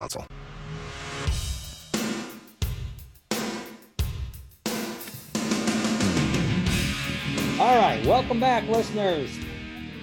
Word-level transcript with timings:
Council. 0.00 0.24
All 7.60 7.76
right, 7.76 8.00
welcome 8.06 8.38
back, 8.38 8.68
listeners. 8.68 9.36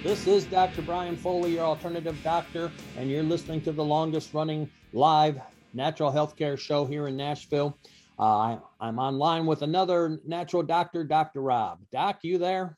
This 0.02 0.26
is 0.26 0.44
Dr. 0.44 0.82
Brian 0.82 1.16
Foley, 1.16 1.54
your 1.54 1.64
alternative 1.64 2.18
doctor, 2.22 2.70
and 2.98 3.10
you're 3.10 3.22
listening 3.22 3.62
to 3.62 3.72
the 3.72 3.82
longest 3.82 4.34
running 4.34 4.70
live 4.92 5.40
natural 5.72 6.12
healthcare 6.12 6.58
show 6.58 6.84
here 6.84 7.08
in 7.08 7.16
Nashville. 7.16 7.78
Uh, 8.18 8.58
I'm 8.78 8.98
online 8.98 9.46
with 9.46 9.62
another 9.62 10.20
natural 10.26 10.62
doctor, 10.62 11.04
Dr. 11.04 11.40
Rob. 11.40 11.80
Doc, 11.90 12.18
you 12.22 12.36
there? 12.36 12.76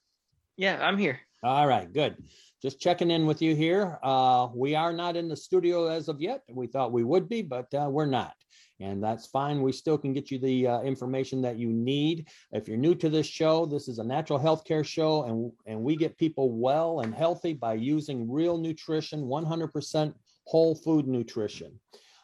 Yeah, 0.57 0.79
I'm 0.81 0.97
here. 0.97 1.21
All 1.45 1.69
right, 1.69 1.93
good. 1.93 2.17
Just 2.61 2.81
checking 2.81 3.13
in 3.13 3.25
with 3.25 3.41
you 3.41 3.55
here. 3.55 4.01
Uh, 4.03 4.49
we 4.53 4.75
are 4.75 4.93
not 4.93 5.17
in 5.17 5.29
the 5.29 5.37
studio 5.37 5.87
as 5.87 6.09
of 6.09 6.21
yet. 6.21 6.43
We 6.51 6.67
thought 6.67 6.91
we 6.91 7.05
would 7.05 7.29
be, 7.29 7.43
but 7.43 7.73
uh, 7.73 7.89
we're 7.89 8.07
not. 8.07 8.35
And 8.81 9.03
that's 9.03 9.27
fine. 9.27 9.63
We 9.63 9.71
still 9.71 9.97
can 9.97 10.13
get 10.13 10.33
you 10.33 10.41
the 10.41 10.67
uh, 10.67 10.81
information 10.81 11.41
that 11.43 11.57
you 11.57 11.69
need. 11.69 12.27
If 12.51 12.67
you're 12.67 12.77
new 12.77 12.97
to 12.97 13.09
this 13.09 13.27
show, 13.27 13.67
this 13.67 13.87
is 13.87 14.01
a 14.01 14.05
natural 14.05 14.41
healthcare 14.41 14.85
show, 14.85 15.25
and, 15.25 15.53
and 15.67 15.81
we 15.81 15.95
get 15.95 16.19
people 16.19 16.51
well 16.51 17.01
and 17.01 17.15
healthy 17.15 17.53
by 17.55 17.75
using 17.75 18.29
real 18.29 18.59
nutrition, 18.59 19.23
100% 19.23 20.15
whole 20.45 20.75
food 20.75 21.07
nutrition. 21.07 21.79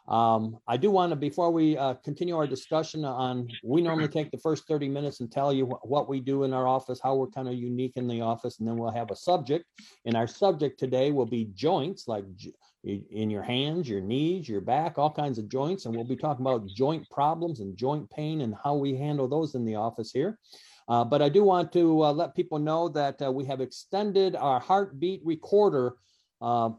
Um, 0.07 0.59
I 0.69 0.77
do 0.77 0.91
want 0.91 1.13
to, 1.13 1.17
before 1.17 1.51
we 1.51 1.79
uh, 1.79 1.95
continue 2.05 2.37
our 2.37 2.47
discussion 2.47 3.05
on, 3.05 3.49
we 3.63 3.81
normally 3.81 4.09
take 4.09 4.31
the 4.31 4.39
first 4.39 4.69
30 4.69 4.89
minutes 4.89 5.21
and 5.21 5.33
tell 5.33 5.51
you 5.53 5.65
wh- 5.65 5.87
what 5.87 6.09
we 6.11 6.21
do 6.21 6.45
in 6.45 6.53
our 6.53 6.67
office, 6.67 7.01
how 7.03 7.15
we're 7.15 7.29
kind 7.29 7.49
of 7.49 7.55
unique 7.55 7.97
in 7.97 8.07
the 8.07 8.21
office, 8.21 8.59
and 8.59 8.69
then 8.69 8.77
we'll 8.77 8.91
have 8.91 9.11
a 9.11 9.17
subject. 9.17 9.65
And 10.05 10.15
our 10.15 10.27
subject 10.27 10.79
today 10.79 11.11
will 11.11 11.27
be 11.27 11.47
joints, 11.55 12.07
like 12.07 12.25
j- 12.37 12.53
in 12.85 13.31
your 13.31 13.43
hands, 13.43 13.89
your 13.89 14.03
knees, 14.03 14.47
your 14.47 14.61
back, 14.61 14.99
all 14.99 15.11
kinds 15.11 15.39
of 15.39 15.49
joints. 15.49 15.87
And 15.87 15.97
we'll 15.97 16.05
be 16.05 16.17
talking 16.17 16.45
about 16.45 16.67
joint 16.69 17.09
problems 17.09 17.61
and 17.61 17.75
joint 17.75 18.11
pain 18.11 18.43
and 18.43 18.55
how 18.63 18.75
we 18.75 18.95
handle 18.95 19.27
those 19.27 19.55
in 19.55 19.65
the 19.65 19.77
office 19.77 20.13
here. 20.13 20.39
Uh, 20.87 21.03
but 21.03 21.23
I 21.23 21.31
do 21.31 21.43
want 21.43 21.73
to 21.73 22.05
uh, 22.05 22.13
let 22.13 22.35
people 22.35 22.59
know 22.59 22.91
that 22.91 23.23
uh, 23.23 23.33
we 23.33 23.47
have 23.47 23.63
extended 23.63 24.37
our 24.37 24.61
heartbeat 24.61 25.23
recorder 25.25 25.95
uh, 26.43 26.71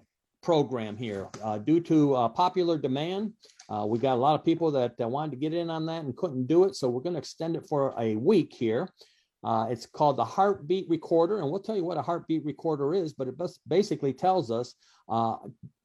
program 0.46 0.96
here 0.96 1.28
uh, 1.44 1.58
due 1.58 1.80
to 1.82 2.14
uh, 2.14 2.30
popular 2.30 2.78
demand. 2.78 3.34
Uh, 3.68 3.84
we 3.86 3.98
got 3.98 4.14
a 4.14 4.22
lot 4.28 4.40
of 4.40 4.46
people 4.46 4.70
that 4.70 4.94
wanted 5.00 5.32
to 5.32 5.38
get 5.38 5.54
in 5.54 5.72
on 5.72 5.88
that 5.88 6.04
and 6.04 6.16
couldn't 6.16 6.46
do 6.46 6.66
it, 6.66 6.76
so 6.76 6.88
we're 6.88 7.02
going 7.02 7.16
to 7.16 7.20
extend 7.20 7.56
it 7.56 7.66
for 7.68 7.96
a 8.00 8.16
week 8.16 8.54
here. 8.54 8.88
Uh, 9.44 9.66
it's 9.70 9.88
called 9.88 10.18
the 10.18 10.26
heartbeat 10.26 10.88
recorder, 10.88 11.40
and 11.40 11.50
we'll 11.50 11.60
tell 11.60 11.76
you 11.76 11.84
what 11.84 11.98
a 11.98 12.02
heartbeat 12.02 12.46
recorder 12.46 12.94
is, 12.94 13.14
but 13.14 13.28
it 13.28 13.36
basically 13.68 14.14
tells 14.14 14.52
us 14.52 14.76
uh, 15.10 15.36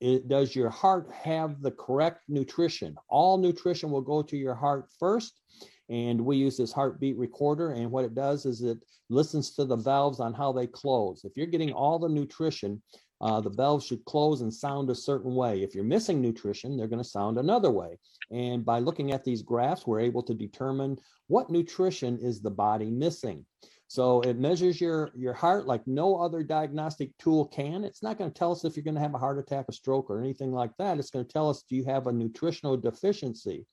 it, 0.01 0.29
does 0.29 0.55
your 0.55 0.69
heart 0.69 1.11
have 1.13 1.63
the 1.63 1.71
correct 1.71 2.21
nutrition? 2.29 2.95
All 3.09 3.39
nutrition 3.39 3.91
will 3.91 4.03
go 4.03 4.23
to 4.23 4.37
your 4.37 4.55
heart 4.55 4.89
first, 4.99 5.41
and 5.89 6.21
we 6.21 6.37
use 6.37 6.59
this 6.59 6.73
heartbeat 6.73 7.17
recorder. 7.17 7.73
And 7.73 7.91
what 7.91 8.05
it 8.05 8.15
does 8.15 8.45
is 8.45 8.63
it 8.63 8.79
listens 9.09 9.55
to 9.57 9.65
the 9.65 9.77
valves 9.77 10.21
on 10.21 10.35
how 10.35 10.53
they 10.53 10.67
close. 10.67 11.25
If 11.25 11.33
you're 11.37 11.47
getting 11.47 11.73
all 11.73 11.99
the 11.99 12.09
nutrition, 12.09 12.83
uh, 13.21 13.41
the 13.41 13.51
valves 13.51 13.87
should 13.87 14.05
close 14.05 14.41
and 14.41 14.53
sound 14.53 14.89
a 14.91 14.95
certain 14.95 15.35
way. 15.35 15.63
If 15.63 15.75
you're 15.75 15.85
missing 15.85 16.21
nutrition, 16.21 16.77
they're 16.77 16.89
going 16.89 17.03
to 17.03 17.09
sound 17.09 17.39
another 17.39 17.71
way. 17.71 17.99
And 18.31 18.65
by 18.65 18.79
looking 18.79 19.13
at 19.13 19.25
these 19.25 19.43
graphs, 19.43 19.87
we're 19.87 20.01
able 20.01 20.23
to 20.23 20.35
determine 20.35 20.99
what 21.27 21.51
nutrition 21.51 22.19
is 22.19 22.41
the 22.41 22.51
body 22.51 22.91
missing. 22.91 23.45
So 23.89 24.21
it 24.21 24.39
measures 24.39 24.81
your 24.81 25.11
your 25.17 25.33
heart 25.35 25.67
like 25.67 25.85
no 25.85 26.17
other 26.17 26.45
diagnostic 26.45 27.11
tool 27.19 27.47
can. 27.47 27.83
It's 27.83 28.05
not 28.05 28.19
going 28.19 28.31
to 28.31 28.39
tell 28.39 28.53
us 28.53 28.65
if 28.65 28.77
you're 28.77 28.85
going 28.85 28.95
to 28.95 29.01
have 29.01 29.15
a 29.15 29.19
heart 29.19 29.39
attack, 29.39 29.67
a 29.69 29.73
stroke, 29.73 30.09
or 30.11 30.21
anything 30.21 30.53
like 30.53 30.71
that. 30.79 30.99
It's 30.99 31.11
going 31.11 31.25
to 31.25 31.33
tell 31.33 31.51
us 31.51 31.65
do 31.69 31.75
you 31.75 31.85
have 31.87 32.07
a 32.07 32.13
nutritional 32.13 32.77
deficiency. 32.77 33.67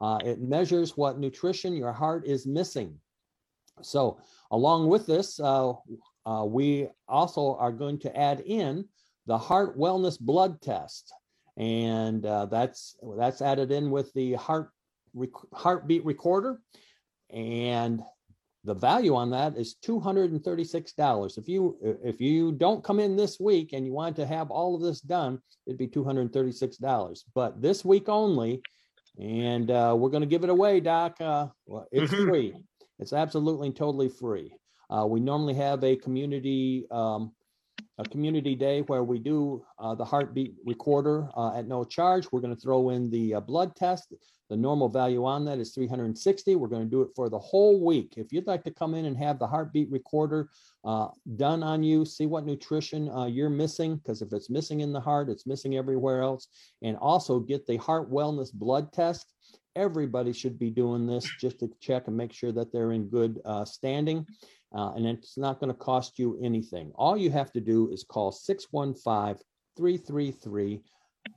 Uh, 0.00 0.18
it 0.24 0.42
measures 0.42 0.96
what 0.96 1.20
nutrition 1.20 1.76
your 1.76 1.92
heart 1.92 2.26
is 2.26 2.48
missing. 2.48 2.98
So 3.80 4.18
along 4.50 4.88
with 4.88 5.06
this, 5.06 5.38
uh, 5.38 5.74
uh, 6.26 6.44
we 6.46 6.88
also 7.08 7.54
are 7.56 7.72
going 7.72 7.98
to 8.00 8.16
add 8.16 8.40
in 8.40 8.86
the 9.26 9.38
heart 9.38 9.78
wellness 9.78 10.18
blood 10.20 10.60
test, 10.60 11.12
and 11.56 12.24
uh, 12.26 12.46
that's 12.46 12.96
that's 13.18 13.42
added 13.42 13.70
in 13.72 13.90
with 13.90 14.12
the 14.14 14.34
heart 14.34 14.70
rec- 15.14 15.30
heartbeat 15.52 16.04
recorder, 16.04 16.58
and 17.30 18.02
the 18.64 18.74
value 18.74 19.14
on 19.14 19.30
that 19.30 19.56
is 19.56 19.74
two 19.74 20.00
hundred 20.00 20.32
and 20.32 20.42
thirty 20.42 20.64
six 20.64 20.92
dollars. 20.92 21.36
If 21.38 21.48
you 21.48 21.76
if 22.02 22.20
you 22.20 22.52
don't 22.52 22.82
come 22.82 23.00
in 23.00 23.16
this 23.16 23.38
week 23.38 23.72
and 23.72 23.86
you 23.86 23.92
want 23.92 24.16
to 24.16 24.26
have 24.26 24.50
all 24.50 24.74
of 24.74 24.82
this 24.82 25.00
done, 25.00 25.38
it'd 25.66 25.78
be 25.78 25.86
two 25.86 26.04
hundred 26.04 26.22
and 26.22 26.32
thirty 26.32 26.52
six 26.52 26.76
dollars. 26.78 27.24
But 27.34 27.60
this 27.60 27.84
week 27.84 28.08
only, 28.08 28.62
and 29.18 29.70
uh, 29.70 29.94
we're 29.98 30.10
going 30.10 30.22
to 30.22 30.26
give 30.26 30.44
it 30.44 30.50
away, 30.50 30.80
Doc. 30.80 31.20
Uh, 31.20 31.48
well, 31.66 31.86
it's 31.92 32.12
Mhm. 32.12 32.28
free. 32.28 32.54
It's 32.98 33.12
absolutely 33.12 33.66
and 33.68 33.76
totally 33.76 34.08
free. 34.08 34.54
Uh, 34.90 35.06
we 35.06 35.20
normally 35.20 35.54
have 35.54 35.82
a 35.84 35.96
community 35.96 36.86
um, 36.90 37.32
a 37.98 38.04
community 38.04 38.54
day 38.56 38.80
where 38.82 39.04
we 39.04 39.18
do 39.18 39.64
uh, 39.78 39.94
the 39.94 40.04
heartbeat 40.04 40.54
recorder 40.64 41.28
uh, 41.36 41.56
at 41.56 41.68
no 41.68 41.84
charge. 41.84 42.26
We're 42.30 42.40
going 42.40 42.54
to 42.54 42.60
throw 42.60 42.90
in 42.90 43.10
the 43.10 43.34
uh, 43.36 43.40
blood 43.40 43.76
test. 43.76 44.12
The 44.50 44.56
normal 44.56 44.88
value 44.88 45.24
on 45.24 45.44
that 45.46 45.58
is 45.58 45.72
360. 45.72 46.56
We're 46.56 46.68
going 46.68 46.82
to 46.82 46.90
do 46.90 47.02
it 47.02 47.10
for 47.14 47.30
the 47.30 47.38
whole 47.38 47.82
week. 47.84 48.14
If 48.16 48.32
you'd 48.32 48.46
like 48.46 48.64
to 48.64 48.70
come 48.70 48.94
in 48.94 49.06
and 49.06 49.16
have 49.16 49.38
the 49.38 49.46
heartbeat 49.46 49.90
recorder 49.90 50.50
uh, 50.84 51.08
done 51.36 51.62
on 51.62 51.82
you, 51.82 52.04
see 52.04 52.26
what 52.26 52.44
nutrition 52.44 53.08
uh, 53.10 53.26
you're 53.26 53.48
missing, 53.48 53.96
because 53.96 54.22
if 54.22 54.32
it's 54.32 54.50
missing 54.50 54.80
in 54.80 54.92
the 54.92 55.00
heart, 55.00 55.30
it's 55.30 55.46
missing 55.46 55.76
everywhere 55.76 56.20
else. 56.20 56.48
And 56.82 56.96
also 56.98 57.38
get 57.38 57.66
the 57.66 57.76
heart 57.78 58.10
wellness 58.10 58.52
blood 58.52 58.92
test. 58.92 59.32
Everybody 59.76 60.32
should 60.32 60.58
be 60.58 60.70
doing 60.70 61.06
this 61.06 61.28
just 61.40 61.60
to 61.60 61.70
check 61.80 62.06
and 62.06 62.16
make 62.16 62.32
sure 62.32 62.52
that 62.52 62.72
they're 62.72 62.92
in 62.92 63.08
good 63.08 63.40
uh, 63.44 63.64
standing. 63.64 64.26
Uh, 64.74 64.92
and 64.94 65.06
it's 65.06 65.38
not 65.38 65.60
going 65.60 65.72
to 65.72 65.78
cost 65.78 66.18
you 66.18 66.36
anything. 66.42 66.90
All 66.96 67.16
you 67.16 67.30
have 67.30 67.52
to 67.52 67.60
do 67.60 67.88
is 67.90 68.02
call 68.02 68.32
615 68.32 69.36
333. 69.76 70.82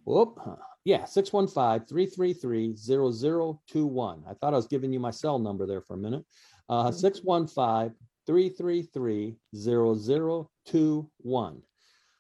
Whoop. 0.06 0.40
Yeah, 0.84 1.06
615 1.06 1.88
333 1.88 2.76
0021. 2.76 4.24
I 4.28 4.34
thought 4.34 4.54
I 4.54 4.58
was 4.58 4.68
giving 4.68 4.92
you 4.92 5.00
my 5.00 5.12
cell 5.12 5.38
number 5.38 5.68
there 5.68 5.82
for 5.82 5.94
a 5.94 5.98
minute. 5.98 6.26
Uh, 6.70 6.92
615 6.92 7.94
333 8.26 9.36
0021. 9.56 11.62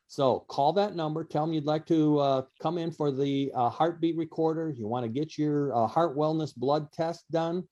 So 0.10 0.46
call 0.48 0.72
that 0.74 0.96
number. 0.96 1.24
Tell 1.24 1.46
them 1.46 1.54
you'd 1.54 1.66
like 1.66 1.86
to 1.88 2.20
uh, 2.20 2.44
come 2.62 2.78
in 2.78 2.92
for 2.92 3.12
the 3.12 3.52
uh, 3.54 3.70
heartbeat 3.70 4.16
recorder. 4.16 4.70
You 4.70 4.88
want 4.88 5.04
to 5.04 5.10
get 5.10 5.38
your 5.38 5.76
uh, 5.76 5.88
heart 5.88 6.16
wellness 6.16 6.56
blood 6.56 6.94
test 6.94 7.30
done 7.32 7.68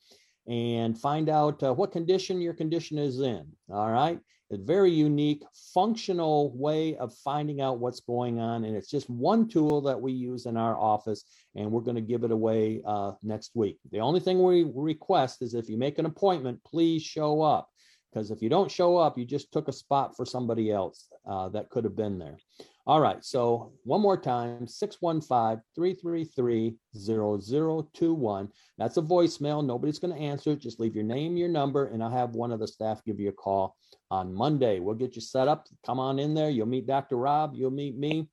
and 0.48 1.00
find 1.00 1.30
out 1.30 1.62
uh, 1.64 1.74
what 1.74 1.92
condition 1.92 2.42
your 2.42 2.54
condition 2.54 2.98
is 2.98 3.20
in. 3.20 3.46
All 3.72 3.92
right. 3.92 4.20
A 4.52 4.58
very 4.58 4.92
unique, 4.92 5.44
functional 5.74 6.56
way 6.56 6.96
of 6.98 7.16
finding 7.24 7.62
out 7.62 7.80
what's 7.80 8.02
going 8.02 8.40
on. 8.40 8.64
And 8.66 8.76
it's 8.76 8.92
just 8.92 9.10
one 9.10 9.48
tool 9.48 9.82
that 9.82 10.00
we 10.00 10.12
use 10.12 10.46
in 10.46 10.56
our 10.56 10.78
office, 10.78 11.24
and 11.56 11.72
we're 11.72 11.82
going 11.82 11.96
to 11.96 12.02
give 12.02 12.24
it 12.24 12.32
away 12.32 12.82
uh, 12.86 13.14
next 13.24 13.52
week. 13.56 13.80
The 13.92 14.02
only 14.02 14.20
thing 14.20 14.44
we 14.44 14.72
request 14.76 15.42
is 15.42 15.56
if 15.56 15.68
you 15.68 15.78
make 15.78 15.98
an 15.98 16.06
appointment, 16.06 16.64
please 16.64 17.02
show 17.02 17.42
up. 17.42 17.70
Because 18.14 18.30
if 18.30 18.42
you 18.42 18.50
don't 18.50 18.72
show 18.72 18.98
up, 18.98 19.18
you 19.18 19.26
just 19.26 19.52
took 19.52 19.68
a 19.68 19.74
spot 19.74 20.16
for 20.16 20.26
somebody 20.26 20.72
else 20.72 21.08
uh, 21.28 21.50
that 21.50 21.70
could 21.70 21.84
have 21.84 21.98
been 21.98 22.20
there. 22.20 22.38
All 22.88 23.00
right. 23.00 23.24
So, 23.26 23.74
one 23.84 24.02
more 24.02 24.18
time 24.18 24.68
615 24.68 25.62
333 25.76 26.78
0021. 26.96 28.50
That's 28.78 28.98
a 28.98 29.02
voicemail. 29.02 29.66
Nobody's 29.66 29.98
going 29.98 30.14
to 30.14 30.22
answer 30.22 30.52
it. 30.52 30.60
Just 30.60 30.80
leave 30.80 30.94
your 30.94 31.04
name, 31.04 31.36
your 31.36 31.50
number, 31.50 31.88
and 31.88 32.04
I'll 32.04 32.12
have 32.12 32.36
one 32.36 32.52
of 32.52 32.60
the 32.60 32.68
staff 32.68 33.04
give 33.04 33.20
you 33.20 33.30
a 33.30 33.34
call 33.34 33.76
on 34.12 34.34
Monday. 34.34 34.80
We'll 34.80 34.96
get 34.96 35.16
you 35.16 35.22
set 35.22 35.48
up. 35.48 35.66
Come 35.84 36.00
on 36.00 36.20
in 36.20 36.36
there. 36.36 36.52
You'll 36.52 36.68
meet 36.68 36.86
Dr. 36.86 37.18
Rob. 37.18 37.56
You'll 37.56 37.72
meet 37.72 37.98
me. 37.98 38.30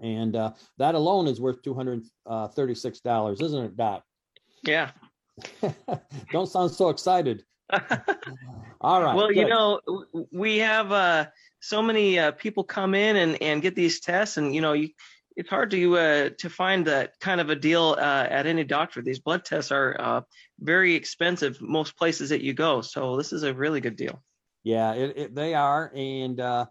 And 0.00 0.36
uh, 0.36 0.52
that 0.78 0.94
alone 0.94 1.26
is 1.26 1.40
worth 1.40 1.62
$236, 1.62 3.42
isn't 3.42 3.64
it, 3.64 3.76
Doc? 3.76 4.02
Yeah. 4.62 4.90
Don't 6.32 6.48
sound 6.48 6.70
so 6.70 6.88
excited. 6.88 7.44
All 8.80 9.02
right. 9.02 9.14
well, 9.14 9.32
you 9.32 9.48
know, 9.48 9.80
we 10.32 10.58
have 10.58 10.92
uh, 10.92 11.26
so 11.60 11.82
many 11.82 12.18
uh, 12.18 12.32
people 12.32 12.64
come 12.64 12.94
in 12.94 13.16
and, 13.16 13.40
and 13.42 13.62
get 13.62 13.74
these 13.74 14.00
tests, 14.00 14.36
and 14.36 14.54
you 14.54 14.60
know, 14.60 14.72
you, 14.72 14.90
it's 15.36 15.48
hard 15.48 15.70
to 15.70 15.98
uh, 15.98 16.30
to 16.38 16.50
find 16.50 16.86
that 16.86 17.18
kind 17.20 17.40
of 17.40 17.50
a 17.50 17.56
deal 17.56 17.96
uh, 17.98 18.26
at 18.28 18.46
any 18.46 18.64
doctor. 18.64 19.02
These 19.02 19.20
blood 19.20 19.44
tests 19.44 19.70
are 19.70 19.96
uh, 19.98 20.20
very 20.60 20.94
expensive 20.94 21.60
most 21.60 21.96
places 21.96 22.30
that 22.30 22.42
you 22.42 22.54
go, 22.54 22.80
so 22.80 23.16
this 23.16 23.32
is 23.32 23.42
a 23.42 23.54
really 23.54 23.80
good 23.80 23.96
deal. 23.96 24.22
Yeah, 24.64 24.94
it, 24.94 25.16
it, 25.16 25.34
they 25.34 25.54
are, 25.54 25.92
and 25.94 26.40
uh, 26.40 26.66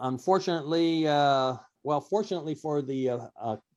unfortunately, 0.00 1.06
uh, 1.06 1.56
well, 1.82 2.00
fortunately 2.00 2.54
for 2.54 2.80
the 2.80 3.30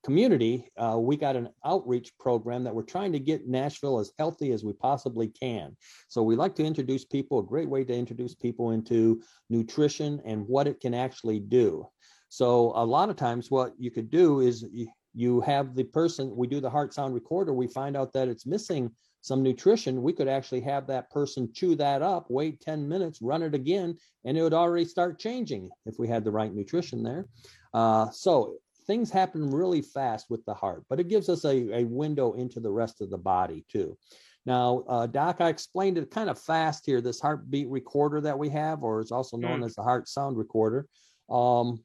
community, 0.07 0.71
uh, 0.77 0.98
we 0.98 1.18
got 1.18 1.36
an 1.36 1.50
outreach 1.65 2.13
program 2.18 2.63
that 2.63 2.74
we're 2.74 2.81
trying 2.81 3.12
to 3.12 3.19
get 3.19 3.45
Nashville 3.45 4.00
as 4.00 4.13
healthy 4.18 4.54
as 4.54 4.63
we 4.63 4.71
possibly 4.71 5.27
can. 5.27 5.75
So 6.07 6.24
we 6.24 6.38
like 6.38 6.56
to 6.56 6.63
introduce 6.63 7.04
people. 7.04 7.39
A 7.39 7.44
great 7.44 7.68
way 7.68 7.83
to 7.83 7.94
introduce 7.94 8.33
people 8.33 8.71
into 8.71 9.21
nutrition 9.50 10.21
and 10.24 10.48
what 10.48 10.65
it 10.65 10.80
can 10.80 10.94
actually 10.94 11.42
do. 11.42 11.89
So 12.30 12.71
a 12.75 12.86
lot 12.86 13.09
of 13.09 13.18
times, 13.18 13.51
what 13.51 13.74
you 13.77 13.92
could 13.92 14.09
do 14.09 14.39
is 14.39 14.65
you, 15.13 15.42
have 15.42 15.75
the 15.75 15.83
person, 15.83 16.33
we 16.33 16.48
do 16.48 16.62
the 16.62 16.69
heart 16.69 16.94
sound 16.94 17.13
recorder, 17.13 17.51
we 17.51 17.68
find 17.68 17.98
out 17.98 18.13
that 18.13 18.30
it's 18.30 18.45
missing 18.45 18.89
some 19.19 19.44
nutrition, 19.44 20.01
we 20.01 20.13
could 20.13 20.30
actually 20.30 20.62
have 20.62 20.88
that 20.88 21.09
person 21.09 21.51
chew 21.54 21.75
that 21.75 22.01
up, 22.01 22.27
wait 22.30 22.62
10 22.62 22.88
minutes, 22.88 23.21
run 23.21 23.44
it 23.44 23.54
again, 23.54 23.98
and 24.24 24.38
it 24.38 24.42
would 24.42 24.54
already 24.54 24.86
start 24.86 25.19
changing 25.19 25.69
if 25.86 26.00
we 26.00 26.07
had 26.07 26.24
the 26.24 26.31
right 26.31 26.54
nutrition 26.54 27.04
there. 27.04 27.27
Uh, 27.74 28.09
so 28.12 28.56
things 28.87 29.11
happen 29.11 29.51
really 29.51 29.81
fast 29.81 30.27
with 30.29 30.43
the 30.45 30.53
heart, 30.53 30.83
but 30.89 30.99
it 30.99 31.09
gives 31.09 31.29
us 31.29 31.45
a, 31.45 31.79
a 31.79 31.83
window 31.83 32.33
into 32.33 32.59
the 32.59 32.71
rest 32.71 33.01
of 33.01 33.09
the 33.09 33.17
body 33.17 33.65
too. 33.69 33.97
Now, 34.45 34.85
uh, 34.87 35.07
Doc, 35.07 35.41
I 35.41 35.49
explained 35.49 35.97
it 35.97 36.09
kind 36.09 36.29
of 36.29 36.39
fast 36.39 36.85
here, 36.85 37.01
this 37.01 37.19
heartbeat 37.19 37.67
recorder 37.67 38.21
that 38.21 38.39
we 38.39 38.47
have, 38.49 38.81
or 38.81 39.01
it's 39.01 39.11
also 39.11 39.35
known 39.35 39.59
mm. 39.59 39.65
as 39.65 39.75
the 39.75 39.83
heart 39.83 40.07
sound 40.07 40.37
recorder. 40.37 40.87
Um, 41.29 41.83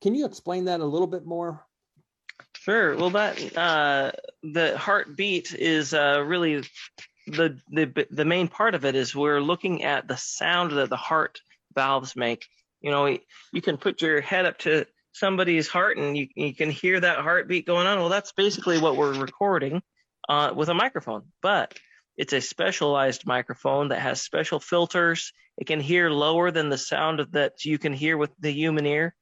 can 0.00 0.14
you 0.14 0.24
explain 0.24 0.64
that 0.64 0.80
a 0.80 0.86
little 0.86 1.06
bit 1.06 1.26
more? 1.26 1.66
Sure. 2.54 2.96
Well, 2.96 3.10
that 3.10 3.56
uh, 3.56 4.12
the 4.42 4.78
heartbeat 4.78 5.54
is 5.54 5.92
uh, 5.92 6.22
really 6.24 6.64
the 7.26 7.60
the 7.70 8.06
the 8.10 8.24
main 8.24 8.48
part 8.48 8.74
of 8.74 8.84
it 8.84 8.94
is 8.94 9.14
we're 9.14 9.40
looking 9.40 9.84
at 9.84 10.08
the 10.08 10.16
sound 10.16 10.72
that 10.72 10.88
the 10.88 10.96
heart 10.96 11.40
valves 11.74 12.16
make. 12.16 12.46
You 12.80 12.90
know, 12.90 13.06
you 13.52 13.62
can 13.62 13.76
put 13.76 14.02
your 14.02 14.20
head 14.20 14.46
up 14.46 14.58
to 14.60 14.86
somebody's 15.12 15.68
heart 15.68 15.98
and 15.98 16.16
you 16.16 16.28
you 16.34 16.54
can 16.54 16.70
hear 16.70 17.00
that 17.00 17.18
heartbeat 17.18 17.66
going 17.66 17.86
on. 17.86 17.98
Well, 17.98 18.08
that's 18.08 18.32
basically 18.32 18.78
what 18.78 18.96
we're 18.96 19.18
recording 19.18 19.82
uh, 20.28 20.52
with 20.54 20.68
a 20.68 20.74
microphone, 20.74 21.24
but 21.42 21.78
it's 22.16 22.32
a 22.32 22.40
specialized 22.40 23.26
microphone 23.26 23.88
that 23.88 24.00
has 24.00 24.20
special 24.20 24.60
filters. 24.60 25.32
It 25.58 25.66
can 25.66 25.80
hear 25.80 26.10
lower 26.10 26.50
than 26.50 26.68
the 26.68 26.78
sound 26.78 27.20
that 27.32 27.64
you 27.64 27.78
can 27.78 27.92
hear 27.92 28.16
with 28.16 28.30
the 28.38 28.52
human 28.52 28.86
ear 28.86 29.14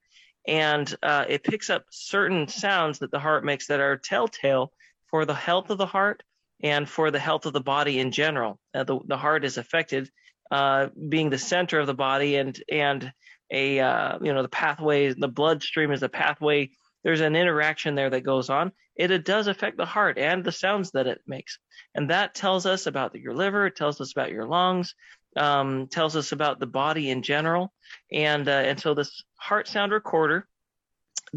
and 0.47 0.95
uh, 1.03 1.25
it 1.29 1.45
picks 1.45 1.71
up 1.71 1.85
certain 1.91 2.49
sounds 2.49 3.01
that 3.01 3.11
the 3.11 3.19
heart 3.19 3.45
makes 3.45 3.67
that 3.67 3.81
are 3.81 3.97
telltale 3.97 4.73
for 5.09 5.25
the 5.25 5.35
health 5.35 5.71
of 5.71 5.79
the 5.79 5.87
heart 5.87 6.23
and 6.63 6.89
for 6.89 7.11
the 7.11 7.19
health 7.19 7.47
of 7.47 7.53
the 7.53 7.61
body 7.61 7.99
in 7.99 8.11
general. 8.11 8.59
Uh, 8.75 8.85
the, 8.85 8.99
the 9.07 9.17
heart 9.17 9.45
is 9.45 9.59
affected, 9.59 10.11
uh, 10.51 10.89
being 11.09 11.31
the 11.31 11.39
center 11.39 11.79
of 11.79 11.87
the 11.87 11.95
body, 11.95 12.37
and 12.37 12.61
and 12.71 13.13
a 13.51 13.81
uh, 13.81 14.19
you 14.23 14.33
know 14.33 14.43
the 14.43 14.49
pathway, 14.49 15.13
the 15.13 15.29
bloodstream 15.29 15.93
is 15.93 16.03
a 16.03 16.09
pathway. 16.09 16.71
There's 17.03 17.21
an 17.21 17.35
interaction 17.35 17.95
there 17.95 18.11
that 18.11 18.21
goes 18.21 18.51
on. 18.51 18.73
It, 18.95 19.11
it 19.11 19.25
does 19.25 19.47
affect 19.47 19.79
the 19.79 19.87
heart 19.87 20.19
and 20.19 20.45
the 20.45 20.53
sounds 20.53 20.91
that 20.91 21.07
it 21.07 21.23
makes, 21.27 21.59
and 21.95 22.11
that 22.11 22.35
tells 22.35 22.67
us 22.67 22.87
about 22.87 23.15
your 23.15 23.35
liver. 23.35 23.67
It 23.67 23.77
tells 23.77 24.01
us 24.01 24.13
about 24.13 24.33
your 24.33 24.47
lungs 24.47 24.95
um, 25.37 25.87
tells 25.89 26.17
us 26.17 26.33
about 26.33 26.61
the 26.61 26.67
body 26.67 27.11
in 27.11 27.23
general. 27.23 27.73
And, 28.13 28.49
uh, 28.49 28.53
and 28.53 28.81
so 28.81 28.95
this 28.95 29.23
heart 29.37 29.69
sound 29.69 29.93
recorder 29.93 30.47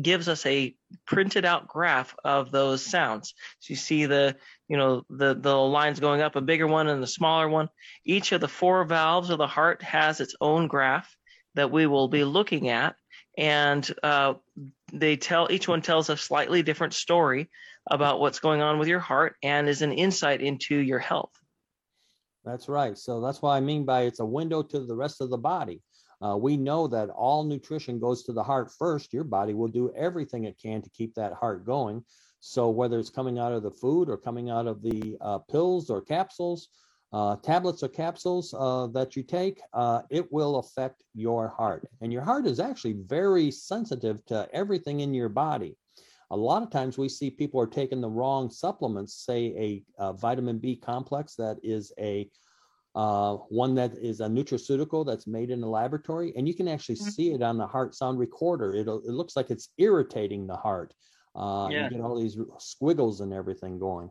gives 0.01 0.27
us 0.27 0.45
a 0.45 0.75
printed 1.05 1.45
out 1.45 1.67
graph 1.67 2.15
of 2.23 2.51
those 2.51 2.83
sounds. 2.83 3.33
So 3.59 3.71
you 3.71 3.75
see 3.75 4.05
the, 4.05 4.35
you 4.67 4.77
know, 4.77 5.03
the, 5.09 5.35
the 5.35 5.55
lines 5.55 5.99
going 5.99 6.21
up, 6.21 6.35
a 6.35 6.41
bigger 6.41 6.67
one 6.67 6.87
and 6.87 7.01
the 7.01 7.07
smaller 7.07 7.47
one. 7.47 7.69
Each 8.03 8.31
of 8.31 8.41
the 8.41 8.47
four 8.47 8.83
valves 8.85 9.29
of 9.29 9.37
the 9.37 9.47
heart 9.47 9.83
has 9.83 10.19
its 10.19 10.35
own 10.41 10.67
graph 10.67 11.15
that 11.55 11.71
we 11.71 11.87
will 11.87 12.07
be 12.07 12.23
looking 12.23 12.69
at. 12.69 12.95
And 13.37 13.89
uh, 14.03 14.35
they 14.91 15.17
tell, 15.17 15.51
each 15.51 15.67
one 15.67 15.81
tells 15.81 16.09
a 16.09 16.17
slightly 16.17 16.61
different 16.63 16.93
story 16.93 17.49
about 17.89 18.19
what's 18.19 18.39
going 18.39 18.61
on 18.61 18.79
with 18.79 18.87
your 18.87 18.99
heart 18.99 19.35
and 19.43 19.67
is 19.67 19.81
an 19.81 19.91
insight 19.91 20.41
into 20.41 20.75
your 20.75 20.99
health. 20.99 21.31
That's 22.45 22.67
right. 22.67 22.97
So 22.97 23.21
that's 23.21 23.41
what 23.41 23.51
I 23.51 23.59
mean 23.59 23.85
by 23.85 24.01
it's 24.01 24.19
a 24.19 24.25
window 24.25 24.61
to 24.63 24.79
the 24.79 24.95
rest 24.95 25.21
of 25.21 25.29
the 25.29 25.37
body. 25.37 25.81
Uh, 26.21 26.37
we 26.37 26.55
know 26.55 26.87
that 26.87 27.09
all 27.09 27.43
nutrition 27.43 27.99
goes 27.99 28.23
to 28.23 28.33
the 28.33 28.43
heart 28.43 28.71
first. 28.77 29.13
Your 29.13 29.23
body 29.23 29.53
will 29.53 29.67
do 29.67 29.91
everything 29.95 30.45
it 30.45 30.57
can 30.61 30.81
to 30.81 30.89
keep 30.89 31.13
that 31.15 31.33
heart 31.33 31.65
going. 31.65 32.03
So 32.39 32.69
whether 32.69 32.99
it's 32.99 33.09
coming 33.09 33.39
out 33.39 33.53
of 33.53 33.63
the 33.63 33.71
food 33.71 34.09
or 34.09 34.17
coming 34.17 34.49
out 34.49 34.67
of 34.67 34.81
the 34.81 35.17
uh, 35.21 35.39
pills 35.39 35.89
or 35.89 36.01
capsules, 36.01 36.69
uh, 37.13 37.35
tablets 37.37 37.83
or 37.83 37.87
capsules 37.87 38.53
uh, 38.57 38.87
that 38.87 39.15
you 39.15 39.23
take, 39.23 39.61
uh, 39.73 40.01
it 40.09 40.31
will 40.33 40.57
affect 40.57 41.03
your 41.13 41.47
heart. 41.47 41.87
And 42.01 42.11
your 42.11 42.23
heart 42.23 42.45
is 42.45 42.59
actually 42.59 42.97
very 43.05 43.51
sensitive 43.51 44.25
to 44.25 44.49
everything 44.51 45.01
in 45.01 45.13
your 45.13 45.29
body 45.29 45.77
a 46.33 46.37
lot 46.37 46.63
of 46.63 46.71
times 46.71 46.97
we 46.97 47.07
see 47.07 47.29
people 47.29 47.61
are 47.61 47.67
taking 47.67 48.01
the 48.01 48.09
wrong 48.09 48.49
supplements, 48.49 49.13
say 49.13 49.83
a, 49.99 50.03
a 50.03 50.13
vitamin 50.13 50.57
B 50.57 50.75
complex 50.75 51.35
that 51.35 51.57
is 51.61 51.93
a 51.99 52.27
uh, 52.95 53.35
one 53.49 53.75
that 53.75 53.93
is 53.97 54.19
a 54.19 54.25
nutraceutical 54.25 55.05
that's 55.05 55.27
made 55.27 55.51
in 55.51 55.61
a 55.63 55.69
laboratory, 55.69 56.33
and 56.35 56.47
you 56.47 56.55
can 56.55 56.67
actually 56.67 56.95
mm-hmm. 56.95 57.09
see 57.09 57.31
it 57.33 57.43
on 57.43 57.57
the 57.57 57.67
heart 57.67 57.93
sound 57.93 58.17
recorder. 58.17 58.73
It 58.73 58.87
it 58.87 59.13
looks 59.13 59.35
like 59.35 59.51
it's 59.51 59.69
irritating 59.77 60.47
the 60.47 60.55
heart. 60.55 60.93
Uh, 61.35 61.69
yeah. 61.71 61.85
You 61.85 61.97
get 61.97 62.01
all 62.01 62.19
these 62.19 62.37
squiggles 62.57 63.21
and 63.21 63.31
everything 63.31 63.77
going. 63.77 64.09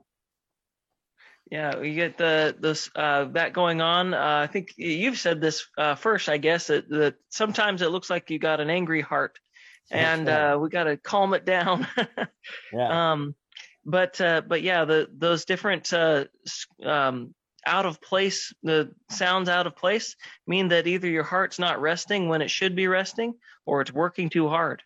Yeah, 1.53 1.79
we 1.79 1.95
get 1.95 2.17
the 2.17 2.57
this 2.59 2.89
uh, 2.97 3.27
that 3.33 3.53
going 3.53 3.83
on. 3.83 4.15
Uh, 4.15 4.41
I 4.43 4.47
think 4.47 4.73
you've 4.79 5.19
said 5.19 5.43
this 5.43 5.67
uh, 5.77 5.97
first, 5.97 6.31
I 6.31 6.39
guess 6.39 6.69
that, 6.69 6.89
that 6.89 7.17
sometimes 7.29 7.83
it 7.83 7.91
looks 7.91 8.09
like 8.09 8.31
you 8.31 8.39
got 8.39 8.61
an 8.61 8.71
angry 8.71 9.03
heart, 9.03 9.39
and 9.91 10.31
uh, 10.31 10.59
we 10.59 10.71
got 10.71 10.85
to 10.85 10.97
calm 10.97 11.35
it 11.35 11.45
down. 11.45 11.87
yeah. 12.73 13.13
Um, 13.13 13.35
but 13.85 14.19
uh, 14.19 14.41
but 14.49 14.63
yeah, 14.63 14.87
the 14.87 15.09
those 15.13 15.45
different 15.45 15.93
uh, 15.93 16.25
um, 16.83 17.35
out 17.67 17.85
of 17.85 18.01
place, 18.01 18.55
the 18.63 18.95
sounds 19.11 19.51
out 19.51 19.67
of 19.67 19.77
place 19.77 20.17
mean 20.47 20.69
that 20.69 20.87
either 20.87 21.09
your 21.09 21.23
heart's 21.23 21.59
not 21.59 21.83
resting 21.83 22.31
when 22.31 22.41
it 22.41 22.51
should 22.51 22.75
be 22.75 22.89
resting, 22.89 23.35
or 23.67 23.83
it's 23.83 23.93
working 23.93 24.31
too 24.31 24.49
hard. 24.49 24.83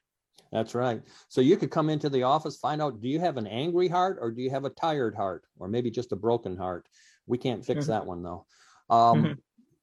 That's 0.53 0.75
right. 0.75 1.03
So 1.29 1.41
you 1.41 1.57
could 1.57 1.71
come 1.71 1.91
into 1.91 2.09
the 2.09 2.23
office, 2.23 2.57
find 2.57 2.81
out 2.81 3.01
do 3.01 3.09
you 3.09 3.21
have 3.21 3.37
an 3.37 3.47
angry 3.47 3.89
heart 3.89 4.19
or 4.21 4.31
do 4.31 4.43
you 4.43 4.51
have 4.51 4.65
a 4.65 4.71
tired 4.71 5.15
heart 5.15 5.45
or 5.59 5.69
maybe 5.69 5.91
just 5.91 6.13
a 6.13 6.17
broken 6.17 6.57
heart? 6.57 6.87
We 7.27 7.39
can't 7.39 7.65
fix 7.65 7.85
mm-hmm. 7.85 7.93
that 7.93 8.07
one 8.07 8.23
though. 8.23 8.47
Um, 8.89 9.23
mm-hmm. 9.23 9.33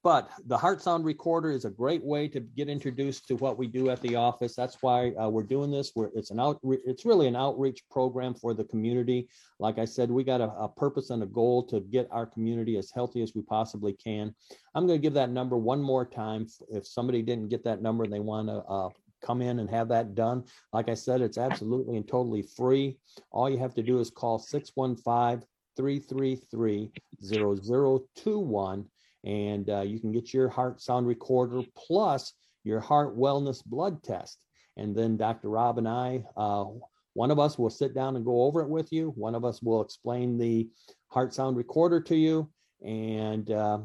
But 0.04 0.30
the 0.48 0.58
Heart 0.58 0.82
Sound 0.82 1.06
Recorder 1.06 1.50
is 1.50 1.64
a 1.64 1.70
great 1.70 2.04
way 2.04 2.28
to 2.28 2.42
get 2.42 2.68
introduced 2.68 3.26
to 3.30 3.38
what 3.38 3.58
we 3.58 3.68
do 3.68 3.90
at 3.90 4.02
the 4.02 4.18
office. 4.18 4.54
That's 4.54 4.78
why 4.82 5.12
uh, 5.12 5.30
we're 5.30 5.44
doing 5.44 5.72
this. 5.72 5.94
We're, 5.96 6.10
it's 6.14 6.30
an 6.30 6.42
out. 6.42 6.60
It's 6.62 7.06
really 7.06 7.26
an 7.28 7.38
outreach 7.38 7.82
program 7.90 8.34
for 8.34 8.54
the 8.54 8.66
community. 8.66 9.30
Like 9.60 9.80
I 9.80 9.86
said, 9.86 10.12
we 10.12 10.26
got 10.26 10.42
a, 10.42 10.52
a 10.60 10.68
purpose 10.68 11.10
and 11.10 11.24
a 11.24 11.26
goal 11.26 11.64
to 11.68 11.80
get 11.80 12.10
our 12.12 12.26
community 12.26 12.78
as 12.78 12.92
healthy 12.92 13.22
as 13.22 13.34
we 13.34 13.44
possibly 13.44 13.94
can. 13.94 14.36
I'm 14.76 14.88
going 14.88 15.00
to 15.00 15.02
give 15.02 15.14
that 15.14 15.30
number 15.30 15.56
one 15.56 15.82
more 15.82 16.06
time. 16.06 16.48
If 16.70 16.86
somebody 16.86 17.22
didn't 17.22 17.48
get 17.48 17.64
that 17.64 17.82
number 17.82 18.04
and 18.04 18.12
they 18.12 18.20
want 18.20 18.50
to 18.50 18.56
uh, 18.56 18.90
come 19.24 19.42
in 19.42 19.60
and 19.60 19.70
have 19.70 19.88
that 19.90 20.14
done. 20.14 20.44
Like 20.72 20.90
I 20.90 20.94
said, 20.94 21.22
it's 21.22 21.38
absolutely 21.38 21.98
and 21.98 22.08
totally 22.08 22.44
free. 22.44 22.98
All 23.32 23.50
you 23.50 23.58
have 23.58 23.74
to 23.76 23.84
do 23.84 24.00
is 24.00 24.10
call 24.10 24.38
615 24.38 25.48
333 25.76 26.92
0021 27.26 28.86
and 29.26 29.70
uh, 29.70 29.82
you 29.82 30.00
can 30.00 30.12
get 30.12 30.34
your 30.34 30.50
heart 30.50 30.82
sound 30.82 31.08
recorder 31.08 31.62
plus 31.76 32.34
your 32.64 32.80
heart 32.80 33.18
wellness 33.18 33.64
blood 33.66 34.04
test. 34.04 34.40
And 34.78 34.96
then 34.96 35.18
Dr. 35.18 35.50
Rob 35.50 35.78
and 35.78 35.88
I, 35.88 36.24
uh, 36.36 36.66
one 37.14 37.32
of 37.32 37.40
us 37.40 37.58
will 37.58 37.70
sit 37.70 37.94
down 37.94 38.16
and 38.16 38.26
go 38.26 38.44
over 38.44 38.62
it 38.62 38.70
with 38.70 38.92
you. 38.92 39.14
One 39.16 39.36
of 39.36 39.46
us 39.46 39.62
will 39.62 39.82
explain 39.82 40.38
the 40.38 40.68
heart 41.10 41.34
sound 41.34 41.58
recorder 41.58 42.02
to 42.02 42.16
you, 42.16 42.50
and 42.84 43.52
uh, 43.52 43.80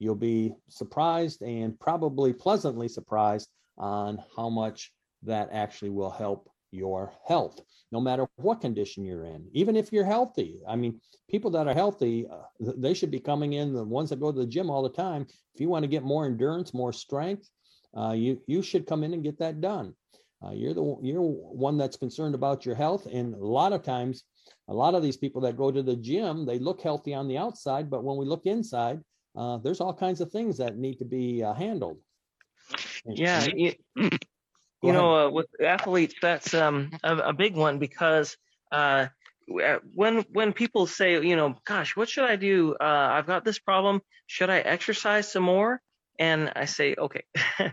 you'll 0.00 0.16
be 0.16 0.52
surprised 0.68 1.42
and 1.42 1.78
probably 1.78 2.32
pleasantly 2.32 2.88
surprised 2.88 3.48
on 3.78 4.22
how 4.36 4.48
much 4.48 4.92
that 5.22 5.48
actually 5.52 5.90
will 5.90 6.10
help 6.10 6.50
your 6.70 7.12
health, 7.26 7.60
no 7.92 8.00
matter 8.00 8.26
what 8.36 8.60
condition 8.60 9.04
you're 9.04 9.24
in, 9.24 9.46
even 9.52 9.76
if 9.76 9.92
you're 9.92 10.04
healthy. 10.04 10.60
I 10.68 10.76
mean, 10.76 11.00
people 11.30 11.50
that 11.52 11.68
are 11.68 11.74
healthy, 11.74 12.26
uh, 12.30 12.72
they 12.76 12.94
should 12.94 13.10
be 13.10 13.20
coming 13.20 13.54
in. 13.54 13.72
The 13.72 13.84
ones 13.84 14.10
that 14.10 14.20
go 14.20 14.32
to 14.32 14.38
the 14.38 14.46
gym 14.46 14.70
all 14.70 14.82
the 14.82 14.88
time. 14.88 15.26
If 15.54 15.60
you 15.60 15.68
want 15.68 15.84
to 15.84 15.88
get 15.88 16.02
more 16.02 16.26
endurance, 16.26 16.74
more 16.74 16.92
strength, 16.92 17.48
uh, 17.96 18.12
you 18.12 18.40
you 18.46 18.62
should 18.62 18.86
come 18.86 19.04
in 19.04 19.14
and 19.14 19.22
get 19.22 19.38
that 19.38 19.60
done. 19.60 19.94
Uh, 20.44 20.50
you're 20.50 20.74
the 20.74 20.96
you're 21.02 21.22
one 21.22 21.78
that's 21.78 21.96
concerned 21.96 22.34
about 22.34 22.66
your 22.66 22.74
health, 22.74 23.06
and 23.06 23.34
a 23.34 23.38
lot 23.38 23.72
of 23.72 23.82
times, 23.82 24.24
a 24.68 24.74
lot 24.74 24.94
of 24.94 25.02
these 25.02 25.16
people 25.16 25.40
that 25.42 25.56
go 25.56 25.70
to 25.70 25.82
the 25.82 25.96
gym, 25.96 26.44
they 26.44 26.58
look 26.58 26.80
healthy 26.80 27.14
on 27.14 27.28
the 27.28 27.38
outside, 27.38 27.88
but 27.88 28.04
when 28.04 28.16
we 28.16 28.26
look 28.26 28.46
inside, 28.46 29.00
uh, 29.36 29.58
there's 29.58 29.80
all 29.80 29.94
kinds 29.94 30.20
of 30.20 30.30
things 30.30 30.58
that 30.58 30.76
need 30.76 30.98
to 30.98 31.04
be 31.04 31.42
uh, 31.42 31.54
handled. 31.54 31.98
Yeah, 33.06 33.46
you 33.56 34.92
know, 34.92 35.26
uh, 35.26 35.30
with 35.30 35.46
athletes, 35.62 36.14
that's 36.20 36.54
um, 36.54 36.90
a, 37.02 37.16
a, 37.16 37.32
big 37.32 37.54
one 37.54 37.78
because 37.78 38.36
uh, 38.72 39.06
uh, 39.62 39.78
when 39.94 40.24
when 40.32 40.52
people 40.52 40.86
say, 40.86 41.12
you 41.22 41.36
know, 41.36 41.56
gosh, 41.64 41.96
what 41.96 42.08
should 42.08 42.24
I 42.24 42.36
do? 42.36 42.74
Uh, 42.80 42.84
I've 42.84 43.26
got 43.26 43.44
this 43.44 43.58
problem. 43.58 44.00
Should 44.26 44.50
I 44.50 44.58
exercise 44.58 45.30
some 45.30 45.42
more? 45.42 45.80
And 46.18 46.52
I 46.54 46.64
say, 46.64 46.94
okay, 46.96 47.24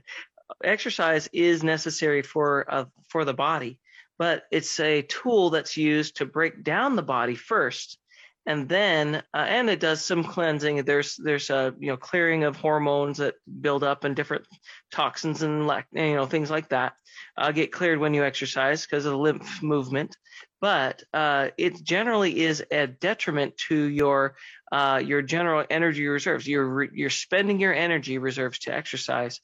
exercise 0.64 1.30
is 1.32 1.64
necessary 1.64 2.22
for 2.22 2.66
uh, 2.72 2.86
for 3.10 3.24
the 3.24 3.34
body, 3.34 3.80
but 4.18 4.44
it's 4.52 4.80
a 4.80 5.02
tool 5.04 5.50
that's 5.50 5.78
used 5.78 6.18
to 6.18 6.26
break 6.26 6.64
down 6.64 6.96
the 6.96 7.04
body 7.04 7.36
first 7.36 7.98
and 8.46 8.68
then 8.68 9.16
uh, 9.34 9.46
and 9.48 9.70
it 9.70 9.80
does 9.80 10.04
some 10.04 10.24
cleansing 10.24 10.84
there's 10.84 11.16
there's 11.18 11.50
a 11.50 11.74
you 11.80 11.88
know 11.88 11.98
clearing 11.98 12.44
of 12.44 12.56
hormones 12.56 13.18
that 13.18 13.36
build 13.62 13.84
up 13.84 14.04
and 14.04 14.16
different 14.16 14.46
toxins 14.92 15.42
and 15.44 15.70
you 15.92 16.16
know 16.16 16.26
things 16.26 16.50
like 16.50 16.70
that 16.70 16.94
uh, 17.38 17.52
get 17.52 17.72
cleared 17.72 18.00
when 18.00 18.14
you 18.14 18.24
exercise 18.24 18.86
because 18.86 19.06
of 19.06 19.12
the 19.12 19.18
lymph 19.18 19.62
movement 19.62 20.16
but 20.62 21.02
uh, 21.12 21.50
it 21.58 21.84
generally 21.84 22.42
is 22.42 22.64
a 22.72 22.86
detriment 22.86 23.58
to 23.58 23.76
your 23.76 24.36
uh, 24.72 25.02
your 25.04 25.22
general 25.22 25.66
energy 25.70 26.08
reserves. 26.08 26.48
You're 26.48 26.84
you're 26.94 27.10
spending 27.10 27.60
your 27.60 27.74
energy 27.74 28.20
reserves 28.20 28.60
to 28.60 28.74
exercise. 28.74 29.42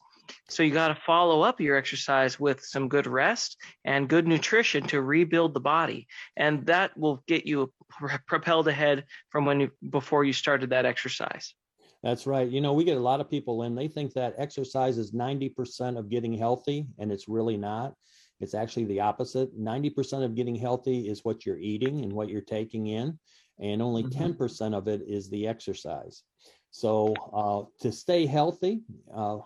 So 0.50 0.64
you 0.64 0.72
got 0.72 0.90
to 0.90 1.02
follow 1.06 1.42
up 1.42 1.60
your 1.60 1.76
exercise 1.76 2.40
with 2.40 2.62
some 2.64 2.88
good 2.88 3.08
rest 3.08 3.58
and 3.86 4.10
good 4.10 4.28
nutrition 4.28 4.84
to 4.88 5.02
rebuild 5.02 5.54
the 5.54 5.60
body, 5.60 6.08
and 6.36 6.66
that 6.68 6.98
will 6.98 7.24
get 7.28 7.46
you 7.46 7.72
propelled 8.28 8.68
ahead 8.68 9.06
from 9.30 9.46
when 9.46 9.60
you 9.60 9.72
before 9.90 10.24
you 10.24 10.34
started 10.34 10.70
that 10.72 10.86
exercise. 10.86 11.54
That's 12.04 12.28
right. 12.28 12.48
You 12.48 12.62
know, 12.62 12.74
we 12.74 12.84
get 12.84 12.98
a 12.98 13.02
lot 13.02 13.22
of 13.22 13.30
people 13.30 13.64
in, 13.64 13.76
they 13.76 13.88
think 13.88 14.14
that 14.14 14.36
exercise 14.38 14.98
is 14.98 15.12
90% 15.12 15.98
of 15.98 16.10
getting 16.10 16.34
healthy, 16.34 16.88
and 17.00 17.12
it's 17.12 17.28
really 17.28 17.58
not. 17.58 17.96
It's 18.40 18.54
actually 18.54 18.86
the 18.86 19.00
opposite. 19.00 19.60
90% 19.60 20.24
of 20.24 20.36
getting 20.36 20.56
healthy 20.56 21.08
is 21.08 21.26
what 21.26 21.46
you're 21.46 21.58
eating 21.58 22.04
and 22.04 22.14
what 22.14 22.30
you're 22.30 22.42
taking 22.42 22.88
in, 22.88 23.18
and 23.60 23.82
only 23.82 24.04
mm-hmm. 24.04 24.42
10% 24.42 24.76
of 24.76 24.88
it 24.88 25.02
is 25.08 25.30
the 25.30 25.48
exercise. 25.48 26.24
So, 26.70 27.16
uh, 27.34 27.64
to 27.82 27.92
stay 27.92 28.26
healthy, 28.26 28.82
uh, 29.14 29.40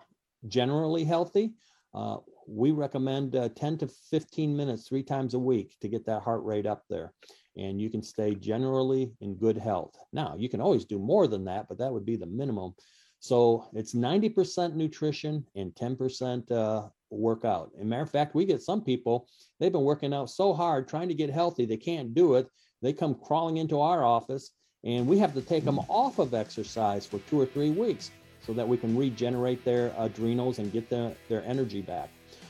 generally 0.48 1.04
healthy, 1.04 1.52
uh, 1.94 2.18
we 2.46 2.70
recommend 2.70 3.36
uh, 3.36 3.48
10 3.50 3.78
to 3.78 3.88
15 3.88 4.56
minutes 4.56 4.88
three 4.88 5.02
times 5.02 5.34
a 5.34 5.38
week 5.38 5.76
to 5.80 5.88
get 5.88 6.04
that 6.06 6.22
heart 6.22 6.42
rate 6.44 6.66
up 6.66 6.84
there 6.88 7.12
and 7.56 7.80
you 7.80 7.90
can 7.90 8.02
stay 8.02 8.34
generally 8.34 9.12
in 9.20 9.34
good 9.34 9.58
health. 9.58 9.94
Now, 10.12 10.34
you 10.38 10.48
can 10.48 10.60
always 10.60 10.84
do 10.84 10.98
more 10.98 11.26
than 11.26 11.44
that, 11.44 11.68
but 11.68 11.78
that 11.78 11.92
would 11.92 12.06
be 12.06 12.16
the 12.16 12.26
minimum. 12.26 12.74
So 13.20 13.68
it's 13.74 13.94
90% 13.94 14.74
nutrition 14.74 15.44
and 15.54 15.72
10% 15.74 16.50
uh, 16.50 16.88
workout. 17.10 17.70
And 17.78 17.88
matter 17.88 18.02
of 18.02 18.10
fact, 18.10 18.34
we 18.34 18.44
get 18.44 18.62
some 18.62 18.82
people, 18.82 19.28
they've 19.60 19.72
been 19.72 19.82
working 19.82 20.14
out 20.14 20.30
so 20.30 20.52
hard 20.52 20.88
trying 20.88 21.08
to 21.08 21.14
get 21.14 21.30
healthy, 21.30 21.66
they 21.66 21.76
can't 21.76 22.14
do 22.14 22.34
it. 22.34 22.48
They 22.80 22.92
come 22.92 23.14
crawling 23.14 23.58
into 23.58 23.80
our 23.80 24.04
office, 24.04 24.50
and 24.82 25.06
we 25.06 25.18
have 25.18 25.34
to 25.34 25.40
take 25.40 25.64
them 25.64 25.78
off 25.88 26.18
of 26.18 26.34
exercise 26.34 27.06
for 27.06 27.20
two 27.20 27.40
or 27.40 27.46
three 27.46 27.70
weeks 27.70 28.10
so 28.46 28.52
that 28.52 28.66
we 28.66 28.76
can 28.76 28.96
regenerate 28.96 29.64
their 29.64 29.94
adrenals 29.98 30.58
and 30.58 30.72
get 30.72 30.88
their, 30.90 31.12
their 31.28 31.44
energy 31.44 31.82
back. 31.82 32.08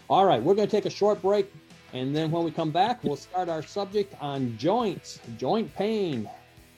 All 0.08 0.24
right, 0.24 0.42
we're 0.42 0.54
going 0.54 0.68
to 0.68 0.76
take 0.76 0.86
a 0.86 0.90
short 0.90 1.20
break. 1.22 1.52
And 1.92 2.16
then 2.16 2.30
when 2.30 2.44
we 2.44 2.50
come 2.50 2.70
back, 2.70 3.04
we'll 3.04 3.16
start 3.16 3.48
our 3.48 3.62
subject 3.62 4.14
on 4.20 4.56
joints, 4.56 5.20
joint 5.36 5.74
pain, 5.74 6.28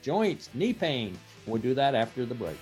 joints, 0.01 0.49
knee 0.53 0.73
pain. 0.73 1.17
We'll 1.45 1.61
do 1.61 1.73
that 1.73 1.95
after 1.95 2.25
the 2.25 2.35
break. 2.35 2.57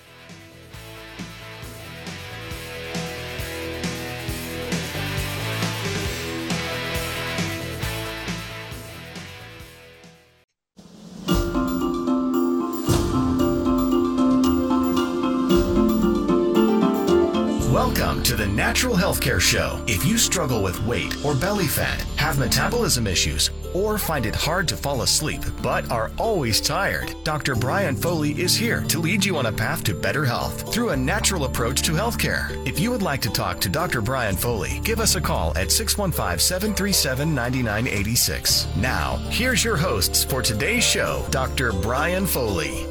Natural 18.74 18.94
Healthcare 18.94 19.40
Show. 19.40 19.84
If 19.86 20.06
you 20.06 20.16
struggle 20.16 20.62
with 20.62 20.82
weight 20.86 21.24
or 21.24 21.34
belly 21.34 21.66
fat, 21.66 22.00
have 22.16 22.38
metabolism 22.38 23.06
issues, 23.06 23.50
or 23.74 23.98
find 23.98 24.24
it 24.24 24.34
hard 24.34 24.66
to 24.68 24.76
fall 24.76 25.02
asleep 25.02 25.42
but 25.62 25.90
are 25.90 26.10
always 26.16 26.60
tired, 26.60 27.14
Dr. 27.24 27.54
Brian 27.54 27.94
Foley 27.94 28.32
is 28.40 28.56
here 28.56 28.82
to 28.84 29.00
lead 29.00 29.24
you 29.24 29.36
on 29.36 29.46
a 29.46 29.52
path 29.52 29.84
to 29.84 29.94
better 29.94 30.24
health 30.24 30.72
through 30.72 30.90
a 30.90 30.96
natural 30.96 31.44
approach 31.44 31.82
to 31.82 31.92
healthcare. 31.92 32.50
If 32.66 32.80
you 32.80 32.90
would 32.90 33.02
like 33.02 33.20
to 33.22 33.30
talk 33.30 33.60
to 33.60 33.68
Dr. 33.68 34.00
Brian 34.00 34.36
Foley, 34.36 34.80
give 34.82 34.98
us 34.98 35.14
a 35.14 35.20
call 35.20 35.56
at 35.58 35.70
615 35.70 36.38
737 36.38 37.34
9986. 37.34 38.66
Now, 38.76 39.16
here's 39.30 39.62
your 39.62 39.76
hosts 39.76 40.24
for 40.24 40.40
today's 40.40 40.84
show, 40.84 41.24
Dr. 41.30 41.72
Brian 41.72 42.26
Foley. 42.26 42.86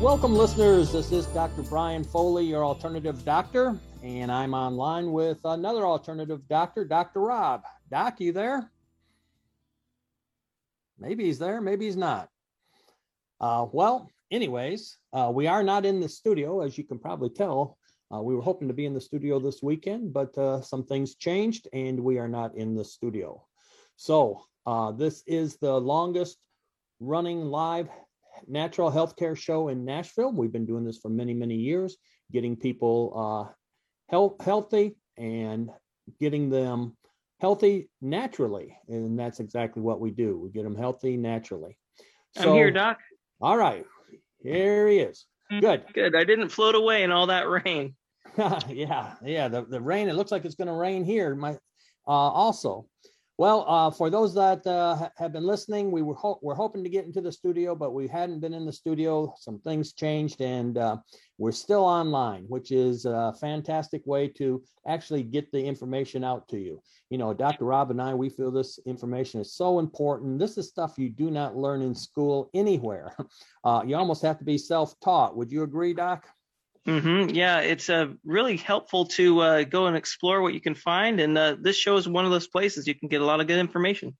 Welcome, 0.00 0.34
listeners. 0.34 0.92
This 0.92 1.10
is 1.12 1.26
Dr. 1.26 1.62
Brian 1.62 2.04
Foley, 2.04 2.44
your 2.44 2.64
alternative 2.64 3.24
doctor 3.24 3.76
and 4.02 4.32
I'm 4.32 4.54
online 4.54 5.12
with 5.12 5.38
another 5.44 5.84
alternative 5.84 6.48
doctor, 6.48 6.84
Dr. 6.84 7.20
Rob. 7.20 7.62
Doc, 7.90 8.20
you 8.20 8.32
there? 8.32 8.70
Maybe 10.98 11.24
he's 11.24 11.38
there, 11.38 11.60
maybe 11.60 11.86
he's 11.86 11.96
not. 11.96 12.28
Uh, 13.40 13.66
well, 13.72 14.10
anyways, 14.30 14.98
uh, 15.12 15.30
we 15.32 15.46
are 15.46 15.62
not 15.62 15.84
in 15.84 16.00
the 16.00 16.08
studio, 16.08 16.60
as 16.60 16.76
you 16.76 16.84
can 16.84 16.98
probably 16.98 17.30
tell. 17.30 17.78
Uh, 18.14 18.20
we 18.20 18.34
were 18.34 18.42
hoping 18.42 18.68
to 18.68 18.74
be 18.74 18.86
in 18.86 18.94
the 18.94 19.00
studio 19.00 19.38
this 19.38 19.62
weekend, 19.62 20.12
but 20.12 20.36
uh, 20.36 20.60
some 20.60 20.84
things 20.84 21.14
changed 21.14 21.68
and 21.72 21.98
we 22.00 22.18
are 22.18 22.28
not 22.28 22.54
in 22.56 22.74
the 22.74 22.84
studio. 22.84 23.44
So, 23.96 24.42
uh, 24.66 24.92
this 24.92 25.22
is 25.26 25.56
the 25.56 25.80
longest 25.80 26.38
running 27.00 27.44
live 27.44 27.88
natural 28.46 28.90
healthcare 28.90 29.36
show 29.36 29.68
in 29.68 29.84
Nashville. 29.84 30.32
We've 30.32 30.52
been 30.52 30.66
doing 30.66 30.84
this 30.84 30.98
for 30.98 31.08
many, 31.08 31.34
many 31.34 31.56
years, 31.56 31.96
getting 32.32 32.56
people 32.56 33.12
uh, 33.48 33.52
health, 34.10 34.42
healthy 34.44 34.96
and 35.16 35.70
getting 36.18 36.50
them 36.50 36.96
healthy 37.40 37.88
naturally. 38.02 38.76
And 38.88 39.18
that's 39.18 39.40
exactly 39.40 39.82
what 39.82 40.00
we 40.00 40.10
do. 40.10 40.38
We 40.38 40.50
get 40.50 40.64
them 40.64 40.76
healthy 40.76 41.16
naturally. 41.16 41.78
So, 42.36 42.50
I'm 42.50 42.54
here, 42.54 42.70
Doc. 42.70 42.98
All 43.40 43.56
right. 43.56 43.86
Here 44.42 44.88
he 44.88 44.98
is. 44.98 45.26
Mm, 45.50 45.60
Good. 45.60 45.84
Good. 45.94 46.16
I 46.16 46.24
didn't 46.24 46.50
float 46.50 46.74
away 46.74 47.02
in 47.02 47.10
all 47.10 47.26
that 47.28 47.48
rain. 47.48 47.94
yeah. 48.68 49.14
Yeah. 49.24 49.48
The, 49.48 49.64
the 49.64 49.80
rain, 49.80 50.08
it 50.08 50.14
looks 50.14 50.30
like 50.30 50.44
it's 50.44 50.54
going 50.54 50.68
to 50.68 50.74
rain 50.74 51.04
here. 51.04 51.34
My, 51.34 51.52
uh, 52.06 52.10
also, 52.10 52.86
well, 53.40 53.64
uh, 53.66 53.90
for 53.90 54.10
those 54.10 54.34
that 54.34 54.66
uh, 54.66 55.08
have 55.16 55.32
been 55.32 55.46
listening, 55.46 55.90
we 55.90 56.02
were 56.02 56.14
ho- 56.14 56.38
we're 56.42 56.54
hoping 56.54 56.84
to 56.84 56.90
get 56.90 57.06
into 57.06 57.22
the 57.22 57.32
studio, 57.32 57.74
but 57.74 57.94
we 57.94 58.06
hadn't 58.06 58.40
been 58.40 58.52
in 58.52 58.66
the 58.66 58.72
studio. 58.72 59.32
Some 59.38 59.58
things 59.60 59.94
changed, 59.94 60.42
and 60.42 60.76
uh, 60.76 60.98
we're 61.40 61.52
still 61.52 61.84
online, 61.84 62.44
which 62.48 62.70
is 62.70 63.06
a 63.06 63.34
fantastic 63.40 64.06
way 64.06 64.28
to 64.28 64.62
actually 64.86 65.22
get 65.22 65.50
the 65.50 65.58
information 65.58 66.22
out 66.22 66.46
to 66.48 66.58
you. 66.58 66.82
You 67.08 67.16
know, 67.16 67.32
Dr. 67.32 67.64
Rob 67.64 67.90
and 67.90 68.00
I, 68.00 68.12
we 68.12 68.28
feel 68.28 68.50
this 68.50 68.78
information 68.84 69.40
is 69.40 69.54
so 69.54 69.78
important. 69.78 70.38
This 70.38 70.58
is 70.58 70.68
stuff 70.68 70.98
you 70.98 71.08
do 71.08 71.30
not 71.30 71.56
learn 71.56 71.80
in 71.80 71.94
school 71.94 72.50
anywhere. 72.54 73.16
Uh, 73.62 73.82
you 73.86 73.94
almost 73.94 74.22
have 74.22 74.38
to 74.38 74.44
be 74.44 74.56
self-taught. 74.56 75.36
Would 75.36 75.52
you 75.52 75.64
agree, 75.64 75.92
Doc? 75.92 76.26
Mm-hmm. 76.88 77.34
Yeah, 77.34 77.60
it's 77.60 77.90
uh, 77.90 78.06
really 78.24 78.56
helpful 78.56 79.04
to 79.04 79.40
uh, 79.40 79.64
go 79.64 79.86
and 79.86 79.94
explore 79.94 80.40
what 80.40 80.54
you 80.54 80.62
can 80.62 80.74
find, 80.74 81.20
and 81.20 81.36
uh, 81.36 81.56
this 81.60 81.76
show 81.76 81.98
is 81.98 82.08
one 82.08 82.24
of 82.24 82.30
those 82.30 82.46
places 82.46 82.86
you 82.86 82.94
can 82.94 83.10
get 83.10 83.20
a 83.20 83.24
lot 83.24 83.38
of 83.38 83.46
good 83.48 83.58
information. 83.58 84.16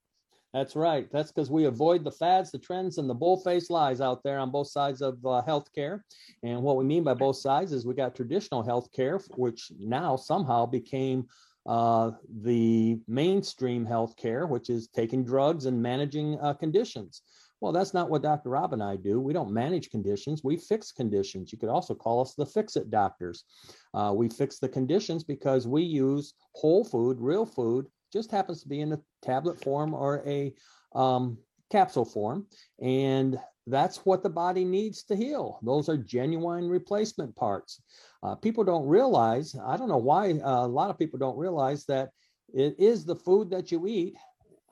That's 0.52 0.74
right. 0.74 1.08
That's 1.12 1.30
because 1.30 1.50
we 1.50 1.66
avoid 1.66 2.02
the 2.02 2.10
fads, 2.10 2.50
the 2.50 2.58
trends, 2.58 2.98
and 2.98 3.08
the 3.08 3.14
bull-faced 3.14 3.70
lies 3.70 4.00
out 4.00 4.22
there 4.24 4.38
on 4.40 4.50
both 4.50 4.66
sides 4.66 5.00
of 5.00 5.24
uh, 5.24 5.42
healthcare. 5.46 6.00
And 6.42 6.62
what 6.62 6.76
we 6.76 6.84
mean 6.84 7.04
by 7.04 7.14
both 7.14 7.36
sides 7.36 7.72
is 7.72 7.86
we 7.86 7.94
got 7.94 8.16
traditional 8.16 8.64
healthcare, 8.64 9.22
which 9.36 9.70
now 9.78 10.16
somehow 10.16 10.66
became 10.66 11.28
uh, 11.66 12.10
the 12.42 12.98
mainstream 13.06 13.86
healthcare, 13.86 14.48
which 14.48 14.70
is 14.70 14.88
taking 14.88 15.24
drugs 15.24 15.66
and 15.66 15.80
managing 15.80 16.36
uh, 16.40 16.54
conditions. 16.54 17.22
Well, 17.60 17.72
that's 17.72 17.94
not 17.94 18.08
what 18.08 18.22
Dr. 18.22 18.48
Rob 18.48 18.72
and 18.72 18.82
I 18.82 18.96
do. 18.96 19.20
We 19.20 19.34
don't 19.34 19.52
manage 19.52 19.90
conditions, 19.90 20.42
we 20.42 20.56
fix 20.56 20.90
conditions. 20.92 21.52
You 21.52 21.58
could 21.58 21.68
also 21.68 21.94
call 21.94 22.22
us 22.22 22.34
the 22.34 22.46
fix 22.46 22.74
it 22.74 22.90
doctors. 22.90 23.44
Uh, 23.92 24.12
we 24.16 24.28
fix 24.28 24.58
the 24.58 24.68
conditions 24.68 25.22
because 25.22 25.68
we 25.68 25.82
use 25.82 26.32
whole 26.54 26.84
food, 26.84 27.18
real 27.20 27.44
food, 27.44 27.86
just 28.12 28.30
happens 28.30 28.62
to 28.62 28.68
be 28.68 28.80
in 28.80 28.92
a 28.92 29.00
tablet 29.22 29.62
form 29.62 29.94
or 29.94 30.22
a 30.26 30.52
um, 30.94 31.38
capsule 31.70 32.04
form. 32.04 32.46
And 32.80 33.38
that's 33.66 33.98
what 34.04 34.22
the 34.22 34.30
body 34.30 34.64
needs 34.64 35.04
to 35.04 35.16
heal. 35.16 35.60
Those 35.62 35.88
are 35.88 35.96
genuine 35.96 36.68
replacement 36.68 37.34
parts. 37.36 37.80
Uh, 38.22 38.34
people 38.34 38.64
don't 38.64 38.86
realize, 38.86 39.54
I 39.64 39.76
don't 39.76 39.88
know 39.88 39.96
why 39.96 40.32
uh, 40.32 40.64
a 40.64 40.66
lot 40.66 40.90
of 40.90 40.98
people 40.98 41.18
don't 41.18 41.38
realize 41.38 41.84
that 41.86 42.10
it 42.52 42.74
is 42.78 43.04
the 43.04 43.16
food 43.16 43.50
that 43.50 43.70
you 43.70 43.86
eat 43.86 44.16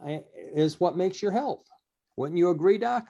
eh, 0.06 0.20
is 0.54 0.80
what 0.80 0.96
makes 0.96 1.22
your 1.22 1.30
health. 1.30 1.64
Wouldn't 2.16 2.38
you 2.38 2.50
agree, 2.50 2.78
Doc? 2.78 3.06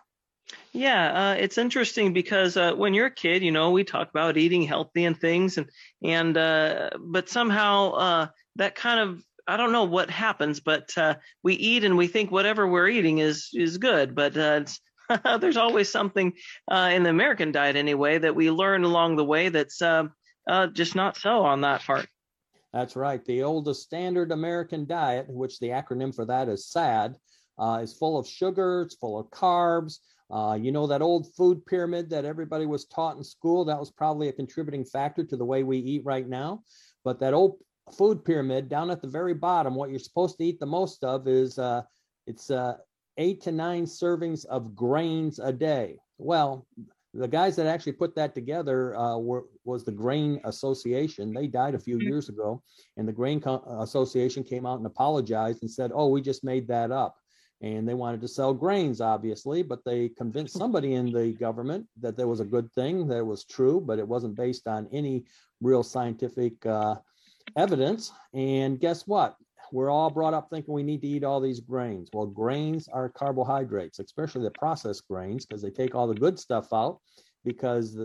Yeah, 0.73 1.31
uh, 1.31 1.35
it's 1.35 1.59
interesting 1.59 2.13
because 2.13 2.57
uh, 2.57 2.73
when 2.73 2.95
you're 2.95 3.07
a 3.07 3.15
kid, 3.15 3.43
you 3.43 3.51
know, 3.51 3.71
we 3.71 3.85
talk 3.85 4.11
about 4.11 4.37
eating 4.37 4.63
healthy 4.63 5.05
and 5.05 5.19
things, 5.19 5.59
and 5.59 5.69
and 6.03 6.37
uh, 6.37 6.91
but 6.99 7.29
somehow 7.29 7.93
uh, 7.93 8.27
that 8.57 8.75
kind 8.75 9.01
of 9.01 9.23
I 9.49 9.57
don't 9.57 9.73
know 9.73 9.85
what 9.85 10.11
happens, 10.11 10.61
but 10.61 10.97
uh, 10.97 11.15
we 11.43 11.55
eat 11.55 11.83
and 11.83 11.97
we 11.97 12.07
think 12.07 12.31
whatever 12.31 12.69
we're 12.69 12.89
eating 12.89 13.19
is 13.19 13.49
is 13.55 13.79
good, 13.79 14.15
but 14.15 14.37
uh, 14.37 14.65
there's 15.41 15.57
always 15.57 15.91
something 15.91 16.35
in 16.71 17.03
the 17.03 17.11
American 17.11 17.51
diet 17.51 17.75
anyway 17.75 18.19
that 18.19 18.37
we 18.37 18.51
learn 18.51 18.85
along 18.85 19.17
the 19.17 19.25
way 19.25 19.49
that's 19.49 19.79
just 20.73 20.95
not 20.95 21.17
so 21.17 21.43
on 21.45 21.63
that 21.63 21.83
part. 21.83 22.07
That's 22.73 22.97
right. 22.97 23.25
The 23.25 23.43
oldest 23.43 23.83
standard 23.83 24.31
American 24.31 24.87
diet, 24.87 25.27
which 25.29 25.59
the 25.59 25.69
acronym 25.69 26.15
for 26.15 26.27
that 26.27 26.49
is 26.49 26.67
SAD, 26.67 27.17
uh, 27.59 27.81
is 27.83 27.95
full 27.95 28.19
of 28.19 28.27
sugar, 28.27 28.83
it's 28.83 28.95
full 28.95 29.19
of 29.19 29.31
carbs. 29.31 29.99
Uh, 30.31 30.59
you 30.61 30.71
know, 30.71 30.87
that 30.87 31.01
old 31.01 31.35
food 31.35 31.65
pyramid 31.65 32.11
that 32.11 32.27
everybody 32.27 32.67
was 32.67 32.85
taught 32.85 33.17
in 33.17 33.25
school, 33.25 33.65
that 33.65 33.81
was 33.81 33.91
probably 33.91 34.29
a 34.29 34.33
contributing 34.33 34.85
factor 34.85 35.25
to 35.25 35.37
the 35.37 35.45
way 35.45 35.63
we 35.63 35.79
eat 35.79 36.05
right 36.05 36.29
now. 36.29 36.63
But 37.03 37.19
that 37.21 37.33
old 37.33 37.57
food 37.95 38.25
pyramid 38.25 38.69
down 38.69 38.91
at 38.91 39.03
the 39.03 39.09
very 39.09 39.35
bottom, 39.35 39.75
what 39.75 39.91
you're 39.91 39.99
supposed 39.99 40.39
to 40.39 40.45
eat 40.45 40.61
the 40.61 40.67
most 40.67 41.05
of 41.05 41.29
is 41.29 41.59
uh, 41.59 41.83
it's 42.27 42.51
uh, 42.51 42.77
eight 43.17 43.41
to 43.43 43.53
nine 43.53 43.85
servings 43.85 44.45
of 44.47 44.75
grains 44.75 45.39
a 45.39 45.53
day. 45.53 45.97
Well, 46.19 46.67
the 47.15 47.29
guys 47.29 47.57
that 47.57 47.67
actually 47.67 47.93
put 47.93 48.15
that 48.17 48.35
together 48.35 48.97
uh, 48.97 49.19
were 49.19 49.45
was 49.65 49.85
the 49.85 49.93
Grain 49.93 50.41
Association. 50.45 51.33
They 51.33 51.47
died 51.47 51.75
a 51.75 51.79
few 51.79 51.97
Mm-hmm. 51.97 52.07
years 52.07 52.29
ago, 52.29 52.63
and 52.97 53.09
the 53.09 53.13
Grain 53.13 53.41
Co- 53.41 53.65
Association 53.81 54.45
came 54.45 54.67
out 54.67 54.79
and 54.79 54.87
apologized 54.87 55.63
and 55.63 55.71
said, 55.71 55.91
"Oh, 55.95 56.09
we 56.09 56.21
just 56.21 56.45
made 56.45 56.69
that 56.69 56.91
up." 56.91 57.17
And 57.61 57.89
they 57.89 57.95
wanted 57.95 58.21
to 58.21 58.29
sell 58.29 58.55
grains, 58.55 59.01
obviously, 59.01 59.63
but 59.63 59.85
they 59.85 60.11
convinced 60.11 60.57
somebody 60.57 60.95
in 60.95 61.11
the 61.11 61.33
government 61.33 61.87
that 61.99 62.17
there 62.17 62.29
was 62.29 62.39
a 62.39 62.45
good 62.45 62.71
thing, 62.73 63.09
that 63.09 63.19
it 63.19 63.27
was 63.27 63.45
true, 63.45 63.81
but 63.81 63.99
it 63.99 64.07
wasn't 64.07 64.37
based 64.37 64.69
on 64.69 64.87
any 64.93 65.25
real 65.61 65.83
scientific 65.83 66.65
uh, 66.67 66.97
evidence. 67.57 68.13
And 68.35 68.79
guess 68.81 69.07
what? 69.07 69.37
We're 69.73 69.91
all 69.91 70.11
brought 70.11 70.35
up 70.35 70.49
thinking 70.51 70.73
we 70.73 70.83
need 70.83 71.03
to 71.03 71.09
eat 71.09 71.25
all 71.25 71.41
these 71.41 71.61
grains. 71.61 72.09
Well, 72.13 72.27
grains 72.27 72.89
are 72.89 73.09
carbohydrates, 73.11 73.99
especially 73.99 74.45
the 74.45 74.51
processed 74.53 75.07
grains, 75.09 75.45
because 75.45 75.63
they 75.63 75.71
take 75.71 75.95
all 75.95 76.07
the 76.07 76.15
good 76.15 76.39
stuff 76.39 76.73
out 76.73 77.01
because 77.45 77.99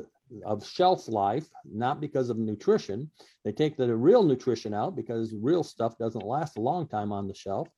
of 0.45 0.65
shelf 0.65 1.07
life, 1.07 1.45
not 1.63 2.01
because 2.01 2.29
of 2.29 2.38
nutrition. 2.38 3.09
They 3.45 3.51
take 3.51 3.77
the 3.77 3.95
real 3.95 4.23
nutrition 4.23 4.73
out 4.73 4.95
because 4.95 5.33
real 5.33 5.63
stuff 5.63 5.97
doesn't 5.97 6.25
last 6.25 6.57
a 6.57 6.62
long 6.62 6.88
time 6.88 7.12
on 7.12 7.27
the 7.27 7.35
shelf. 7.35 7.69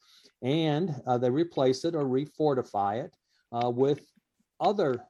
And 0.42 0.96
uh, 1.08 1.18
they 1.18 1.30
replace 1.30 1.86
it 1.86 1.96
or 1.96 2.06
refortify 2.06 3.04
it 3.04 3.16
uh, 3.52 3.70
with 3.70 4.02
other, 4.60 5.04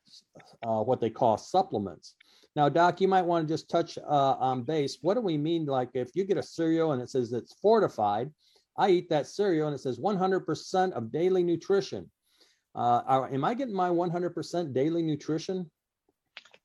uh, 0.64 0.82
what 0.82 1.00
they 1.00 1.10
call 1.10 1.38
supplements. 1.38 2.16
Now, 2.56 2.70
Doc, 2.70 3.02
you 3.02 3.08
might 3.08 3.24
want 3.26 3.48
to 3.48 3.54
just 3.54 3.70
touch 3.70 3.98
uh, 3.98 4.36
on 4.40 4.64
base. 4.64 4.98
What 5.02 5.16
do 5.16 5.22
we 5.22 5.38
mean? 5.38 5.66
Like 5.66 5.90
if 5.94 6.16
you 6.16 6.24
get 6.24 6.38
a 6.38 6.44
cereal 6.44 6.94
and 6.94 7.02
it 7.02 7.10
says 7.10 7.34
it's 7.34 7.54
fortified, 7.62 8.32
I 8.78 8.90
eat 8.90 9.10
that 9.10 9.28
cereal 9.28 9.68
and 9.68 9.76
it 9.76 9.82
says 9.82 10.00
100% 10.00 10.92
of 10.94 11.12
daily 11.12 11.44
nutrition. 11.44 12.10
Uh, 12.74 13.02
are- 13.06 13.34
am 13.34 13.44
I 13.44 13.54
getting 13.54 13.76
my 13.76 13.90
100% 13.90 14.74
daily 14.74 15.02
nutrition? 15.02 15.70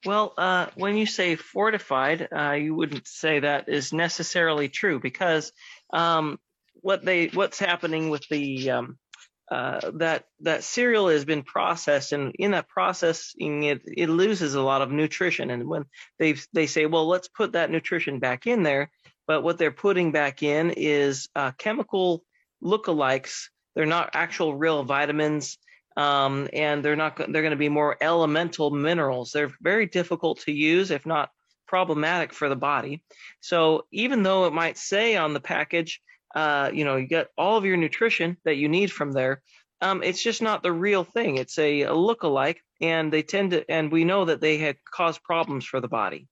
Well, 0.06 0.32
uh, 0.38 0.68
when 0.76 0.96
you 0.96 1.06
say 1.06 1.36
fortified, 1.36 2.28
uh, 2.32 2.52
you 2.52 2.74
wouldn't 2.74 3.06
say 3.06 3.40
that 3.40 3.68
is 3.68 3.92
necessarily 3.92 4.68
true 4.68 4.98
because 4.98 5.52
um, 5.92 6.38
what 6.74 7.04
they 7.04 7.26
what's 7.26 7.58
happening 7.58 8.08
with 8.08 8.26
the 8.30 8.70
um, 8.70 8.98
uh, 9.50 9.90
that 9.94 10.24
that 10.40 10.64
cereal 10.64 11.08
has 11.08 11.24
been 11.24 11.42
processed, 11.42 12.12
and 12.12 12.34
in 12.38 12.52
that 12.52 12.68
processing, 12.68 13.64
it 13.64 13.82
it 13.84 14.08
loses 14.08 14.54
a 14.54 14.62
lot 14.62 14.82
of 14.82 14.90
nutrition. 14.90 15.50
And 15.50 15.68
when 15.68 15.84
they 16.18 16.36
they 16.52 16.66
say, 16.66 16.86
well, 16.86 17.08
let's 17.08 17.28
put 17.28 17.52
that 17.52 17.70
nutrition 17.70 18.18
back 18.18 18.46
in 18.46 18.62
there, 18.62 18.90
but 19.26 19.42
what 19.42 19.58
they're 19.58 19.70
putting 19.70 20.12
back 20.12 20.42
in 20.42 20.70
is 20.76 21.28
uh, 21.34 21.52
chemical 21.52 22.24
lookalikes. 22.62 23.48
They're 23.74 23.86
not 23.86 24.10
actual 24.14 24.54
real 24.54 24.84
vitamins 24.84 25.58
um, 25.96 26.48
and 26.52 26.84
they're 26.84 26.96
not 26.96 27.16
they're 27.16 27.42
going 27.42 27.50
to 27.50 27.56
be 27.56 27.68
more 27.68 27.96
elemental 28.00 28.70
minerals. 28.70 29.32
They're 29.32 29.52
very 29.60 29.86
difficult 29.86 30.40
to 30.40 30.52
use, 30.52 30.90
if 30.90 31.04
not 31.04 31.30
problematic 31.66 32.32
for 32.32 32.48
the 32.48 32.56
body. 32.56 33.02
So 33.40 33.86
even 33.92 34.22
though 34.22 34.46
it 34.46 34.52
might 34.52 34.78
say 34.78 35.16
on 35.16 35.34
the 35.34 35.40
package, 35.40 36.00
uh, 36.34 36.70
you 36.72 36.84
know, 36.84 36.96
you 36.96 37.06
get 37.06 37.28
all 37.36 37.56
of 37.56 37.64
your 37.64 37.76
nutrition 37.76 38.36
that 38.44 38.56
you 38.56 38.68
need 38.68 38.90
from 38.90 39.12
there, 39.12 39.42
um, 39.80 40.02
it's 40.02 40.22
just 40.22 40.42
not 40.42 40.62
the 40.62 40.72
real 40.72 41.04
thing. 41.04 41.38
It's 41.38 41.58
a, 41.58 41.82
a 41.82 41.94
look-alike, 41.94 42.60
and 42.80 43.12
they 43.12 43.22
tend 43.22 43.52
to, 43.52 43.70
and 43.70 43.90
we 43.90 44.04
know 44.04 44.24
that 44.26 44.40
they 44.40 44.58
had 44.58 44.76
caused 44.84 45.22
problems 45.22 45.64
for 45.64 45.80
the 45.80 45.88
body. 45.88 46.28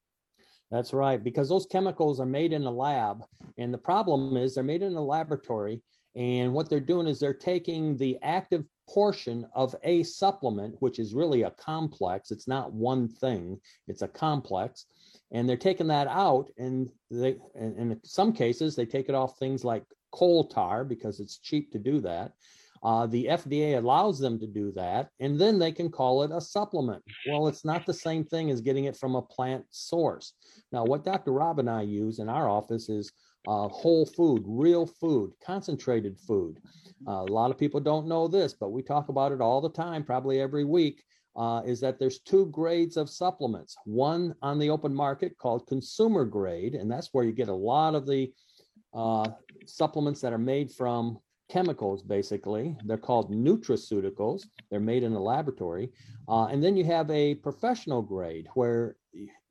That's 0.70 0.92
right, 0.92 1.22
because 1.22 1.48
those 1.48 1.66
chemicals 1.66 2.20
are 2.20 2.26
made 2.26 2.52
in 2.52 2.64
a 2.64 2.70
lab. 2.70 3.24
And 3.56 3.72
the 3.72 3.78
problem 3.78 4.36
is 4.36 4.54
they're 4.54 4.62
made 4.64 4.82
in 4.82 4.94
a 4.94 5.02
laboratory. 5.02 5.80
And 6.14 6.52
what 6.52 6.68
they're 6.68 6.80
doing 6.80 7.06
is 7.06 7.18
they're 7.18 7.32
taking 7.32 7.96
the 7.96 8.18
active 8.22 8.64
portion 8.88 9.46
of 9.54 9.74
a 9.82 10.02
supplement, 10.02 10.74
which 10.80 10.98
is 10.98 11.14
really 11.14 11.42
a 11.42 11.52
complex. 11.52 12.30
It's 12.30 12.48
not 12.48 12.72
one 12.72 13.08
thing, 13.08 13.60
it's 13.86 14.02
a 14.02 14.08
complex. 14.08 14.86
And 15.30 15.48
they're 15.48 15.56
taking 15.56 15.88
that 15.88 16.06
out. 16.06 16.50
And 16.56 16.90
they, 17.10 17.36
and 17.54 17.76
in 17.78 18.00
some 18.04 18.32
cases, 18.32 18.74
they 18.74 18.86
take 18.86 19.08
it 19.08 19.14
off 19.14 19.38
things 19.38 19.64
like 19.64 19.84
coal 20.10 20.48
tar 20.48 20.84
because 20.84 21.20
it's 21.20 21.38
cheap 21.38 21.70
to 21.72 21.78
do 21.78 22.00
that. 22.00 22.32
Uh, 22.82 23.06
the 23.06 23.26
FDA 23.26 23.76
allows 23.76 24.18
them 24.18 24.38
to 24.38 24.46
do 24.46 24.70
that, 24.72 25.10
and 25.18 25.38
then 25.38 25.58
they 25.58 25.72
can 25.72 25.90
call 25.90 26.22
it 26.22 26.30
a 26.32 26.40
supplement. 26.40 27.02
Well, 27.28 27.48
it's 27.48 27.64
not 27.64 27.86
the 27.86 27.94
same 27.94 28.24
thing 28.24 28.50
as 28.50 28.60
getting 28.60 28.84
it 28.84 28.96
from 28.96 29.16
a 29.16 29.22
plant 29.22 29.64
source. 29.70 30.34
Now, 30.70 30.84
what 30.84 31.04
Dr. 31.04 31.32
Rob 31.32 31.58
and 31.58 31.68
I 31.68 31.82
use 31.82 32.20
in 32.20 32.28
our 32.28 32.48
office 32.48 32.88
is 32.88 33.12
uh, 33.48 33.68
whole 33.68 34.06
food, 34.06 34.44
real 34.46 34.86
food, 34.86 35.32
concentrated 35.44 36.18
food. 36.18 36.60
Uh, 37.06 37.22
a 37.22 37.32
lot 37.32 37.50
of 37.50 37.58
people 37.58 37.80
don't 37.80 38.06
know 38.06 38.28
this, 38.28 38.54
but 38.54 38.70
we 38.70 38.82
talk 38.82 39.08
about 39.08 39.32
it 39.32 39.40
all 39.40 39.60
the 39.60 39.70
time, 39.70 40.04
probably 40.04 40.40
every 40.40 40.64
week. 40.64 41.02
Uh, 41.38 41.62
is 41.64 41.78
that 41.78 42.00
there's 42.00 42.18
two 42.18 42.46
grades 42.46 42.96
of 42.96 43.08
supplements. 43.08 43.76
One 43.84 44.34
on 44.42 44.58
the 44.58 44.70
open 44.70 44.92
market 44.92 45.38
called 45.38 45.68
consumer 45.68 46.24
grade, 46.24 46.74
and 46.74 46.90
that's 46.90 47.10
where 47.12 47.24
you 47.24 47.30
get 47.30 47.48
a 47.48 47.54
lot 47.54 47.94
of 47.94 48.06
the 48.06 48.32
uh, 48.92 49.28
supplements 49.64 50.20
that 50.22 50.32
are 50.32 50.38
made 50.38 50.72
from 50.72 51.20
chemicals, 51.48 52.02
basically. 52.02 52.76
They're 52.84 52.96
called 52.96 53.32
nutraceuticals. 53.32 54.42
They're 54.70 54.80
made 54.80 55.02
in 55.04 55.12
a 55.12 55.22
laboratory. 55.22 55.92
Uh, 56.28 56.46
and 56.46 56.62
then 56.62 56.76
you 56.76 56.84
have 56.84 57.10
a 57.10 57.36
professional 57.36 58.02
grade 58.02 58.48
where, 58.54 58.96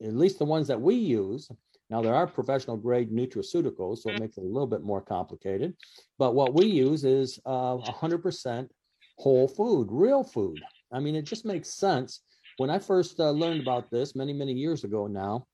at 0.04 0.14
least 0.14 0.40
the 0.40 0.46
ones 0.46 0.68
that 0.68 0.80
we 0.80 0.96
use, 0.96 1.50
now 1.90 2.02
there 2.02 2.14
are 2.14 2.28
professional 2.28 2.78
grade 2.78 3.12
nutraceuticals, 3.12 4.00
so 4.00 4.10
it 4.10 4.20
makes 4.20 4.38
it 4.38 4.44
a 4.44 4.48
little 4.48 4.68
bit 4.68 4.84
more 4.84 5.02
complicated. 5.02 5.74
But 6.20 6.36
what 6.36 6.54
we 6.54 6.66
use 6.66 7.06
is 7.06 7.40
uh, 7.46 7.78
100% 7.78 8.68
whole 9.18 9.48
food, 9.48 9.88
real 9.90 10.24
food. 10.24 10.60
I 10.92 11.00
mean, 11.00 11.16
it 11.16 11.24
just 11.24 11.46
makes 11.46 11.70
sense. 11.74 12.22
When 12.58 12.70
I 12.70 12.80
first 12.80 13.20
uh, 13.20 13.32
learned 13.32 13.62
about 13.62 13.92
this 13.92 14.16
many, 14.16 14.34
many 14.34 14.54
years 14.54 14.84
ago 14.84 15.08
now, 15.08 15.46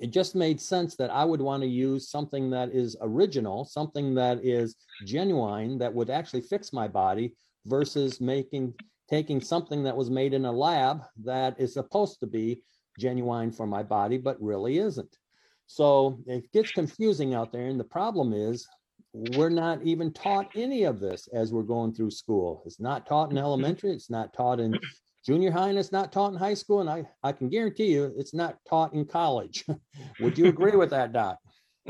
it 0.00 0.10
just 0.10 0.34
made 0.34 0.60
sense 0.60 0.96
that 0.96 1.10
I 1.10 1.24
would 1.24 1.40
want 1.40 1.62
to 1.62 1.68
use 1.68 2.08
something 2.08 2.50
that 2.50 2.70
is 2.70 2.96
original, 3.00 3.64
something 3.64 4.14
that 4.14 4.44
is 4.44 4.76
genuine, 5.04 5.78
that 5.78 5.92
would 5.92 6.08
actually 6.10 6.40
fix 6.42 6.72
my 6.72 6.88
body 6.88 7.34
versus 7.66 8.20
making 8.20 8.74
taking 9.10 9.42
something 9.42 9.82
that 9.82 9.96
was 9.96 10.08
made 10.08 10.32
in 10.32 10.46
a 10.46 10.52
lab 10.52 11.02
that 11.22 11.60
is 11.60 11.74
supposed 11.74 12.18
to 12.20 12.26
be 12.26 12.62
genuine 12.98 13.52
for 13.52 13.66
my 13.66 13.82
body, 13.82 14.16
but 14.16 14.40
really 14.40 14.78
isn't. 14.78 15.18
So 15.66 16.18
it 16.26 16.50
gets 16.52 16.70
confusing 16.70 17.34
out 17.34 17.52
there. 17.52 17.66
And 17.66 17.78
the 17.78 17.84
problem 17.84 18.32
is 18.32 18.66
we're 19.12 19.50
not 19.50 19.82
even 19.82 20.12
taught 20.12 20.50
any 20.54 20.84
of 20.84 21.00
this 21.00 21.28
as 21.32 21.52
we're 21.52 21.62
going 21.62 21.92
through 21.92 22.10
school. 22.10 22.62
It's 22.66 22.80
not 22.80 23.06
taught 23.06 23.30
in 23.30 23.38
elementary, 23.38 23.92
it's 23.92 24.10
not 24.10 24.32
taught 24.32 24.60
in 24.60 24.78
junior 25.24 25.50
high, 25.50 25.68
and 25.68 25.78
it's 25.78 25.92
not 25.92 26.12
taught 26.12 26.32
in 26.32 26.38
high 26.38 26.54
school. 26.54 26.80
And 26.80 26.88
I, 26.88 27.04
I 27.22 27.32
can 27.32 27.48
guarantee 27.48 27.92
you 27.92 28.12
it's 28.16 28.34
not 28.34 28.58
taught 28.68 28.94
in 28.94 29.04
college. 29.04 29.64
Would 30.20 30.38
you 30.38 30.46
agree 30.46 30.76
with 30.76 30.90
that, 30.90 31.12
Doc? 31.12 31.38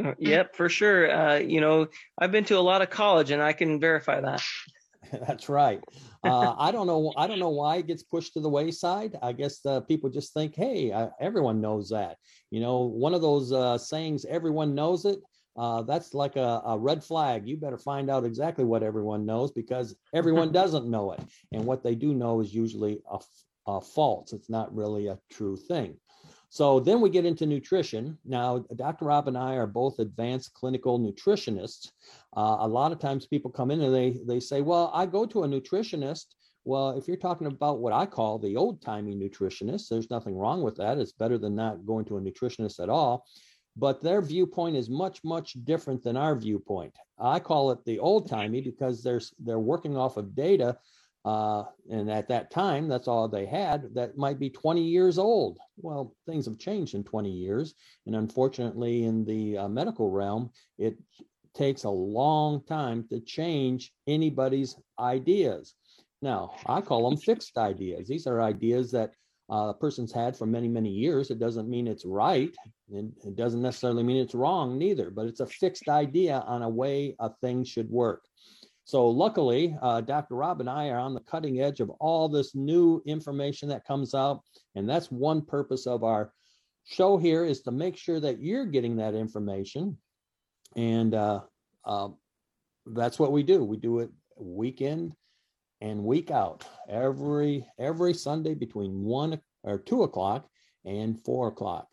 Uh, 0.02 0.14
Yep, 0.18 0.56
for 0.56 0.68
sure. 0.68 1.10
Uh, 1.10 1.36
you 1.36 1.60
know, 1.60 1.86
I've 2.18 2.32
been 2.32 2.44
to 2.44 2.58
a 2.58 2.60
lot 2.60 2.82
of 2.82 2.90
college, 2.90 3.30
and 3.30 3.42
I 3.42 3.52
can 3.52 3.78
verify 3.78 4.20
that. 4.20 4.42
That's 5.12 5.48
right. 5.48 5.80
Uh, 6.24 6.54
I 6.56 6.70
don't 6.70 6.86
know. 6.86 7.12
I 7.16 7.26
don't 7.26 7.38
know 7.38 7.50
why 7.50 7.76
it 7.76 7.86
gets 7.86 8.02
pushed 8.02 8.34
to 8.34 8.40
the 8.40 8.48
wayside. 8.48 9.16
I 9.22 9.32
guess 9.32 9.64
uh, 9.66 9.80
people 9.80 10.08
just 10.08 10.32
think, 10.32 10.54
"Hey, 10.54 10.90
uh, 10.92 11.08
everyone 11.20 11.60
knows 11.60 11.90
that." 11.90 12.16
You 12.50 12.60
know, 12.60 12.78
one 12.78 13.12
of 13.12 13.20
those 13.20 13.52
uh, 13.52 13.76
sayings, 13.76 14.24
"Everyone 14.24 14.74
knows 14.74 15.04
it." 15.04 15.18
Uh, 15.56 15.82
that's 15.82 16.14
like 16.14 16.36
a, 16.36 16.62
a 16.66 16.78
red 16.78 17.04
flag. 17.04 17.46
You 17.46 17.56
better 17.56 17.78
find 17.78 18.10
out 18.10 18.24
exactly 18.24 18.64
what 18.64 18.82
everyone 18.82 19.26
knows 19.26 19.50
because 19.52 19.94
everyone 20.14 20.52
doesn't 20.60 20.90
know 20.90 21.12
it, 21.12 21.20
and 21.52 21.64
what 21.64 21.82
they 21.82 21.94
do 21.94 22.14
know 22.14 22.40
is 22.40 22.54
usually 22.54 23.00
a 23.66 23.80
false. 23.80 24.32
It's 24.32 24.50
not 24.50 24.74
really 24.74 25.08
a 25.08 25.18
true 25.30 25.56
thing. 25.56 25.96
So 26.48 26.80
then 26.80 27.00
we 27.00 27.08
get 27.08 27.24
into 27.24 27.46
nutrition. 27.46 28.18
Now, 28.26 28.58
Dr. 28.76 29.06
Rob 29.06 29.26
and 29.26 29.38
I 29.38 29.54
are 29.54 29.66
both 29.66 29.98
advanced 30.00 30.52
clinical 30.52 31.00
nutritionists. 31.00 31.90
Uh, 32.36 32.58
a 32.60 32.68
lot 32.68 32.92
of 32.92 32.98
times 32.98 33.26
people 33.26 33.50
come 33.50 33.70
in 33.70 33.80
and 33.80 33.94
they 33.94 34.18
they 34.26 34.38
say, 34.38 34.60
"Well, 34.60 34.90
I 34.92 35.06
go 35.06 35.24
to 35.24 35.44
a 35.44 35.48
nutritionist." 35.48 36.26
Well, 36.64 36.90
if 36.90 37.08
you're 37.08 37.16
talking 37.16 37.46
about 37.46 37.80
what 37.80 37.92
I 37.92 38.06
call 38.06 38.38
the 38.38 38.56
old 38.56 38.82
timey 38.82 39.16
nutritionist, 39.16 39.88
there's 39.88 40.10
nothing 40.10 40.36
wrong 40.36 40.62
with 40.62 40.76
that. 40.76 40.98
It's 40.98 41.12
better 41.12 41.38
than 41.38 41.56
not 41.56 41.86
going 41.86 42.04
to 42.06 42.18
a 42.18 42.20
nutritionist 42.20 42.80
at 42.80 42.90
all. 42.90 43.24
But 43.76 44.02
their 44.02 44.20
viewpoint 44.20 44.76
is 44.76 44.90
much 44.90 45.24
much 45.24 45.56
different 45.64 46.02
than 46.02 46.16
our 46.16 46.36
viewpoint. 46.36 46.94
I 47.18 47.38
call 47.38 47.70
it 47.70 47.84
the 47.84 47.98
old 47.98 48.28
timey 48.28 48.60
because 48.60 49.02
they're 49.02 49.20
they're 49.38 49.58
working 49.58 49.96
off 49.96 50.16
of 50.16 50.34
data 50.34 50.78
uh, 51.24 51.64
and 51.88 52.10
at 52.10 52.28
that 52.28 52.50
time, 52.50 52.88
that's 52.88 53.06
all 53.06 53.28
they 53.28 53.46
had. 53.46 53.94
That 53.94 54.16
might 54.16 54.38
be 54.38 54.50
20 54.50 54.82
years 54.82 55.18
old. 55.18 55.58
Well, 55.76 56.14
things 56.26 56.46
have 56.46 56.58
changed 56.58 56.94
in 56.94 57.04
20 57.04 57.30
years. 57.30 57.74
And 58.06 58.16
unfortunately, 58.16 59.04
in 59.04 59.24
the 59.24 59.58
uh, 59.58 59.68
medical 59.68 60.10
realm, 60.10 60.50
it 60.78 60.98
takes 61.54 61.84
a 61.84 61.90
long 61.90 62.64
time 62.64 63.06
to 63.10 63.20
change 63.20 63.92
anybody's 64.06 64.76
ideas. 64.98 65.74
Now, 66.22 66.54
I 66.66 66.80
call 66.80 67.08
them 67.08 67.18
fixed 67.18 67.56
ideas. 67.56 68.08
These 68.08 68.26
are 68.26 68.40
ideas 68.40 68.90
that 68.92 69.12
uh, 69.50 69.68
a 69.68 69.74
person's 69.74 70.12
had 70.12 70.36
for 70.36 70.46
many, 70.46 70.68
many 70.68 70.88
years. 70.88 71.30
It 71.30 71.38
doesn't 71.38 71.68
mean 71.68 71.86
it's 71.86 72.04
right. 72.04 72.54
And 72.92 73.12
it 73.24 73.36
doesn't 73.36 73.62
necessarily 73.62 74.02
mean 74.02 74.18
it's 74.18 74.34
wrong 74.34 74.78
neither, 74.78 75.10
but 75.10 75.26
it's 75.26 75.40
a 75.40 75.46
fixed 75.46 75.88
idea 75.88 76.44
on 76.46 76.62
a 76.62 76.68
way 76.68 77.16
a 77.18 77.30
thing 77.40 77.64
should 77.64 77.90
work. 77.90 78.24
So 78.84 79.08
luckily, 79.08 79.76
uh, 79.80 80.00
Dr. 80.00 80.34
Rob 80.34 80.60
and 80.60 80.68
I 80.68 80.88
are 80.88 80.98
on 80.98 81.14
the 81.14 81.20
cutting 81.20 81.60
edge 81.60 81.80
of 81.80 81.90
all 82.00 82.28
this 82.28 82.54
new 82.54 83.02
information 83.06 83.68
that 83.68 83.86
comes 83.86 84.14
out. 84.14 84.42
And 84.74 84.88
that's 84.88 85.10
one 85.10 85.42
purpose 85.42 85.86
of 85.86 86.04
our 86.04 86.32
show 86.84 87.16
here 87.16 87.44
is 87.44 87.62
to 87.62 87.70
make 87.70 87.96
sure 87.96 88.20
that 88.20 88.40
you're 88.40 88.66
getting 88.66 88.96
that 88.96 89.14
information. 89.14 89.96
And 90.76 91.14
uh, 91.14 91.42
uh, 91.84 92.08
that's 92.86 93.18
what 93.18 93.32
we 93.32 93.42
do. 93.42 93.64
We 93.64 93.76
do 93.76 94.00
it 94.00 94.10
weekend 94.36 95.14
and 95.80 96.04
week 96.04 96.30
out 96.30 96.64
every 96.88 97.66
every 97.78 98.14
Sunday 98.14 98.54
between 98.54 99.02
one 99.04 99.40
or 99.62 99.78
two 99.78 100.02
o'clock 100.02 100.48
and 100.84 101.22
four 101.24 101.48
o'clock. 101.48 101.88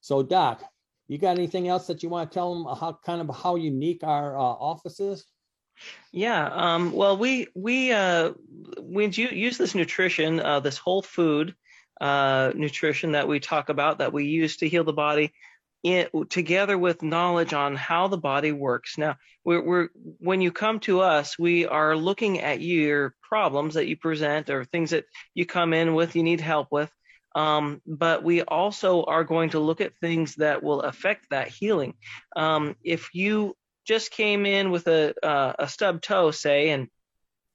So, 0.00 0.22
Doc, 0.22 0.62
you 1.08 1.18
got 1.18 1.38
anything 1.38 1.68
else 1.68 1.86
that 1.86 2.02
you 2.02 2.08
want 2.08 2.30
to 2.30 2.34
tell 2.34 2.54
them 2.54 2.76
how 2.76 2.98
kind 3.04 3.20
of 3.20 3.34
how 3.34 3.56
unique 3.56 4.04
our 4.04 4.36
uh, 4.36 4.40
office 4.40 5.00
is? 5.00 5.24
Yeah. 6.12 6.48
Um, 6.52 6.92
well, 6.92 7.16
we 7.16 7.48
we 7.54 7.92
uh, 7.92 8.32
we 8.82 9.06
use 9.06 9.58
this 9.58 9.74
nutrition, 9.74 10.40
uh, 10.40 10.60
this 10.60 10.76
whole 10.76 11.02
food 11.02 11.54
uh, 12.00 12.52
nutrition 12.54 13.12
that 13.12 13.28
we 13.28 13.40
talk 13.40 13.68
about 13.68 13.98
that 13.98 14.12
we 14.12 14.24
use 14.24 14.56
to 14.58 14.68
heal 14.68 14.84
the 14.84 14.92
body 14.92 15.32
in, 15.82 16.08
together 16.28 16.76
with 16.76 17.02
knowledge 17.02 17.52
on 17.52 17.76
how 17.76 18.08
the 18.08 18.18
body 18.18 18.52
works. 18.52 18.98
Now, 18.98 19.16
we're, 19.44 19.62
we're, 19.62 19.88
when 20.18 20.40
you 20.40 20.52
come 20.52 20.80
to 20.80 21.00
us, 21.00 21.38
we 21.38 21.66
are 21.66 21.96
looking 21.96 22.40
at 22.40 22.60
your 22.60 23.14
problems 23.22 23.74
that 23.74 23.86
you 23.86 23.96
present 23.96 24.50
or 24.50 24.64
things 24.64 24.90
that 24.90 25.04
you 25.34 25.46
come 25.46 25.72
in 25.72 25.94
with, 25.94 26.16
you 26.16 26.22
need 26.22 26.40
help 26.40 26.68
with. 26.70 26.90
Um, 27.38 27.82
but 27.86 28.24
we 28.24 28.42
also 28.42 29.04
are 29.04 29.24
going 29.24 29.50
to 29.50 29.60
look 29.60 29.80
at 29.80 29.96
things 29.96 30.34
that 30.36 30.62
will 30.62 30.80
affect 30.80 31.30
that 31.30 31.48
healing. 31.48 31.94
Um, 32.34 32.76
if 32.82 33.14
you 33.14 33.56
just 33.86 34.10
came 34.10 34.44
in 34.46 34.70
with 34.70 34.86
a, 34.88 35.14
uh, 35.24 35.52
a 35.58 35.68
stub 35.68 36.02
toe, 36.02 36.30
say, 36.30 36.70
and 36.70 36.88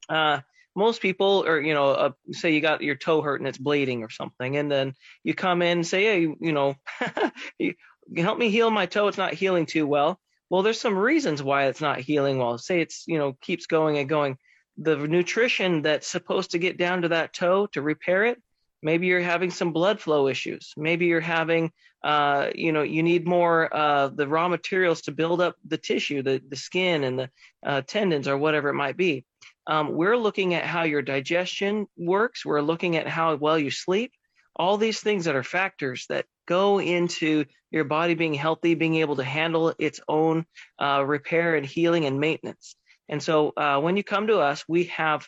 uh, 0.09 0.39
most 0.75 1.01
people 1.01 1.43
or 1.45 1.61
you 1.61 1.73
know 1.73 1.89
uh, 1.91 2.11
say 2.31 2.51
you 2.53 2.61
got 2.61 2.81
your 2.81 2.95
toe 2.95 3.21
hurt 3.21 3.39
and 3.39 3.47
it's 3.47 3.59
bleeding 3.59 4.03
or 4.03 4.09
something 4.09 4.57
and 4.57 4.71
then 4.71 4.95
you 5.23 5.35
come 5.35 5.61
in 5.61 5.77
and 5.77 5.87
say 5.87 6.03
hey 6.03 6.21
you 6.21 6.51
know 6.51 6.75
help 8.17 8.37
me 8.37 8.49
heal 8.49 8.69
my 8.69 8.85
toe. 8.85 9.07
It's 9.07 9.17
not 9.17 9.33
healing 9.33 9.65
too 9.65 9.87
well. 9.87 10.19
Well, 10.49 10.61
there's 10.61 10.79
some 10.79 10.97
reasons 10.97 11.41
why 11.41 11.65
it's 11.65 11.81
not 11.81 11.99
healing 11.99 12.37
well. 12.37 12.57
Say 12.57 12.81
it's, 12.81 13.05
you 13.07 13.17
know, 13.17 13.33
keeps 13.41 13.65
going 13.65 13.97
and 13.97 14.09
going. 14.09 14.37
The 14.77 14.95
nutrition 14.95 15.81
that's 15.83 16.07
supposed 16.07 16.51
to 16.51 16.59
get 16.59 16.77
down 16.77 17.03
to 17.03 17.09
that 17.09 17.33
toe 17.33 17.67
to 17.67 17.81
repair 17.81 18.25
it, 18.25 18.41
maybe 18.83 19.07
you're 19.07 19.21
having 19.21 19.49
some 19.49 19.71
blood 19.71 19.99
flow 19.99 20.27
issues. 20.27 20.73
Maybe 20.77 21.05
you're 21.05 21.21
having, 21.21 21.71
uh, 22.03 22.49
you 22.53 22.71
know, 22.71 22.83
you 22.83 23.01
need 23.01 23.25
more 23.25 23.73
uh, 23.75 24.09
the 24.09 24.27
raw 24.27 24.47
materials 24.47 25.01
to 25.03 25.11
build 25.11 25.41
up 25.41 25.55
the 25.65 25.77
tissue, 25.77 26.21
the, 26.21 26.41
the 26.47 26.55
skin 26.55 27.03
and 27.03 27.17
the 27.19 27.29
uh, 27.65 27.81
tendons 27.81 28.27
or 28.27 28.37
whatever 28.37 28.69
it 28.69 28.75
might 28.75 28.97
be. 28.97 29.25
Um, 29.65 29.93
we're 29.93 30.17
looking 30.17 30.53
at 30.53 30.65
how 30.65 30.83
your 30.83 31.01
digestion 31.01 31.87
works. 31.97 32.45
We're 32.45 32.61
looking 32.61 32.97
at 32.97 33.07
how 33.07 33.35
well 33.35 33.57
you 33.57 33.71
sleep. 33.71 34.11
All 34.55 34.77
these 34.77 34.99
things 34.99 35.25
that 35.25 35.35
are 35.35 35.43
factors 35.43 36.05
that 36.09 36.25
go 36.45 36.79
into 36.79 37.45
your 37.71 37.85
body 37.85 38.13
being 38.13 38.33
healthy, 38.33 38.75
being 38.75 38.95
able 38.95 39.15
to 39.15 39.23
handle 39.23 39.73
its 39.79 39.99
own 40.07 40.45
uh, 40.79 41.03
repair 41.05 41.55
and 41.55 41.65
healing 41.65 42.05
and 42.05 42.19
maintenance. 42.19 42.75
And 43.09 43.23
so 43.23 43.53
uh, 43.57 43.79
when 43.79 43.97
you 43.97 44.03
come 44.03 44.27
to 44.27 44.39
us, 44.39 44.63
we 44.67 44.85
have 44.85 45.27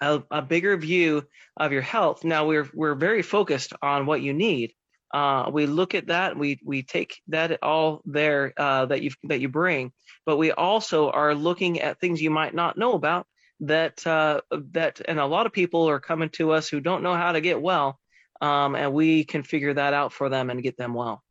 a, 0.00 0.22
a, 0.30 0.42
bigger 0.42 0.76
view 0.76 1.24
of 1.56 1.72
your 1.72 1.82
health. 1.82 2.24
Now 2.24 2.46
we're 2.46 2.68
we're 2.74 2.94
very 2.94 3.22
focused 3.22 3.72
on 3.82 4.06
what 4.06 4.22
you 4.22 4.32
need. 4.32 4.72
Uh, 5.12 5.50
we 5.52 5.66
look 5.66 5.94
at 5.94 6.08
that. 6.08 6.36
We 6.36 6.58
we 6.64 6.82
take 6.82 7.20
that 7.28 7.62
all 7.62 8.02
there 8.04 8.52
uh, 8.56 8.86
that 8.86 9.02
you 9.02 9.10
that 9.24 9.40
you 9.40 9.48
bring, 9.48 9.92
but 10.26 10.36
we 10.36 10.50
also 10.52 11.10
are 11.10 11.34
looking 11.34 11.80
at 11.80 12.00
things 12.00 12.20
you 12.20 12.30
might 12.30 12.54
not 12.54 12.76
know 12.76 12.94
about. 12.94 13.26
That 13.60 14.04
uh, 14.06 14.40
that 14.72 15.00
and 15.06 15.20
a 15.20 15.26
lot 15.26 15.46
of 15.46 15.52
people 15.52 15.88
are 15.88 16.00
coming 16.00 16.30
to 16.30 16.50
us 16.52 16.68
who 16.68 16.80
don't 16.80 17.04
know 17.04 17.14
how 17.14 17.32
to 17.32 17.40
get 17.40 17.62
well, 17.62 17.98
um, 18.40 18.74
and 18.74 18.92
we 18.92 19.24
can 19.24 19.44
figure 19.44 19.74
that 19.74 19.94
out 19.94 20.12
for 20.12 20.28
them 20.28 20.50
and 20.50 20.62
get 20.62 20.76
them 20.76 20.94
well. 20.94 21.22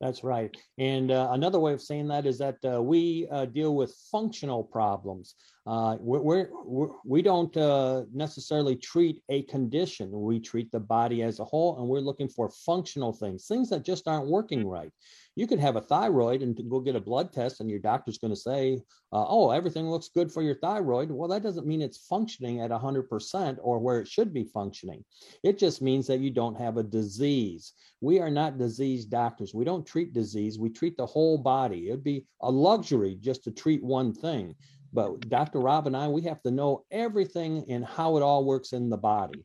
That's 0.00 0.24
right. 0.24 0.56
And 0.78 1.10
uh, 1.10 1.28
another 1.32 1.60
way 1.60 1.74
of 1.74 1.82
saying 1.82 2.08
that 2.08 2.24
is 2.24 2.38
that 2.38 2.56
uh, 2.64 2.82
we 2.82 3.28
uh, 3.30 3.44
deal 3.44 3.76
with 3.76 3.94
functional 4.10 4.64
problems. 4.64 5.34
Uh, 5.66 5.96
we're, 6.00 6.48
we're, 6.64 6.88
we 7.04 7.22
don't 7.22 7.54
uh, 7.56 8.04
necessarily 8.12 8.76
treat 8.76 9.22
a 9.28 9.42
condition. 9.42 10.10
We 10.10 10.40
treat 10.40 10.72
the 10.72 10.80
body 10.80 11.22
as 11.22 11.38
a 11.38 11.44
whole, 11.44 11.78
and 11.78 11.88
we're 11.88 12.00
looking 12.00 12.28
for 12.28 12.50
functional 12.64 13.12
things, 13.12 13.46
things 13.46 13.68
that 13.70 13.84
just 13.84 14.08
aren't 14.08 14.28
working 14.28 14.66
right. 14.66 14.90
You 15.36 15.46
could 15.46 15.60
have 15.60 15.76
a 15.76 15.80
thyroid 15.80 16.42
and 16.42 16.58
go 16.68 16.80
get 16.80 16.96
a 16.96 17.00
blood 17.00 17.32
test 17.32 17.60
and 17.60 17.70
your 17.70 17.78
doctor's 17.78 18.18
going 18.18 18.32
to 18.32 18.40
say 18.40 18.80
uh, 19.12 19.24
oh 19.26 19.50
everything 19.50 19.88
looks 19.88 20.08
good 20.08 20.30
for 20.30 20.42
your 20.42 20.56
thyroid. 20.56 21.10
Well 21.10 21.28
that 21.28 21.42
doesn't 21.42 21.66
mean 21.66 21.80
it's 21.80 22.06
functioning 22.06 22.60
at 22.60 22.70
100% 22.70 23.58
or 23.62 23.78
where 23.78 24.00
it 24.00 24.08
should 24.08 24.34
be 24.34 24.44
functioning. 24.44 25.04
It 25.42 25.58
just 25.58 25.82
means 25.82 26.06
that 26.08 26.20
you 26.20 26.30
don't 26.30 26.58
have 26.58 26.76
a 26.76 26.82
disease. 26.82 27.72
We 28.00 28.18
are 28.20 28.30
not 28.30 28.58
disease 28.58 29.04
doctors. 29.04 29.54
We 29.54 29.64
don't 29.64 29.86
treat 29.86 30.12
disease. 30.12 30.58
We 30.58 30.68
treat 30.68 30.96
the 30.96 31.06
whole 31.06 31.38
body. 31.38 31.88
It'd 31.88 32.04
be 32.04 32.26
a 32.42 32.50
luxury 32.50 33.16
just 33.20 33.44
to 33.44 33.50
treat 33.50 33.82
one 33.82 34.12
thing 34.12 34.54
but 34.92 35.28
dr 35.28 35.58
rob 35.58 35.86
and 35.86 35.96
i 35.96 36.08
we 36.08 36.22
have 36.22 36.42
to 36.42 36.50
know 36.50 36.84
everything 36.90 37.64
and 37.68 37.84
how 37.84 38.16
it 38.16 38.22
all 38.22 38.44
works 38.44 38.72
in 38.72 38.88
the 38.88 38.96
body 38.96 39.44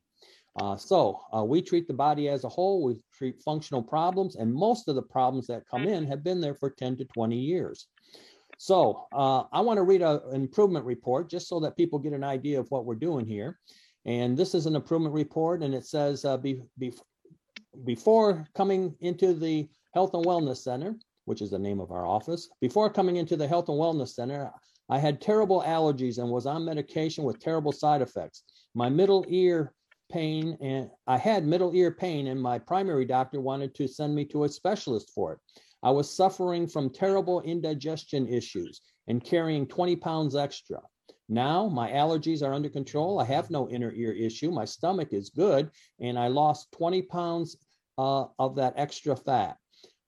uh, 0.58 0.78
so 0.78 1.20
uh, 1.36 1.44
we 1.44 1.62
treat 1.62 1.88
the 1.88 1.94
body 1.94 2.30
as 2.30 2.46
a 2.46 2.50
whole. 2.50 2.82
We 2.84 2.96
treat 3.14 3.42
functional 3.42 3.84
problems, 3.84 4.38
and 4.38 4.54
most 4.54 4.88
of 4.88 4.96
the 4.96 5.02
problems 5.02 5.48
that 5.48 5.68
come 5.70 5.84
in 5.84 6.08
have 6.08 6.24
been 6.24 6.40
there 6.40 6.56
for 6.56 6.70
10 6.70 6.98
to 6.98 7.06
20 7.06 7.36
years. 7.38 7.88
So 8.58 9.08
uh, 9.12 9.44
I 9.52 9.60
want 9.60 9.78
to 9.78 9.84
read 9.84 10.02
an 10.02 10.22
improvement 10.34 10.86
report 10.86 11.30
just 11.30 11.50
so 11.50 11.60
that 11.60 11.76
people 11.76 12.00
get 12.00 12.14
an 12.14 12.24
idea 12.24 12.60
of 12.60 12.72
what 12.72 12.86
we're 12.86 12.96
doing 12.96 13.26
here. 13.26 13.60
And 14.06 14.38
this 14.38 14.54
is 14.56 14.66
an 14.66 14.76
improvement 14.76 15.14
report, 15.14 15.62
and 15.62 15.74
it 15.74 15.86
says 15.86 16.24
uh, 16.24 16.38
be, 16.38 16.62
be, 16.78 16.94
before 17.84 18.46
coming 18.56 18.96
into 19.02 19.34
the 19.34 19.68
Health 19.94 20.14
and 20.14 20.26
Wellness 20.26 20.58
Center, 20.58 20.96
which 21.26 21.42
is 21.42 21.50
the 21.50 21.60
name 21.60 21.82
of 21.82 21.92
our 21.92 22.06
office, 22.06 22.48
before 22.62 22.90
coming 22.90 23.18
into 23.18 23.36
the 23.36 23.48
Health 23.48 23.68
and 23.68 23.78
Wellness 23.78 24.10
Center, 24.10 24.52
I 24.89 25.00
had 25.00 25.19
terrible 25.19 25.63
allergies 25.63 26.19
and 26.19 26.30
was 26.30 26.45
on 26.45 26.65
medication 26.65 27.24
with 27.24 27.39
terrible 27.39 27.71
side 27.71 28.02
effects. 28.02 28.43
My 28.74 28.89
middle 28.89 29.26
ear 29.28 29.74
pain 30.12 30.58
and 30.62 30.91
I 31.08 31.17
had 31.17 31.45
middle 31.45 31.74
ear 31.74 31.91
pain 31.91 32.28
and 32.28 32.39
my 32.39 32.60
primary 32.60 33.06
doctor 33.06 33.41
wanted 33.41 33.74
to 33.76 33.88
send 33.88 34.13
me 34.13 34.26
to 34.26 34.43
a 34.43 34.50
specialist 34.50 35.10
for 35.10 35.34
it. 35.34 35.39
I 35.82 35.89
was 35.89 36.15
suffering 36.15 36.67
from 36.67 36.89
terrible 36.89 37.41
indigestion 37.41 38.28
issues 38.28 38.82
and 39.08 39.24
carrying 39.24 39.67
20 39.67 39.95
pounds 39.95 40.36
extra. 40.36 40.82
Now 41.28 41.67
my 41.67 41.91
allergies 41.91 42.43
are 42.43 42.54
under 42.54 42.69
control. 42.69 43.19
I 43.19 43.26
have 43.26 43.50
no 43.50 43.67
inner 43.69 43.91
ear 43.91 44.12
issue. 44.12 44.52
My 44.52 44.65
stomach 44.65 45.13
is 45.13 45.30
good 45.30 45.71
and 46.00 46.19
I 46.19 46.28
lost 46.28 46.71
20 46.74 47.02
pounds 47.04 47.58
uh, 47.98 48.26
of 48.38 48.56
that 48.56 48.74
extra 48.78 49.15
fat. 49.15 49.58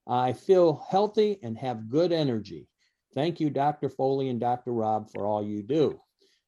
I 0.06 0.32
feel 0.32 0.84
healthy 0.88 1.38
and 1.42 1.58
have 1.58 1.90
good 1.90 2.12
energy. 2.12 2.68
Thank 3.14 3.40
you, 3.40 3.50
Dr. 3.50 3.88
Foley 3.88 4.28
and 4.28 4.40
Dr. 4.40 4.72
Rob, 4.72 5.10
for 5.10 5.26
all 5.26 5.44
you 5.44 5.62
do. 5.62 6.00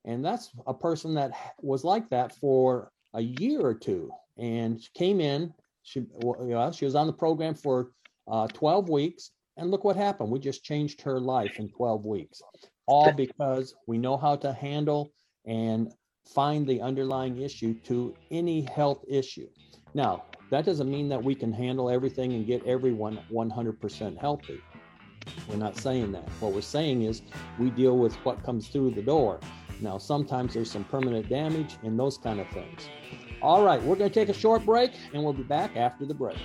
And 0.05 0.25
that's 0.25 0.51
a 0.67 0.75
person 0.75 1.15
that 1.15 1.33
was 1.61 1.85
like 1.85 2.09
that 2.11 2.35
for 2.37 2.91
a 3.15 3.21
year 3.21 3.61
or 3.61 3.75
two 3.75 4.11
and 4.39 4.81
came 4.95 5.21
in. 5.21 5.53
She, 5.83 6.05
well, 6.13 6.73
she 6.73 6.85
was 6.85 6.95
on 6.95 7.07
the 7.07 7.13
program 7.13 7.55
for 7.55 7.91
uh, 8.31 8.47
12 8.49 8.89
weeks. 8.89 9.31
And 9.57 9.71
look 9.71 9.85
what 9.85 9.97
happened. 9.97 10.31
We 10.31 10.39
just 10.39 10.65
changed 10.65 11.03
her 11.03 11.21
life 11.21 11.59
in 11.59 11.69
12 11.69 12.07
weeks, 12.07 12.41
all 12.87 13.13
because 13.13 13.75
we 13.87 13.99
know 13.99 14.17
how 14.17 14.37
to 14.37 14.53
handle 14.53 15.13
and 15.45 15.93
find 16.27 16.67
the 16.67 16.81
underlying 16.81 17.39
issue 17.39 17.75
to 17.81 18.15
any 18.31 18.63
health 18.63 19.05
issue. 19.09 19.49
Now, 19.93 20.25
that 20.51 20.65
doesn't 20.65 20.91
mean 20.91 21.09
that 21.09 21.23
we 21.23 21.35
can 21.35 21.53
handle 21.53 21.91
everything 21.91 22.33
and 22.33 22.47
get 22.47 22.65
everyone 22.67 23.21
100% 23.31 24.19
healthy. 24.19 24.61
We're 25.49 25.57
not 25.57 25.77
saying 25.77 26.13
that. 26.13 26.29
What 26.41 26.53
we're 26.53 26.61
saying 26.61 27.03
is 27.03 27.23
we 27.59 27.71
deal 27.71 27.99
with 27.99 28.15
what 28.25 28.43
comes 28.43 28.69
through 28.69 28.93
the 28.93 29.03
door. 29.03 29.41
Now, 29.81 29.99
sometimes 29.99 30.55
there's 30.55 30.71
some 30.71 30.85
permanent 30.85 31.29
damage 31.29 31.77
and 31.83 31.99
those 31.99 32.19
kind 32.19 32.41
of 32.41 32.49
things. 32.49 32.89
All 33.43 33.65
right, 33.65 33.83
we're 33.83 33.97
going 33.97 34.11
to 34.11 34.15
take 34.15 34.29
a 34.29 34.39
short 34.39 34.65
break 34.67 34.93
and 35.15 35.25
we'll 35.25 35.33
be 35.33 35.43
back 35.43 35.77
after 35.77 36.05
the 36.05 36.15
break. 36.15 36.37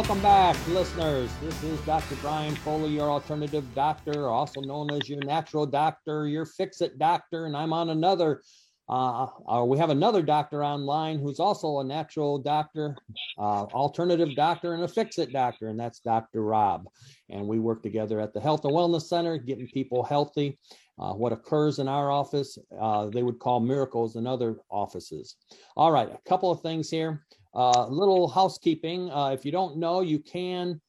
Welcome 0.00 0.22
back, 0.22 0.56
listeners. 0.68 1.30
This 1.42 1.62
is 1.62 1.78
Dr. 1.82 2.14
Brian 2.22 2.54
Foley, 2.54 2.88
your 2.88 3.10
alternative 3.10 3.66
doctor, 3.74 4.30
also 4.30 4.62
known 4.62 4.90
as 4.90 5.10
your 5.10 5.18
natural 5.24 5.66
doctor, 5.66 6.26
your 6.26 6.46
fix 6.46 6.80
it 6.80 6.98
doctor, 6.98 7.44
and 7.44 7.54
I'm 7.54 7.74
on 7.74 7.90
another 7.90 8.40
Uh, 8.88 9.26
uh, 9.46 9.62
we 9.64 9.76
have 9.76 9.90
another 9.90 10.22
doctor 10.22 10.64
online 10.64 11.18
who's 11.18 11.38
also 11.38 11.78
a 11.78 11.84
natural 11.84 12.38
doctor, 12.38 12.96
uh, 13.38 13.64
alternative 13.74 14.34
doctor, 14.34 14.72
and 14.72 14.82
a 14.82 14.88
fix 14.88 15.18
it 15.18 15.32
doctor, 15.32 15.68
and 15.68 15.78
that's 15.78 16.00
Dr. 16.00 16.42
Rob. 16.42 16.88
And 17.28 17.46
we 17.46 17.58
work 17.58 17.82
together 17.82 18.18
at 18.20 18.32
the 18.32 18.40
Health 18.40 18.64
and 18.64 18.72
Wellness 18.72 19.02
Center, 19.02 19.36
getting 19.36 19.68
people 19.68 20.02
healthy. 20.02 20.58
Uh, 20.98 21.12
what 21.12 21.32
occurs 21.32 21.78
in 21.78 21.88
our 21.88 22.10
office, 22.10 22.58
uh, 22.80 23.10
they 23.10 23.22
would 23.22 23.38
call 23.38 23.60
miracles 23.60 24.16
in 24.16 24.26
other 24.26 24.56
offices. 24.70 25.36
All 25.76 25.92
right, 25.92 26.08
a 26.10 26.28
couple 26.28 26.50
of 26.50 26.62
things 26.62 26.90
here. 26.90 27.26
A 27.54 27.86
little 27.88 28.28
housekeeping. 28.28 29.10
if 29.12 29.44
you 29.44 29.52
don't 29.52 29.76
know, 29.76 30.00
you 30.00 30.18
can 30.18 30.80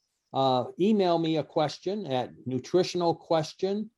email 0.80 1.18
me 1.18 1.38
a 1.38 1.44
question 1.44 2.06
at 2.08 2.32
nutritional 2.46 3.16
question 3.16 3.90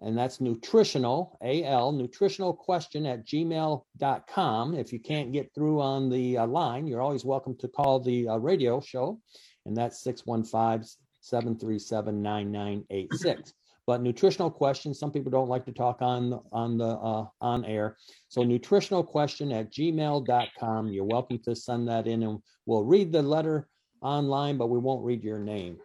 and 0.00 0.16
that's 0.16 0.40
nutritional, 0.40 1.36
AL, 1.42 1.92
nutritional 1.92 2.54
question 2.54 3.04
at 3.04 3.26
gmail.com. 3.26 4.74
If 4.74 4.92
you 4.92 5.00
can't 5.00 5.32
get 5.32 5.52
through 5.54 5.80
on 5.80 6.08
the 6.08 6.38
uh, 6.38 6.46
line, 6.46 6.86
you're 6.86 7.00
always 7.00 7.24
welcome 7.24 7.56
to 7.58 7.68
call 7.68 7.98
the 7.98 8.28
uh, 8.28 8.36
radio 8.36 8.80
show, 8.80 9.20
and 9.66 9.76
that's 9.76 10.02
615 10.04 10.88
737 11.20 12.22
9986. 12.22 13.52
But 13.88 14.02
nutritional 14.02 14.50
questions, 14.50 14.98
some 14.98 15.10
people 15.10 15.30
don't 15.30 15.48
like 15.48 15.64
to 15.64 15.72
talk 15.72 16.02
on 16.02 16.42
on 16.52 16.76
the 16.76 16.84
uh, 16.84 17.24
on 17.40 17.64
air. 17.64 17.96
So 18.28 18.42
nutritional 18.42 19.02
question 19.02 19.50
at 19.50 19.72
gmail.com. 19.72 20.88
You're 20.88 21.04
welcome 21.04 21.38
to 21.44 21.56
send 21.56 21.88
that 21.88 22.06
in, 22.06 22.22
and 22.22 22.40
we'll 22.66 22.84
read 22.84 23.12
the 23.12 23.22
letter 23.22 23.66
online, 24.02 24.58
but 24.58 24.68
we 24.68 24.78
won't 24.78 25.06
read 25.06 25.24
your 25.24 25.38
name. 25.38 25.78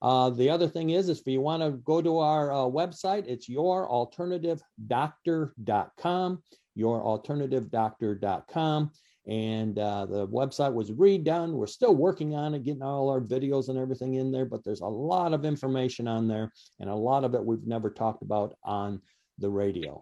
Uh, 0.00 0.30
the 0.30 0.48
other 0.48 0.68
thing 0.68 0.88
is, 0.88 1.10
is 1.10 1.20
if 1.20 1.26
you 1.26 1.42
want 1.42 1.62
to 1.62 1.72
go 1.72 2.00
to 2.00 2.20
our 2.20 2.50
uh, 2.50 2.64
website, 2.64 3.26
it's 3.26 3.50
youralternativedoctor.com, 3.50 6.42
youralternativedoctor.com. 6.78 8.90
And 9.26 9.78
uh, 9.78 10.06
the 10.06 10.26
website 10.26 10.72
was 10.72 10.90
redone. 10.90 11.52
We're 11.52 11.66
still 11.66 11.94
working 11.94 12.34
on 12.34 12.54
it, 12.54 12.64
getting 12.64 12.82
all 12.82 13.10
our 13.10 13.20
videos 13.20 13.68
and 13.68 13.78
everything 13.78 14.14
in 14.14 14.32
there, 14.32 14.46
but 14.46 14.64
there's 14.64 14.80
a 14.80 14.86
lot 14.86 15.34
of 15.34 15.44
information 15.44 16.08
on 16.08 16.26
there, 16.26 16.52
and 16.80 16.88
a 16.88 16.94
lot 16.94 17.24
of 17.24 17.34
it 17.34 17.44
we've 17.44 17.66
never 17.66 17.90
talked 17.90 18.22
about 18.22 18.56
on 18.64 19.00
the 19.38 19.50
radio. 19.50 20.00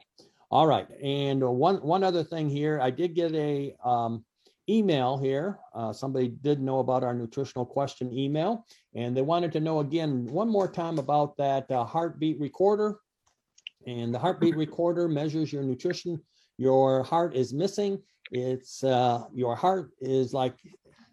All 0.50 0.66
right, 0.66 0.86
and 1.02 1.42
one 1.42 1.76
one 1.76 2.04
other 2.04 2.24
thing 2.24 2.48
here, 2.48 2.80
I 2.80 2.90
did 2.90 3.14
get 3.14 3.34
a 3.34 3.74
um, 3.84 4.24
email 4.68 5.18
here. 5.18 5.58
Uh, 5.74 5.92
somebody 5.92 6.28
did 6.28 6.60
know 6.60 6.78
about 6.78 7.02
our 7.02 7.12
nutritional 7.12 7.66
question 7.66 8.16
email, 8.16 8.64
and 8.94 9.16
they 9.16 9.22
wanted 9.22 9.52
to 9.52 9.60
know 9.60 9.80
again 9.80 10.26
one 10.26 10.48
more 10.48 10.70
time 10.70 10.98
about 10.98 11.36
that 11.38 11.70
uh, 11.70 11.84
heartbeat 11.84 12.38
recorder. 12.38 12.98
And 13.86 14.14
the 14.14 14.18
heartbeat 14.18 14.56
recorder 14.56 15.08
measures 15.08 15.52
your 15.52 15.62
nutrition. 15.62 16.20
Your 16.58 17.02
heart 17.04 17.34
is 17.34 17.54
missing. 17.54 18.02
It's 18.30 18.84
uh, 18.84 19.24
your 19.32 19.56
heart 19.56 19.90
is 20.00 20.32
like 20.32 20.54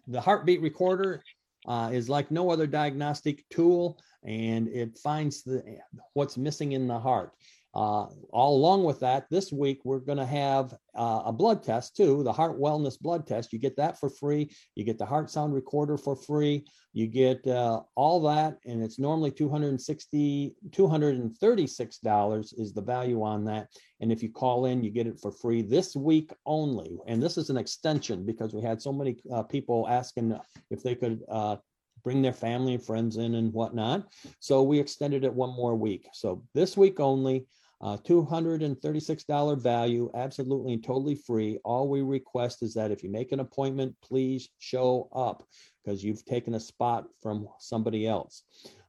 the 0.06 0.20
heartbeat 0.20 0.60
recorder 0.60 1.22
uh, 1.66 1.90
is 1.92 2.08
like 2.08 2.30
no 2.30 2.50
other 2.50 2.66
diagnostic 2.66 3.44
tool, 3.50 3.98
and 4.24 4.68
it 4.68 4.98
finds 4.98 5.42
the 5.42 5.78
what's 6.14 6.36
missing 6.36 6.72
in 6.72 6.86
the 6.86 6.98
heart. 6.98 7.32
Uh, 7.76 8.06
all 8.30 8.56
along 8.56 8.84
with 8.84 8.98
that, 9.00 9.26
this 9.30 9.52
week 9.52 9.80
we're 9.84 9.98
going 9.98 10.16
to 10.16 10.24
have 10.24 10.72
uh, 10.94 11.24
a 11.26 11.32
blood 11.32 11.62
test 11.62 11.94
too, 11.94 12.22
the 12.22 12.32
heart 12.32 12.58
wellness 12.58 12.98
blood 12.98 13.26
test. 13.26 13.52
You 13.52 13.58
get 13.58 13.76
that 13.76 14.00
for 14.00 14.08
free. 14.08 14.50
You 14.76 14.82
get 14.82 14.96
the 14.96 15.04
heart 15.04 15.30
sound 15.30 15.52
recorder 15.52 15.98
for 15.98 16.16
free. 16.16 16.64
You 16.94 17.06
get 17.06 17.46
uh, 17.46 17.82
all 17.94 18.22
that, 18.22 18.56
and 18.64 18.82
it's 18.82 18.98
normally 18.98 19.30
260 19.30 20.54
$236 20.70 22.54
is 22.58 22.72
the 22.72 22.80
value 22.80 23.22
on 23.22 23.44
that. 23.44 23.68
And 24.00 24.10
if 24.10 24.22
you 24.22 24.30
call 24.30 24.64
in, 24.64 24.82
you 24.82 24.90
get 24.90 25.06
it 25.06 25.20
for 25.20 25.30
free 25.30 25.60
this 25.60 25.94
week 25.94 26.32
only. 26.46 26.96
And 27.06 27.22
this 27.22 27.36
is 27.36 27.50
an 27.50 27.58
extension 27.58 28.24
because 28.24 28.54
we 28.54 28.62
had 28.62 28.80
so 28.80 28.90
many 28.90 29.18
uh, 29.30 29.42
people 29.42 29.86
asking 29.86 30.34
if 30.70 30.82
they 30.82 30.94
could 30.94 31.22
uh, 31.28 31.56
bring 32.02 32.22
their 32.22 32.32
family 32.32 32.72
and 32.72 32.82
friends 32.82 33.18
in 33.18 33.34
and 33.34 33.52
whatnot. 33.52 34.06
So 34.40 34.62
we 34.62 34.78
extended 34.78 35.24
it 35.24 35.34
one 35.34 35.54
more 35.54 35.74
week. 35.74 36.08
So 36.14 36.42
this 36.54 36.74
week 36.74 37.00
only. 37.00 37.46
Uh, 37.80 37.96
$236 37.98 39.60
value, 39.60 40.10
absolutely 40.14 40.72
and 40.72 40.82
totally 40.82 41.14
free. 41.14 41.58
All 41.62 41.88
we 41.88 42.00
request 42.00 42.62
is 42.62 42.72
that 42.74 42.90
if 42.90 43.02
you 43.02 43.10
make 43.10 43.32
an 43.32 43.40
appointment, 43.40 43.94
please 44.02 44.48
show 44.58 45.08
up 45.14 45.42
because 45.84 46.02
you've 46.02 46.24
taken 46.24 46.54
a 46.54 46.60
spot 46.60 47.04
from 47.22 47.46
somebody 47.58 48.06
else 48.06 48.44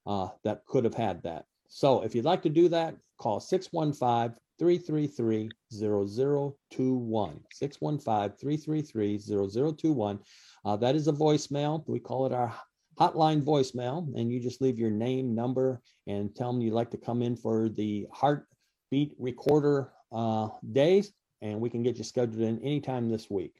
uh, 0.06 0.30
that 0.46 0.66
could 0.66 0.86
have 0.86 0.94
had 0.94 1.22
that. 1.24 1.46
So 1.68 2.02
if 2.02 2.16
you'd 2.16 2.26
like 2.26 2.42
to 2.44 2.50
do 2.50 2.70
that, 2.70 2.96
call 3.18 3.42
615 3.42 4.38
333 4.58 5.50
0021. 5.74 7.40
615 7.52 8.38
333 8.40 9.20
0021. 9.20 10.20
Uh, 10.64 10.78
that 10.78 10.96
is 10.96 11.08
a 11.10 11.14
voicemail. 11.14 11.84
We 11.88 12.00
call 12.00 12.26
it 12.26 12.32
our 12.34 12.56
hotline 12.98 13.44
voicemail, 13.44 14.08
and 14.18 14.32
you 14.32 14.40
just 14.40 14.62
leave 14.62 14.80
your 14.80 14.90
name, 14.90 15.36
number, 15.36 15.82
and 16.08 16.34
tell 16.36 16.52
them 16.52 16.62
you'd 16.62 16.74
like 16.74 16.90
to 16.92 16.98
come 16.98 17.22
in 17.22 17.36
for 17.36 17.70
the 17.70 18.08
heart 18.12 18.48
beat 18.90 19.14
recorder 19.18 19.92
uh, 20.12 20.50
days, 20.72 21.12
and 21.42 21.60
we 21.60 21.70
can 21.70 21.84
get 21.84 21.98
you 21.98 22.04
scheduled 22.04 22.42
in 22.42 22.60
anytime 22.60 23.10
this 23.10 23.30
week. 23.30 23.56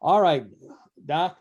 All 0.00 0.20
right, 0.20 0.44
Doc. 1.04 1.38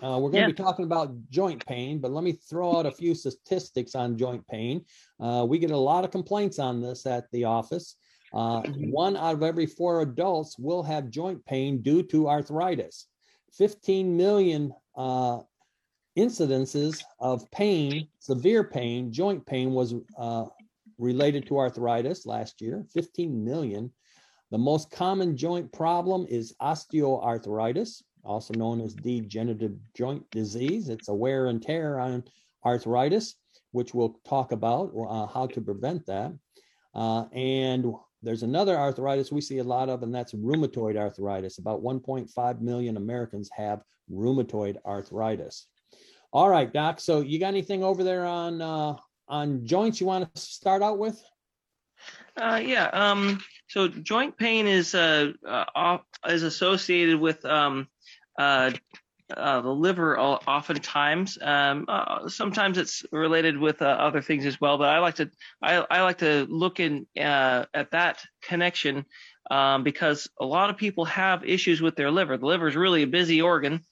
Uh, 0.00 0.16
we're 0.20 0.30
going 0.30 0.32
to 0.32 0.38
yeah. 0.40 0.46
be 0.46 0.52
talking 0.52 0.84
about 0.84 1.12
joint 1.28 1.64
pain, 1.66 1.98
but 1.98 2.12
let 2.12 2.22
me 2.22 2.30
throw 2.32 2.78
out 2.78 2.86
a 2.86 2.90
few 2.90 3.16
statistics 3.16 3.96
on 3.96 4.16
joint 4.16 4.46
pain. 4.46 4.84
Uh, 5.18 5.44
we 5.48 5.58
get 5.58 5.72
a 5.72 5.76
lot 5.76 6.04
of 6.04 6.12
complaints 6.12 6.60
on 6.60 6.80
this 6.80 7.04
at 7.04 7.28
the 7.32 7.44
office. 7.44 7.96
Uh, 8.32 8.62
mm-hmm. 8.62 8.90
one 8.90 9.16
out 9.16 9.34
of 9.34 9.42
every 9.42 9.66
four 9.66 10.02
adults 10.02 10.56
will 10.58 10.82
have 10.84 11.10
joint 11.10 11.44
pain 11.46 11.82
due 11.82 12.02
to 12.02 12.28
arthritis. 12.28 13.06
15 13.54 14.16
million 14.16 14.72
uh, 14.96 15.40
incidences 16.16 17.02
of 17.18 17.50
pain, 17.50 18.06
severe 18.18 18.62
pain, 18.62 19.12
joint 19.12 19.44
pain 19.46 19.72
was 19.72 19.94
uh, 20.16 20.44
related 20.98 21.46
to 21.46 21.58
arthritis 21.58 22.26
last 22.26 22.60
year, 22.60 22.84
15 22.92 23.44
million. 23.44 23.90
The 24.50 24.58
most 24.58 24.90
common 24.90 25.36
joint 25.36 25.72
problem 25.72 26.26
is 26.28 26.54
osteoarthritis, 26.60 28.02
also 28.24 28.54
known 28.54 28.80
as 28.80 28.94
degenerative 28.94 29.76
joint 29.94 30.28
disease. 30.30 30.88
It's 30.88 31.08
a 31.08 31.14
wear 31.14 31.46
and 31.46 31.62
tear 31.62 31.98
on 31.98 32.24
arthritis, 32.64 33.36
which 33.72 33.94
we'll 33.94 34.18
talk 34.26 34.52
about 34.52 34.92
uh, 34.96 35.26
how 35.26 35.46
to 35.46 35.60
prevent 35.60 36.06
that. 36.06 36.32
Uh, 36.94 37.24
and 37.32 37.92
there's 38.22 38.42
another 38.42 38.76
arthritis 38.76 39.30
we 39.30 39.40
see 39.40 39.58
a 39.58 39.64
lot 39.64 39.88
of, 39.88 40.02
and 40.02 40.14
that's 40.14 40.34
rheumatoid 40.34 40.96
arthritis. 40.96 41.58
About 41.58 41.82
1.5 41.82 42.60
million 42.60 42.96
Americans 42.96 43.48
have 43.54 43.82
rheumatoid 44.10 44.76
arthritis. 44.84 45.66
All 46.32 46.48
right, 46.48 46.72
Doc. 46.72 47.00
So 47.00 47.20
you 47.20 47.38
got 47.38 47.48
anything 47.48 47.84
over 47.84 48.02
there 48.02 48.26
on 48.26 48.60
uh, 48.60 48.96
on 49.28 49.66
joints 49.66 50.00
you 50.00 50.06
want 50.06 50.32
to 50.34 50.40
start 50.40 50.82
out 50.82 50.98
with? 50.98 51.22
Uh, 52.36 52.60
yeah. 52.64 52.86
Um, 52.86 53.40
so 53.68 53.88
joint 53.88 54.36
pain 54.36 54.66
is 54.66 54.94
uh, 54.94 55.32
uh, 55.46 55.98
is 56.28 56.42
associated 56.42 57.20
with 57.20 57.44
um, 57.44 57.88
uh, 58.38 58.70
uh, 59.36 59.60
the 59.60 59.70
liver 59.70 60.18
oftentimes. 60.18 61.38
Um, 61.40 61.84
uh, 61.88 62.28
sometimes 62.28 62.78
it's 62.78 63.04
related 63.12 63.58
with 63.58 63.82
uh, 63.82 63.86
other 63.86 64.22
things 64.22 64.46
as 64.46 64.60
well, 64.60 64.78
but 64.78 64.88
I 64.88 65.00
like 65.00 65.16
to 65.16 65.30
I, 65.62 65.84
I 65.90 66.02
like 66.02 66.18
to 66.18 66.46
look 66.48 66.80
in 66.80 67.06
uh, 67.18 67.66
at 67.74 67.90
that 67.90 68.22
connection 68.42 69.04
um, 69.50 69.82
because 69.82 70.28
a 70.40 70.46
lot 70.46 70.70
of 70.70 70.76
people 70.76 71.04
have 71.06 71.44
issues 71.44 71.82
with 71.82 71.96
their 71.96 72.10
liver. 72.10 72.38
The 72.38 72.46
liver 72.46 72.68
is 72.68 72.76
really 72.76 73.02
a 73.02 73.06
busy 73.06 73.42
organ 73.42 73.84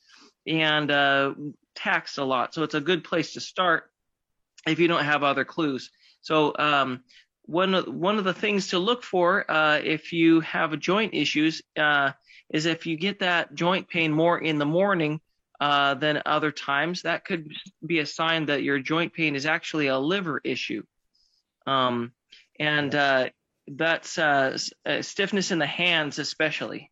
and 0.47 0.91
uh, 0.91 1.35
taxed 1.75 2.19
a 2.19 2.25
lot, 2.25 2.55
so 2.55 2.63
it's 2.63 2.75
a 2.75 2.81
good 2.81 3.05
place 3.05 3.35
to 3.35 3.41
start 3.41 3.91
if 4.67 4.79
you 4.79 4.89
don't 4.89 5.05
have 5.05 5.23
other 5.23 5.45
clues. 5.45 5.91
So 6.21 6.55
um, 6.59 7.05
one 7.43 7.75
of, 7.75 7.87
one 7.87 8.19
of 8.19 8.25
the 8.25 8.35
things 8.35 8.69
to 8.69 8.79
look 8.79 9.03
for 9.03 9.49
uh, 9.51 9.79
if 9.83 10.13
you 10.13 10.41
have 10.41 10.79
joint 10.79 11.15
issues 11.15 11.63
uh, 11.79 12.13
is 12.53 12.67
if 12.67 12.87
you 12.87 12.97
get 12.97 13.21
that 13.21 13.55
joint 13.55 13.89
pain 13.89 14.13
more 14.13 14.39
in 14.39 14.59
the 14.59 14.67
morning 14.67 15.21
uh, 15.61 15.95
than 15.95 16.23
other 16.27 16.51
times, 16.51 17.03
that 17.03 17.25
could 17.25 17.49
be 17.85 18.01
a 18.01 18.07
sign 18.07 18.47
that 18.47 18.63
your 18.63 18.79
joint 18.79 19.15
pain 19.15 19.35
is 19.35 19.47
actually 19.47 19.87
a 19.87 19.99
liver 19.99 20.41
issue. 20.45 20.83
Um, 21.67 22.13
and 22.59 22.95
uh, 22.95 23.31
that's 23.67 24.19
uh, 24.19 24.59
uh, 24.85 25.03
stiffness 25.03 25.51
in 25.51 25.59
the 25.59 25.67
hands, 25.67 26.19
especially. 26.19 26.91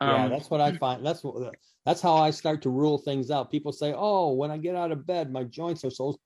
Um, 0.00 0.10
yeah, 0.10 0.28
that's 0.28 0.50
what 0.50 0.60
I 0.60 0.72
find. 0.72 1.04
That's 1.04 1.24
what 1.24 1.54
that's 1.84 2.00
how 2.00 2.16
I 2.16 2.30
start 2.30 2.62
to 2.62 2.70
rule 2.70 2.98
things 2.98 3.30
out. 3.30 3.50
People 3.50 3.72
say, 3.72 3.94
"Oh, 3.96 4.32
when 4.32 4.50
I 4.50 4.58
get 4.58 4.76
out 4.76 4.92
of 4.92 5.06
bed, 5.06 5.32
my 5.32 5.44
joints 5.44 5.84
are 5.84 5.90
so 5.90 6.18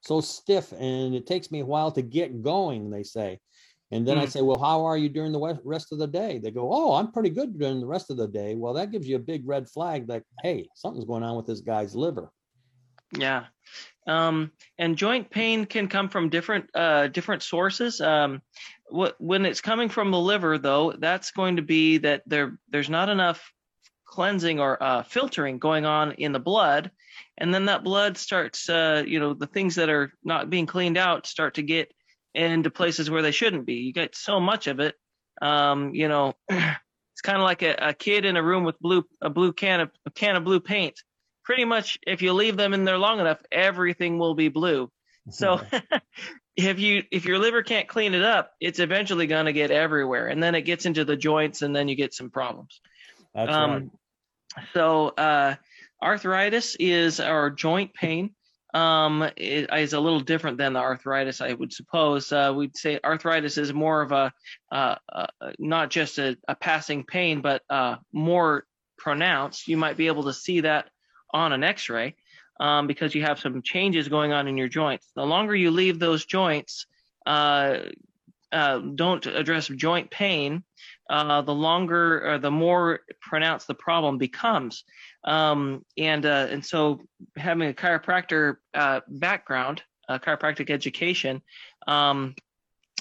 so 0.00 0.20
stiff 0.20 0.72
and 0.72 1.14
it 1.14 1.26
takes 1.26 1.50
me 1.50 1.60
a 1.60 1.66
while 1.66 1.92
to 1.92 2.02
get 2.02 2.42
going, 2.42 2.90
they 2.90 3.02
say. 3.02 3.38
And 3.92 4.06
then 4.06 4.16
mm. 4.16 4.20
I 4.20 4.24
hmm. 4.24 4.30
say, 4.30 4.42
well, 4.42 4.58
how 4.58 4.84
are 4.84 4.96
you 4.96 5.08
during 5.08 5.32
the 5.32 5.58
rest 5.64 5.92
of 5.92 5.98
the 5.98 6.06
day? 6.06 6.38
They 6.38 6.52
go, 6.52 6.72
oh, 6.72 6.94
I'm 6.94 7.10
pretty 7.10 7.30
good 7.30 7.58
during 7.58 7.80
the 7.80 7.86
rest 7.86 8.10
of 8.10 8.16
the 8.16 8.28
day. 8.28 8.54
Well, 8.54 8.74
that 8.74 8.92
gives 8.92 9.08
you 9.08 9.16
a 9.16 9.20
big 9.20 9.46
red 9.46 9.68
flag 9.68 10.06
that, 10.06 10.22
hey, 10.42 10.68
something's 10.74 11.04
going 11.04 11.24
on 11.24 11.36
with 11.36 11.46
this 11.46 11.60
guy's 11.60 11.96
liver. 11.96 12.30
Yeah. 13.12 13.46
Um, 14.06 14.52
and 14.78 14.96
joint 14.96 15.30
pain 15.30 15.64
can 15.64 15.88
come 15.88 16.08
from 16.08 16.28
different 16.28 16.70
uh, 16.74 17.08
different 17.08 17.42
sources. 17.42 18.00
Um, 18.00 18.42
what, 18.88 19.16
when 19.18 19.44
it's 19.44 19.60
coming 19.60 19.88
from 19.88 20.10
the 20.10 20.18
liver, 20.18 20.58
though, 20.58 20.92
that's 20.92 21.32
going 21.32 21.56
to 21.56 21.62
be 21.62 21.98
that 21.98 22.22
there 22.26 22.58
there's 22.70 22.90
not 22.90 23.08
enough 23.08 23.52
cleansing 24.04 24.58
or 24.58 24.82
uh, 24.82 25.02
filtering 25.02 25.58
going 25.58 25.84
on 25.84 26.12
in 26.12 26.32
the 26.32 26.40
blood, 26.40 26.90
and 27.38 27.54
then 27.54 27.66
that 27.66 27.84
blood 27.84 28.16
starts, 28.16 28.68
uh, 28.68 29.02
you 29.06 29.20
know, 29.20 29.34
the 29.34 29.46
things 29.46 29.76
that 29.76 29.88
are 29.88 30.12
not 30.24 30.50
being 30.50 30.66
cleaned 30.66 30.98
out 30.98 31.26
start 31.26 31.54
to 31.54 31.62
get 31.62 31.92
into 32.34 32.70
places 32.70 33.10
where 33.10 33.22
they 33.22 33.30
shouldn't 33.30 33.66
be. 33.66 33.74
You 33.74 33.92
get 33.92 34.14
so 34.14 34.40
much 34.40 34.66
of 34.66 34.80
it, 34.80 34.94
um, 35.42 35.94
you 35.94 36.08
know. 36.08 36.34
It's 37.12 37.22
kind 37.22 37.38
of 37.38 37.44
like 37.44 37.60
a, 37.60 37.74
a, 37.88 37.92
kid 37.92 38.24
in 38.24 38.38
a 38.38 38.42
room 38.42 38.64
with 38.64 38.78
blue 38.78 39.04
a 39.20 39.28
blue 39.28 39.52
can 39.52 39.80
of 39.80 39.90
a 40.06 40.10
can 40.10 40.36
of 40.36 40.44
blue 40.44 40.60
paint 40.60 40.98
pretty 41.50 41.64
much 41.64 41.98
if 42.06 42.22
you 42.22 42.32
leave 42.32 42.56
them 42.56 42.74
in 42.74 42.84
there 42.84 42.96
long 42.96 43.18
enough, 43.18 43.38
everything 43.50 44.18
will 44.18 44.36
be 44.36 44.48
blue. 44.48 44.88
So 45.30 45.60
if 46.56 46.78
you 46.78 47.02
if 47.10 47.24
your 47.24 47.40
liver 47.40 47.64
can't 47.64 47.88
clean 47.88 48.14
it 48.14 48.22
up, 48.22 48.52
it's 48.60 48.78
eventually 48.78 49.26
going 49.26 49.46
to 49.46 49.52
get 49.52 49.72
everywhere, 49.72 50.28
and 50.28 50.40
then 50.40 50.54
it 50.54 50.62
gets 50.62 50.86
into 50.86 51.04
the 51.04 51.16
joints, 51.16 51.62
and 51.62 51.74
then 51.74 51.88
you 51.88 51.96
get 51.96 52.14
some 52.14 52.30
problems. 52.30 52.80
That's 53.34 53.52
um, 53.52 53.70
right. 53.70 53.90
So 54.74 55.08
uh, 55.08 55.56
arthritis 56.02 56.76
is 56.78 57.20
our 57.20 57.50
joint 57.50 57.94
pain. 57.94 58.30
Um, 58.72 59.22
it, 59.36 59.68
is 59.72 59.94
a 59.94 60.00
little 60.00 60.20
different 60.20 60.56
than 60.56 60.74
the 60.74 60.80
arthritis, 60.80 61.40
I 61.40 61.52
would 61.52 61.72
suppose. 61.72 62.30
Uh, 62.30 62.52
we'd 62.54 62.76
say 62.76 63.00
arthritis 63.04 63.58
is 63.58 63.72
more 63.72 64.00
of 64.00 64.12
a 64.12 64.32
uh, 64.70 64.94
uh 65.12 65.26
not 65.58 65.90
just 65.90 66.18
a, 66.18 66.36
a, 66.46 66.54
passing 66.54 67.04
pain, 67.04 67.40
but 67.40 67.62
uh, 67.68 67.96
more 68.12 68.64
pronounced. 68.96 69.66
You 69.66 69.76
might 69.76 69.96
be 69.96 70.06
able 70.06 70.24
to 70.24 70.32
see 70.32 70.60
that 70.60 70.88
on 71.32 71.52
an 71.52 71.64
x-ray 71.64 72.14
um, 72.60 72.86
because 72.86 73.14
you 73.14 73.22
have 73.22 73.40
some 73.40 73.62
changes 73.62 74.08
going 74.08 74.32
on 74.32 74.46
in 74.46 74.56
your 74.56 74.68
joints. 74.68 75.08
The 75.16 75.24
longer 75.24 75.56
you 75.56 75.72
leave 75.72 75.98
those 75.98 76.24
joints, 76.24 76.86
uh, 77.26 77.78
uh, 78.52 78.78
don't 78.78 79.24
address 79.26 79.68
joint 79.68 80.10
pain, 80.10 80.62
uh, 81.08 81.42
the 81.42 81.54
longer 81.54 82.32
or 82.32 82.38
the 82.38 82.50
more 82.50 83.00
pronounced 83.20 83.66
the 83.66 83.74
problem 83.74 84.18
becomes. 84.18 84.84
Um, 85.24 85.84
and 85.98 86.24
uh, 86.24 86.48
and 86.50 86.64
so 86.64 87.02
having 87.36 87.68
a 87.68 87.72
chiropractor 87.74 88.56
uh, 88.74 89.00
background, 89.08 89.82
a 90.08 90.18
chiropractic 90.18 90.70
education, 90.70 91.42
um, 91.86 92.34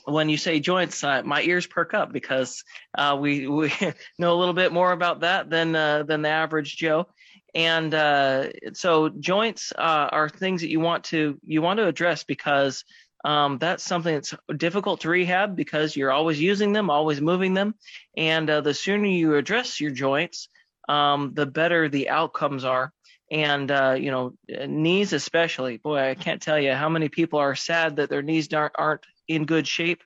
when 0.05 0.29
you 0.29 0.37
say 0.37 0.59
joints, 0.59 1.03
uh, 1.03 1.21
my 1.23 1.41
ears 1.41 1.67
perk 1.67 1.93
up 1.93 2.11
because 2.11 2.63
uh, 2.97 3.17
we 3.19 3.47
we 3.47 3.71
know 4.17 4.33
a 4.33 4.39
little 4.39 4.53
bit 4.53 4.73
more 4.73 4.91
about 4.91 5.21
that 5.21 5.49
than 5.49 5.75
uh, 5.75 6.03
than 6.03 6.21
the 6.21 6.29
average 6.29 6.75
Joe. 6.75 7.07
And 7.55 7.93
uh, 7.95 8.49
so 8.73 9.09
joints 9.09 9.71
are 9.75 10.29
things 10.29 10.61
that 10.61 10.69
you 10.69 10.79
want 10.79 11.05
to 11.05 11.39
you 11.43 11.61
want 11.61 11.77
to 11.77 11.87
address 11.87 12.23
because 12.23 12.83
um, 13.25 13.57
that's 13.57 13.83
something 13.83 14.13
that's 14.13 14.33
difficult 14.55 15.01
to 15.01 15.09
rehab 15.09 15.55
because 15.55 15.95
you're 15.95 16.11
always 16.11 16.39
using 16.39 16.73
them, 16.73 16.89
always 16.89 17.19
moving 17.19 17.53
them, 17.53 17.75
and 18.15 18.49
uh, 18.49 18.61
the 18.61 18.73
sooner 18.73 19.07
you 19.07 19.35
address 19.35 19.81
your 19.81 19.91
joints, 19.91 20.47
um, 20.89 21.31
the 21.33 21.45
better 21.45 21.87
the 21.87 22.09
outcomes 22.09 22.65
are. 22.65 22.91
And 23.31 23.69
uh, 23.69 23.95
you 23.97 24.09
know, 24.09 24.33
knees 24.67 25.13
especially. 25.13 25.77
Boy, 25.77 26.09
I 26.09 26.15
can't 26.15 26.41
tell 26.41 26.59
you 26.59 26.73
how 26.73 26.89
many 26.89 27.09
people 27.09 27.39
are 27.39 27.55
sad 27.55 27.97
that 27.97 28.09
their 28.09 28.23
knees 28.23 28.51
aren't, 28.51 28.73
aren't 28.77 29.05
in 29.27 29.45
good 29.45 29.67
shape. 29.67 30.01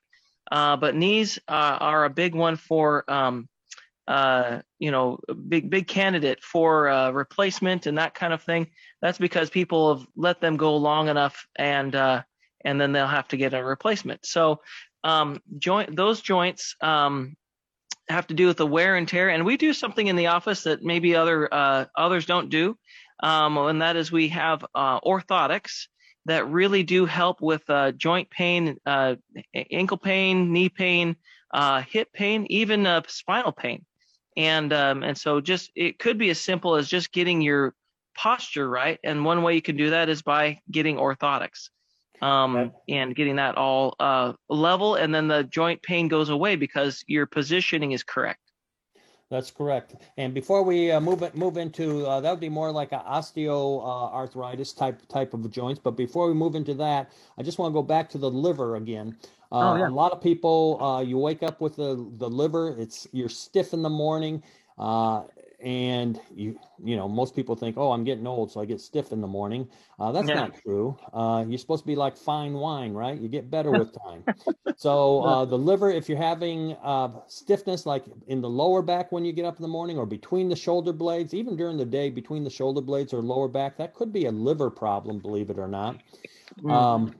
Uh, 0.51 0.75
but 0.75 0.93
knees 0.93 1.39
uh, 1.47 1.77
are 1.79 2.03
a 2.03 2.09
big 2.09 2.35
one 2.35 2.57
for 2.57 3.09
um, 3.09 3.47
uh, 4.07 4.59
you 4.79 4.91
know, 4.91 5.19
big 5.47 5.69
big 5.69 5.87
candidate 5.87 6.43
for 6.43 6.89
uh, 6.89 7.11
replacement 7.11 7.85
and 7.85 7.97
that 7.97 8.13
kind 8.13 8.33
of 8.33 8.43
thing. 8.43 8.67
That's 9.01 9.17
because 9.17 9.49
people 9.49 9.95
have 9.95 10.07
let 10.15 10.41
them 10.41 10.57
go 10.57 10.75
long 10.75 11.07
enough, 11.07 11.47
and 11.55 11.95
uh, 11.95 12.23
and 12.65 12.79
then 12.79 12.91
they'll 12.91 13.07
have 13.07 13.29
to 13.29 13.37
get 13.37 13.53
a 13.53 13.63
replacement. 13.63 14.25
So 14.25 14.59
um, 15.03 15.41
joint 15.57 15.95
those 15.95 16.21
joints 16.21 16.75
um, 16.81 17.35
have 18.09 18.27
to 18.27 18.33
do 18.33 18.47
with 18.47 18.57
the 18.57 18.67
wear 18.67 18.95
and 18.95 19.07
tear, 19.07 19.29
and 19.29 19.45
we 19.45 19.57
do 19.57 19.73
something 19.73 20.07
in 20.07 20.15
the 20.15 20.27
office 20.27 20.63
that 20.63 20.83
maybe 20.83 21.15
other 21.15 21.53
uh, 21.53 21.85
others 21.97 22.25
don't 22.25 22.49
do, 22.49 22.77
um, 23.21 23.57
and 23.57 23.81
that 23.81 23.95
is 23.95 24.11
we 24.11 24.29
have 24.29 24.65
uh, 24.75 24.99
orthotics 25.01 25.87
that 26.25 26.47
really 26.47 26.83
do 26.83 27.05
help 27.05 27.41
with 27.41 27.69
uh, 27.69 27.91
joint 27.91 28.29
pain, 28.29 28.77
ankle 29.71 29.97
pain, 29.97 30.53
knee 30.53 30.69
pain, 30.69 31.15
hip 31.87 32.07
pain, 32.13 32.45
even 32.49 33.03
spinal 33.07 33.51
pain. 33.51 33.85
And 34.37 34.73
um, 34.73 35.03
and 35.03 35.17
so 35.17 35.41
just 35.41 35.71
it 35.75 35.99
could 35.99 36.17
be 36.17 36.29
as 36.29 36.39
simple 36.39 36.75
as 36.75 36.87
just 36.87 37.11
getting 37.11 37.41
your 37.41 37.75
posture 38.15 38.69
right 38.69 38.99
and 39.03 39.25
one 39.25 39.41
way 39.41 39.55
you 39.55 39.61
can 39.61 39.75
do 39.75 39.89
that 39.89 40.09
is 40.09 40.21
by 40.21 40.59
getting 40.69 40.97
orthotics 40.97 41.69
um, 42.21 42.71
and 42.87 43.15
getting 43.15 43.35
that 43.35 43.55
all 43.55 43.95
uh, 43.99 44.33
level 44.49 44.95
and 44.95 45.13
then 45.13 45.27
the 45.27 45.43
joint 45.43 45.81
pain 45.81 46.07
goes 46.07 46.29
away 46.29 46.55
because 46.55 47.03
your 47.07 47.25
positioning 47.25 47.91
is 47.91 48.03
correct 48.03 48.39
that's 49.33 49.49
correct. 49.49 49.95
And 50.17 50.31
before 50.31 50.61
we 50.61 50.91
uh, 50.91 50.99
move 50.99 51.23
it, 51.23 51.35
move 51.35 51.57
into 51.57 52.05
uh, 52.05 52.21
that 52.21 52.29
would 52.29 52.39
be 52.39 52.49
more 52.49 52.71
like 52.71 52.91
an 52.91 52.99
osteoarthritis 52.99 54.77
type 54.77 55.01
type 55.07 55.33
of 55.33 55.49
joints. 55.49 55.81
But 55.83 55.97
before 55.97 56.27
we 56.27 56.35
move 56.35 56.53
into 56.53 56.75
that, 56.75 57.11
I 57.35 57.41
just 57.41 57.57
want 57.57 57.71
to 57.71 57.73
go 57.73 57.81
back 57.81 58.11
to 58.11 58.19
the 58.19 58.29
liver 58.29 58.75
again. 58.75 59.17
Uh, 59.51 59.71
oh, 59.71 59.75
yeah. 59.75 59.87
A 59.87 59.89
lot 59.89 60.11
of 60.11 60.21
people, 60.21 60.77
uh, 60.83 61.01
you 61.01 61.17
wake 61.17 61.41
up 61.41 61.61
with 61.61 61.75
the 61.75 62.07
the 62.17 62.29
liver. 62.29 62.75
It's 62.77 63.07
you're 63.11 63.27
stiff 63.27 63.73
in 63.73 63.81
the 63.81 63.89
morning. 63.89 64.43
And 65.63 66.19
you 66.35 66.59
you 66.83 66.97
know 66.97 67.07
most 67.07 67.35
people 67.35 67.55
think 67.55 67.77
oh 67.77 67.91
i'm 67.93 68.03
getting 68.03 68.27
old 68.27 68.51
so 68.51 68.59
i 68.59 68.65
get 68.65 68.81
stiff 68.81 69.11
in 69.11 69.21
the 69.21 69.27
morning. 69.27 69.69
Uh, 69.97 70.11
that's 70.11 70.27
yeah. 70.27 70.35
not 70.35 70.61
true. 70.61 70.97
Uh, 71.13 71.45
you're 71.47 71.57
supposed 71.57 71.83
to 71.83 71.87
be 71.87 71.95
like 71.95 72.17
fine 72.17 72.53
wine 72.53 72.93
right? 72.93 73.19
You 73.19 73.29
get 73.29 73.49
better 73.49 73.71
with 73.71 73.91
time. 74.03 74.23
So 74.75 75.21
uh, 75.21 75.45
the 75.45 75.57
liver 75.57 75.91
if 75.91 76.09
you're 76.09 76.17
having 76.17 76.73
uh, 76.83 77.09
stiffness 77.27 77.85
like 77.85 78.03
in 78.27 78.41
the 78.41 78.49
lower 78.49 78.81
back 78.81 79.11
when 79.11 79.23
you 79.23 79.31
get 79.31 79.45
up 79.45 79.55
in 79.57 79.61
the 79.61 79.67
morning 79.67 79.97
or 79.97 80.05
between 80.05 80.49
the 80.49 80.55
shoulder 80.55 80.91
blades 80.91 81.33
even 81.33 81.55
during 81.55 81.77
the 81.77 81.85
day 81.85 82.09
between 82.09 82.43
the 82.43 82.49
shoulder 82.49 82.81
blades 82.81 83.13
or 83.13 83.21
lower 83.21 83.47
back 83.47 83.77
that 83.77 83.93
could 83.93 84.11
be 84.11 84.25
a 84.25 84.31
liver 84.31 84.69
problem 84.69 85.19
believe 85.19 85.49
it 85.49 85.59
or 85.59 85.67
not. 85.67 86.01
Mm. 86.61 86.71
um, 86.71 87.15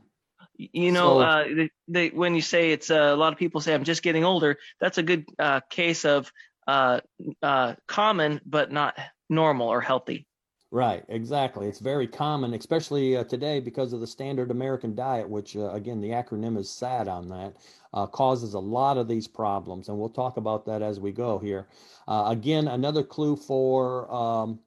you 0.57 0.91
know, 0.91 1.19
so, 1.19 1.21
uh, 1.21 1.43
they, 1.55 1.69
they, 1.87 2.09
when 2.09 2.35
you 2.35 2.41
say 2.41 2.71
it's 2.71 2.91
uh, 2.91 3.11
a 3.13 3.15
lot 3.15 3.33
of 3.33 3.39
people 3.39 3.59
say 3.59 3.73
I'm 3.73 3.83
just 3.83 4.03
getting 4.03 4.23
older, 4.23 4.57
that's 4.79 4.97
a 4.97 5.03
good 5.03 5.25
uh, 5.39 5.61
case 5.69 6.05
of 6.05 6.31
uh, 6.67 6.99
uh, 7.41 7.75
common 7.87 8.41
but 8.45 8.71
not 8.71 8.97
normal 9.29 9.67
or 9.67 9.81
healthy. 9.81 10.27
Right, 10.73 11.05
exactly. 11.07 11.67
It's 11.67 11.77
very 11.77 12.07
common, 12.07 12.55
especially 12.55 13.15
uh, 13.15 13.25
today 13.25 13.59
because 13.59 13.93
of 13.93 13.99
the 13.99 14.07
standard 14.07 14.49
American 14.49 14.95
diet, 14.95 15.29
which 15.29 15.55
uh, 15.55 15.69
again 15.69 16.01
the 16.01 16.09
acronym 16.09 16.57
is 16.57 16.67
SAD 16.67 17.07
on 17.07 17.29
that, 17.29 17.53
uh, 17.93 18.07
causes 18.07 18.55
a 18.55 18.59
lot 18.59 18.97
of 18.97 19.07
these 19.07 19.27
problems, 19.27 19.87
and 19.87 19.99
we'll 19.99 20.09
talk 20.09 20.37
about 20.37 20.65
that 20.65 20.81
as 20.81 20.99
we 20.99 21.11
go 21.11 21.37
here. 21.37 21.67
Uh, 22.07 22.23
again, 22.29 22.67
another 22.69 23.03
clue 23.03 23.35
for 23.35 24.11
um, 24.11 24.59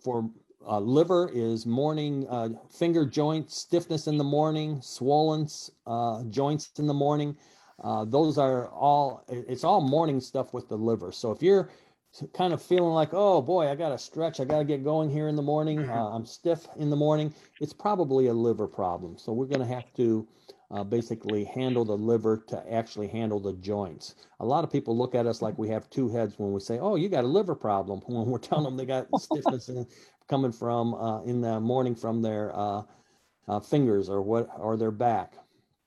for 0.00 0.30
uh, 0.64 0.78
liver 0.78 1.28
is 1.34 1.66
morning 1.66 2.24
uh, 2.30 2.50
finger 2.70 3.04
joint 3.04 3.50
stiffness 3.50 4.06
in 4.06 4.16
the 4.16 4.22
morning, 4.22 4.80
swollen 4.80 5.48
joints 6.30 6.70
in 6.78 6.86
the 6.86 6.94
morning. 6.94 7.36
Uh, 7.82 8.04
those 8.04 8.38
are 8.38 8.68
all, 8.68 9.24
it's 9.28 9.64
all 9.64 9.80
morning 9.80 10.20
stuff 10.20 10.52
with 10.52 10.68
the 10.68 10.76
liver. 10.76 11.12
So 11.12 11.30
if 11.30 11.42
you're 11.42 11.70
kind 12.34 12.52
of 12.52 12.62
feeling 12.62 12.92
like, 12.92 13.10
oh 13.12 13.40
boy, 13.42 13.68
I 13.68 13.74
got 13.74 13.90
to 13.90 13.98
stretch, 13.98 14.40
I 14.40 14.44
got 14.44 14.58
to 14.58 14.64
get 14.64 14.82
going 14.82 15.10
here 15.10 15.28
in 15.28 15.36
the 15.36 15.42
morning, 15.42 15.78
mm-hmm. 15.78 15.90
uh, 15.90 16.10
I'm 16.10 16.26
stiff 16.26 16.66
in 16.76 16.90
the 16.90 16.96
morning, 16.96 17.32
it's 17.60 17.72
probably 17.72 18.26
a 18.26 18.34
liver 18.34 18.66
problem. 18.66 19.16
So 19.18 19.32
we're 19.32 19.46
going 19.46 19.60
to 19.60 19.74
have 19.74 19.92
to 19.94 20.26
uh, 20.70 20.84
basically 20.84 21.44
handle 21.44 21.84
the 21.84 21.96
liver 21.96 22.44
to 22.48 22.72
actually 22.72 23.08
handle 23.08 23.40
the 23.40 23.54
joints. 23.54 24.14
A 24.40 24.44
lot 24.44 24.64
of 24.64 24.72
people 24.72 24.96
look 24.96 25.14
at 25.14 25.26
us 25.26 25.40
like 25.40 25.56
we 25.58 25.68
have 25.68 25.88
two 25.90 26.08
heads 26.08 26.34
when 26.38 26.52
we 26.52 26.60
say, 26.60 26.78
oh, 26.78 26.96
you 26.96 27.08
got 27.08 27.24
a 27.24 27.28
liver 27.28 27.54
problem, 27.54 28.00
when 28.06 28.26
we're 28.26 28.38
telling 28.38 28.64
them 28.64 28.76
they 28.76 28.86
got 28.86 29.06
stiffness 29.20 29.68
in, 29.68 29.86
coming 30.28 30.52
from 30.52 30.94
uh, 30.94 31.22
in 31.22 31.40
the 31.40 31.60
morning 31.60 31.94
from 31.94 32.22
their 32.22 32.54
uh, 32.54 32.82
uh, 33.48 33.60
fingers 33.60 34.08
or 34.08 34.20
what 34.20 34.48
or 34.58 34.76
their 34.76 34.90
back. 34.90 35.34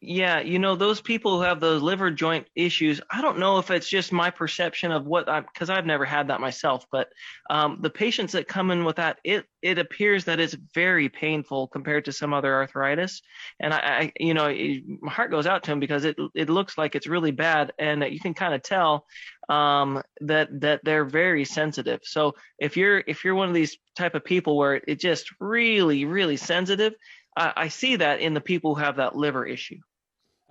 Yeah, 0.04 0.40
you 0.40 0.58
know, 0.58 0.76
those 0.76 1.00
people 1.00 1.38
who 1.38 1.44
have 1.44 1.60
those 1.60 1.84
liver 1.84 2.10
joint 2.10 2.48
issues, 2.56 3.00
I 3.12 3.22
don't 3.22 3.38
know 3.38 3.60
if 3.60 3.70
it's 3.70 3.88
just 3.88 4.12
my 4.12 4.32
perception 4.32 4.92
of 4.92 5.06
what 5.06 5.30
I'm, 5.30 5.44
because 5.44 5.70
I've 5.70 5.86
never 5.86 6.06
had 6.06 6.30
that 6.30 6.42
myself, 6.42 6.88
but 6.92 7.10
um, 7.52 7.78
the 7.82 7.92
patients 7.92 8.34
that 8.34 8.48
come 8.48 8.72
in 8.72 8.84
with 8.84 8.96
that, 8.96 9.20
it 9.24 9.46
it 9.62 9.78
appears 9.78 10.26
that 10.26 10.40
it's 10.40 10.56
very 10.74 11.08
painful 11.08 11.68
compared 11.68 12.06
to 12.06 12.12
some 12.12 12.34
other 12.34 12.52
arthritis. 12.52 13.22
And 13.60 13.76
I, 13.76 13.78
I 13.78 14.12
you 14.20 14.34
know, 14.34 14.48
it, 14.48 14.82
my 15.02 15.12
heart 15.12 15.30
goes 15.30 15.46
out 15.46 15.62
to 15.64 15.72
them 15.72 15.80
because 15.80 16.04
it 16.04 16.18
it 16.34 16.50
looks 16.50 16.80
like 16.80 16.96
it's 16.96 17.06
really 17.06 17.32
bad, 17.32 17.72
and 17.78 18.04
you 18.04 18.20
can 18.20 18.34
kind 18.34 18.56
of 18.56 18.64
tell 18.64 19.06
um, 19.50 20.02
that 20.22 20.50
that 20.62 20.82
they're 20.84 21.06
very 21.06 21.46
sensitive. 21.46 22.00
So 22.04 22.34
if 22.58 22.76
you're 22.76 23.04
if 23.06 23.24
you're 23.24 23.36
one 23.36 23.50
of 23.50 23.54
these 23.54 23.78
type 23.96 24.16
of 24.16 24.26
people 24.26 24.58
where 24.58 24.82
it, 24.88 25.00
just 25.00 25.30
really 25.40 26.06
really 26.06 26.38
sensitive, 26.38 26.94
I 27.38 27.68
see 27.68 27.98
that 27.98 28.20
in 28.20 28.34
the 28.34 28.42
people 28.42 28.74
who 28.74 28.82
have 28.82 28.96
that 28.96 29.16
liver 29.16 29.46
issue. 29.46 29.78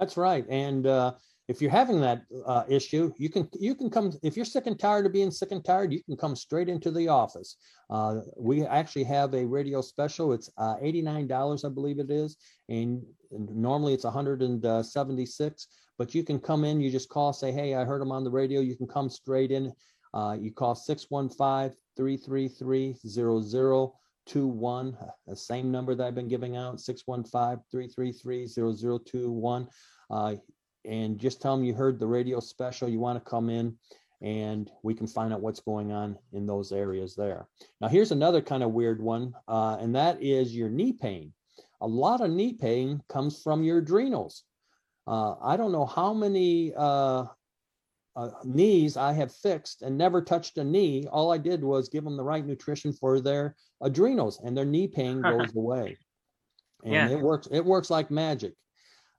That's 0.01 0.16
right. 0.16 0.46
And 0.48 0.86
uh, 0.86 1.12
if 1.46 1.61
you're 1.61 1.70
having 1.70 2.01
that 2.01 2.22
uh, 2.46 2.64
issue, 2.68 3.12
you 3.18 3.28
can 3.28 3.48
you 3.59 3.74
can 3.74 3.90
come 3.90 4.12
if 4.22 4.34
you're 4.34 4.46
sick 4.46 4.66
and 4.66 4.78
tired 4.78 5.05
of 5.05 5.12
being 5.12 5.30
sick 5.30 5.53
and 5.53 5.62
tired, 5.62 5.92
you 5.92 6.03
can 6.03 6.16
come 6.16 6.34
straight 6.34 6.70
into 6.70 6.90
the 6.90 7.09
office. 7.09 7.57
Uh, 7.90 8.20
we 8.36 8.64
actually 8.64 9.05
have 9.05 9.34
a 9.34 9.44
radio 9.44 9.82
special. 9.82 10.32
It's 10.32 10.48
uh, 10.57 10.76
$89, 10.76 11.64
I 11.64 11.68
believe 11.68 11.98
it 11.98 12.11
is, 12.11 12.36
and, 12.68 13.03
normally 13.30 13.94
it's 13.94 14.05
176. 14.05 15.66
But 15.98 16.14
you 16.14 16.24
can 16.24 16.38
come 16.40 16.64
in, 16.64 16.80
you 16.80 16.90
just 16.90 17.11
call, 17.11 17.32
say, 17.34 17.53
hey, 17.53 17.74
I 17.74 17.84
heard 17.84 18.01
them 18.01 18.11
on 18.11 18.24
the 18.24 18.30
radio. 18.30 18.61
You 18.61 18.74
can 18.74 18.86
come 18.86 19.11
straight 19.11 19.51
in. 19.51 19.70
Uh, 20.14 20.36
you 20.40 20.51
call 20.51 20.74
615 20.74 21.76
333 21.96 22.94
0021, 24.28 24.96
the 25.26 25.36
same 25.36 25.70
number 25.70 25.94
that 25.94 26.06
I've 26.06 26.14
been 26.14 26.28
giving 26.28 26.56
out 26.56 26.80
615 26.80 27.64
333 27.70 28.46
0021 28.46 29.68
and 30.84 31.18
just 31.18 31.42
tell 31.42 31.56
them 31.56 31.64
you 31.64 31.74
heard 31.74 31.98
the 31.98 32.06
radio 32.06 32.40
special, 32.40 32.88
you 32.88 33.00
want 33.00 33.22
to 33.22 33.30
come 33.30 33.50
in 33.50 33.76
and 34.22 34.70
we 34.82 34.94
can 34.94 35.06
find 35.06 35.32
out 35.32 35.40
what's 35.40 35.60
going 35.60 35.92
on 35.92 36.18
in 36.32 36.46
those 36.46 36.72
areas 36.72 37.14
there. 37.14 37.48
Now, 37.80 37.88
here's 37.88 38.12
another 38.12 38.42
kind 38.42 38.62
of 38.62 38.72
weird 38.72 39.00
one, 39.00 39.34
uh, 39.48 39.78
and 39.80 39.94
that 39.94 40.22
is 40.22 40.54
your 40.54 40.68
knee 40.68 40.92
pain. 40.92 41.32
A 41.80 41.86
lot 41.86 42.20
of 42.20 42.30
knee 42.30 42.52
pain 42.52 43.02
comes 43.08 43.42
from 43.42 43.62
your 43.62 43.78
adrenals. 43.78 44.44
Uh, 45.06 45.36
I 45.42 45.56
don't 45.56 45.72
know 45.72 45.86
how 45.86 46.12
many 46.12 46.74
uh, 46.76 47.24
uh 48.16 48.30
knees 48.44 48.96
I 48.96 49.12
have 49.12 49.32
fixed 49.32 49.82
and 49.82 49.96
never 49.96 50.22
touched 50.22 50.58
a 50.58 50.64
knee. 50.64 51.06
All 51.11 51.32
I 51.32 51.38
did 51.38 51.62
was 51.62 51.88
give 51.88 52.04
them 52.04 52.16
the 52.16 52.24
right 52.24 52.44
nutrition 52.44 52.92
for 52.92 53.20
their 53.20 53.54
adrenals, 53.80 54.40
and 54.44 54.56
their 54.56 54.64
knee 54.64 54.88
pain 54.88 55.20
goes 55.22 55.54
away. 55.54 55.98
And 56.84 56.92
yeah. 56.92 57.08
it 57.11 57.20
works. 57.20 57.48
It 57.50 57.64
works 57.64 57.90
like 57.90 58.11
magic. 58.11 58.54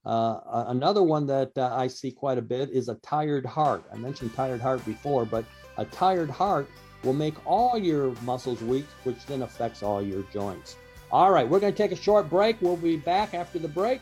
Uh, 0.04 0.64
another 0.68 1.04
one 1.04 1.28
that 1.28 1.52
uh, 1.58 1.76
I 1.76 1.88
see 1.88 2.12
quite 2.12 2.38
a 2.38 2.42
bit 2.42 2.72
is 2.72 2.90
a 2.90 2.96
tired 2.96 3.46
heart. 3.46 3.84
I 3.94 3.98
mentioned 3.98 4.34
tired 4.34 4.60
heart 4.60 4.84
before, 4.86 5.26
but 5.26 5.46
a 5.78 5.86
tired 5.86 6.30
heart 6.30 6.68
will 7.04 7.14
make 7.14 7.36
all 7.46 7.78
your 7.78 8.14
muscles 8.22 8.62
weak, 8.62 8.86
which 9.04 9.26
then 9.28 9.44
affects 9.44 9.84
all 9.84 10.02
your 10.02 10.24
joints. 10.34 10.76
All 11.12 11.32
right, 11.32 11.48
we're 11.48 11.60
going 11.60 11.74
to 11.74 11.78
take 11.78 11.92
a 11.92 12.02
short 12.02 12.30
break. 12.30 12.62
We'll 12.62 12.78
be 12.78 12.98
back 12.98 13.34
after 13.34 13.60
the 13.60 13.68
break, 13.68 14.02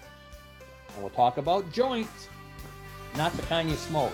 and 0.94 1.04
we'll 1.04 1.10
talk 1.12 1.38
about 1.38 1.72
joints, 1.72 2.30
not 3.18 3.34
the 3.34 3.42
kind 3.44 3.70
you 3.70 3.76
smoke. 3.76 4.14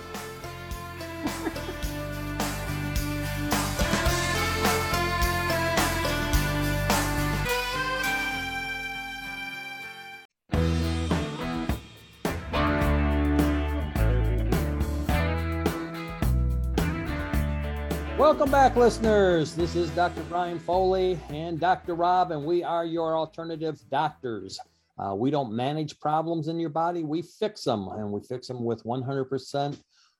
Welcome 18.25 18.49
back, 18.49 18.75
listeners. 18.75 19.53
This 19.53 19.75
is 19.75 19.89
Dr. 19.91 20.23
Brian 20.23 20.57
Foley 20.57 21.19
and 21.29 21.59
Dr. 21.59 21.95
Rob, 21.95 22.31
and 22.31 22.43
we 22.43 22.63
are 22.63 22.83
your 22.83 23.15
alternative 23.15 23.79
doctors. 23.91 24.59
Uh, 24.97 25.13
we 25.13 25.29
don't 25.29 25.53
manage 25.53 25.99
problems 25.99 26.47
in 26.47 26.59
your 26.59 26.69
body, 26.69 27.03
we 27.03 27.21
fix 27.21 27.63
them, 27.63 27.87
and 27.89 28.11
we 28.11 28.21
fix 28.21 28.47
them 28.47 28.63
with 28.63 28.83
100% 28.83 29.77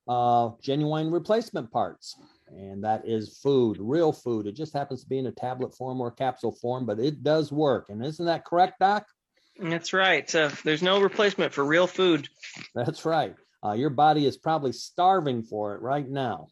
uh, 0.07 0.49
genuine 0.61 1.11
replacement 1.11 1.71
parts. 1.71 2.15
And 2.47 2.83
that 2.83 3.07
is 3.07 3.39
food, 3.41 3.77
real 3.79 4.11
food. 4.11 4.45
It 4.45 4.55
just 4.55 4.73
happens 4.73 5.03
to 5.03 5.09
be 5.09 5.17
in 5.17 5.27
a 5.27 5.31
tablet 5.31 5.75
form 5.75 5.99
or 5.99 6.11
capsule 6.11 6.55
form, 6.61 6.85
but 6.85 6.99
it 6.99 7.23
does 7.23 7.51
work. 7.51 7.87
And 7.89 8.05
isn't 8.05 8.25
that 8.25 8.45
correct, 8.45 8.79
Doc? 8.79 9.05
That's 9.59 9.93
right. 9.93 10.33
Uh, 10.33 10.51
there's 10.63 10.83
no 10.83 11.01
replacement 11.01 11.53
for 11.53 11.63
real 11.63 11.87
food. 11.87 12.27
That's 12.75 13.05
right. 13.05 13.35
Uh, 13.63 13.73
your 13.73 13.89
body 13.89 14.25
is 14.25 14.37
probably 14.37 14.71
starving 14.71 15.41
for 15.41 15.73
it 15.73 15.81
right 15.81 16.07
now. 16.07 16.47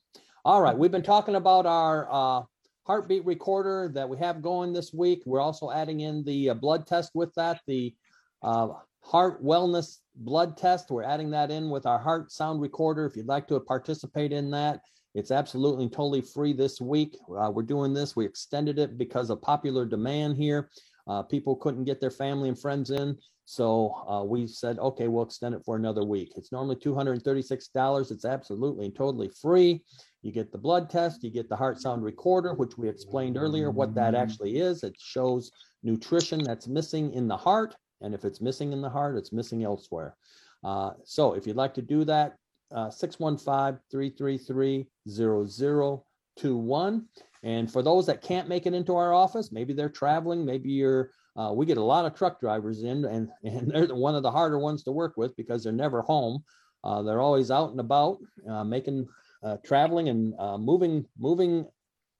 All 0.46 0.62
right, 0.62 0.78
we've 0.78 0.92
been 0.92 1.04
talking 1.04 1.36
about 1.36 1.66
our 1.66 2.08
uh, 2.12 2.42
heartbeat 2.86 3.26
recorder 3.26 3.92
that 3.94 4.10
we 4.10 4.18
have 4.18 4.42
going 4.42 4.74
this 4.74 4.92
week. 4.94 5.22
We're 5.26 5.40
also 5.42 5.72
adding 5.72 6.02
in 6.02 6.24
the 6.24 6.50
uh, 6.50 6.54
blood 6.54 6.88
test 6.88 7.12
with 7.14 7.34
that, 7.36 7.62
the 7.68 7.94
uh, 8.42 8.70
heart 9.02 9.44
wellness 9.44 10.00
blood 10.16 10.58
test. 10.58 10.90
We're 10.90 11.04
adding 11.04 11.32
that 11.32 11.52
in 11.52 11.70
with 11.70 11.86
our 11.86 12.00
heart 12.00 12.32
sound 12.32 12.62
recorder. 12.62 13.06
If 13.06 13.16
you'd 13.16 13.28
like 13.28 13.48
to 13.48 13.60
participate 13.60 14.32
in 14.32 14.52
that, 14.52 14.82
it's 15.16 15.32
absolutely 15.32 15.90
totally 15.90 16.22
free 16.22 16.54
this 16.54 16.82
week. 16.82 17.18
Uh, 17.38 17.52
we're 17.52 17.64
doing 17.64 17.94
this. 17.94 18.16
We 18.16 18.26
extended 18.26 18.80
it 18.80 18.98
because 18.98 19.30
of 19.30 19.42
popular 19.42 19.86
demand 19.86 20.38
here. 20.38 20.70
Uh, 21.08 21.22
people 21.22 21.56
couldn't 21.56 21.84
get 21.84 22.00
their 22.00 22.12
family 22.12 22.50
and 22.50 22.60
friends 22.60 22.90
in. 22.90 23.18
So 23.46 23.94
uh, 24.08 24.24
we 24.24 24.48
said, 24.48 24.80
okay, 24.80 25.08
we'll 25.10 25.26
extend 25.26 25.54
it 25.54 25.64
for 25.66 25.76
another 25.76 26.04
week. 26.06 26.34
It's 26.38 26.52
normally 26.52 26.78
$236. 26.78 28.12
It's 28.12 28.26
absolutely 28.26 28.86
and 28.86 28.96
totally 28.96 29.30
free. 29.42 29.84
You 30.22 30.32
get 30.32 30.52
the 30.52 30.58
blood 30.58 30.90
test, 30.90 31.24
you 31.24 31.30
get 31.30 31.50
the 31.50 31.56
heart 31.56 31.82
sound 31.82 32.04
recorder, 32.04 32.54
which 32.54 32.78
we 32.78 32.88
explained 32.88 33.36
earlier 33.38 33.70
what 33.70 33.94
that 33.96 34.16
actually 34.16 34.60
is. 34.60 34.84
It 34.84 34.96
shows 34.98 35.52
nutrition 35.84 36.42
that's 36.42 36.68
missing 36.68 37.14
in 37.14 37.28
the 37.28 37.36
heart. 37.36 37.76
And 38.04 38.14
if 38.14 38.26
it's 38.26 38.42
missing 38.42 38.74
in 38.74 38.82
the 38.82 38.90
heart, 38.90 39.18
it's 39.18 39.32
missing 39.32 39.64
elsewhere. 39.64 40.16
Uh, 40.64 40.92
so 41.04 41.34
if 41.34 41.48
you'd 41.48 41.56
like 41.56 41.74
to 41.74 41.82
do 41.82 42.06
that, 42.06 42.38
uh, 42.74 42.90
615 42.90 43.80
333 43.92 44.88
0021. 45.10 47.06
And 47.44 47.72
for 47.72 47.82
those 47.82 48.06
that 48.06 48.22
can't 48.22 48.48
make 48.48 48.66
it 48.66 48.74
into 48.74 48.96
our 48.96 49.14
office, 49.14 49.52
maybe 49.52 49.74
they're 49.74 49.90
traveling, 49.90 50.46
maybe 50.46 50.70
you're, 50.72 51.12
uh, 51.36 51.52
we 51.54 51.66
get 51.66 51.78
a 51.78 51.84
lot 51.84 52.06
of 52.06 52.16
truck 52.16 52.40
drivers 52.40 52.84
in, 52.84 53.04
and, 53.06 53.30
and 53.44 53.70
they're 53.70 53.94
one 53.94 54.16
of 54.16 54.24
the 54.24 54.32
harder 54.32 54.60
ones 54.60 54.84
to 54.84 54.92
work 54.92 55.14
with 55.18 55.36
because 55.36 55.64
they're 55.64 55.74
never 55.74 56.02
home. 56.02 56.44
Uh, 56.84 57.02
they're 57.02 57.22
always 57.22 57.52
out 57.52 57.72
and 57.72 57.80
about 57.80 58.18
uh, 58.50 58.64
making 58.64 59.08
uh, 59.44 59.58
traveling 59.64 60.10
and 60.10 60.34
uh, 60.40 60.58
moving, 60.58 61.06
moving, 61.18 61.66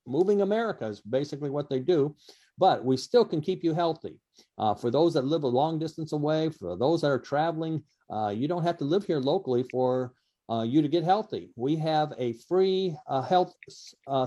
moving 0.06 0.42
America 0.42 0.86
is 0.86 1.02
basically 1.02 1.50
what 1.50 1.70
they 1.70 1.80
do. 1.80 2.16
But 2.58 2.86
we 2.86 2.98
still 2.98 3.26
can 3.26 3.42
keep 3.42 3.64
you 3.64 3.74
healthy. 3.74 4.20
Uh, 4.58 4.76
for 4.76 4.92
those 4.92 5.14
that 5.14 5.26
live 5.26 5.44
a 5.44 5.48
long 5.48 5.80
distance 5.80 6.12
away, 6.12 6.50
for 6.50 6.78
those 6.78 7.02
that 7.02 7.12
are 7.12 7.20
traveling, 7.20 7.84
uh, 8.12 8.30
you 8.30 8.48
don't 8.48 8.64
have 8.64 8.78
to 8.78 8.86
live 8.86 9.06
here 9.06 9.20
locally 9.20 9.64
for 9.72 10.14
uh, 10.50 10.62
you 10.62 10.82
to 10.82 10.88
get 10.88 11.04
healthy. 11.04 11.52
We 11.56 11.76
have 11.78 12.14
a 12.18 12.34
free 12.48 12.96
uh, 13.08 13.22
health 13.22 13.54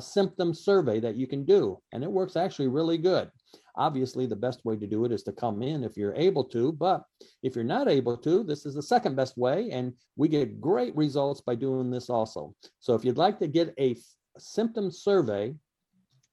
symptom 0.01 0.55
survey 0.55 0.99
that 1.01 1.17
you 1.17 1.27
can 1.27 1.45
do, 1.45 1.79
and 1.93 2.03
it 2.03 2.11
works 2.11 2.37
actually 2.37 2.69
really 2.69 2.99
good. 2.99 3.31
Obviously, 3.77 4.27
the 4.27 4.35
best 4.35 4.65
way 4.65 4.77
to 4.77 4.87
do 4.87 5.05
it 5.05 5.13
is 5.13 5.23
to 5.25 5.33
come 5.33 5.63
in 5.63 5.85
if 5.85 5.97
you're 5.97 6.15
able 6.15 6.45
to, 6.45 6.73
but 6.73 7.05
if 7.43 7.55
you're 7.55 7.65
not 7.65 7.89
able 7.89 8.17
to, 8.17 8.43
this 8.43 8.65
is 8.65 8.75
the 8.75 8.83
second 8.83 9.15
best 9.15 9.37
way, 9.37 9.71
and 9.71 9.93
we 10.17 10.29
get 10.29 10.61
great 10.61 10.97
results 10.97 11.43
by 11.43 11.55
doing 11.55 11.91
this 11.91 12.09
also. 12.09 12.55
So 12.81 12.95
if 12.95 13.05
you'd 13.05 13.19
like 13.19 13.39
to 13.41 13.47
get 13.47 13.75
a 13.79 13.97
symptom 14.39 14.91
survey, 14.91 15.55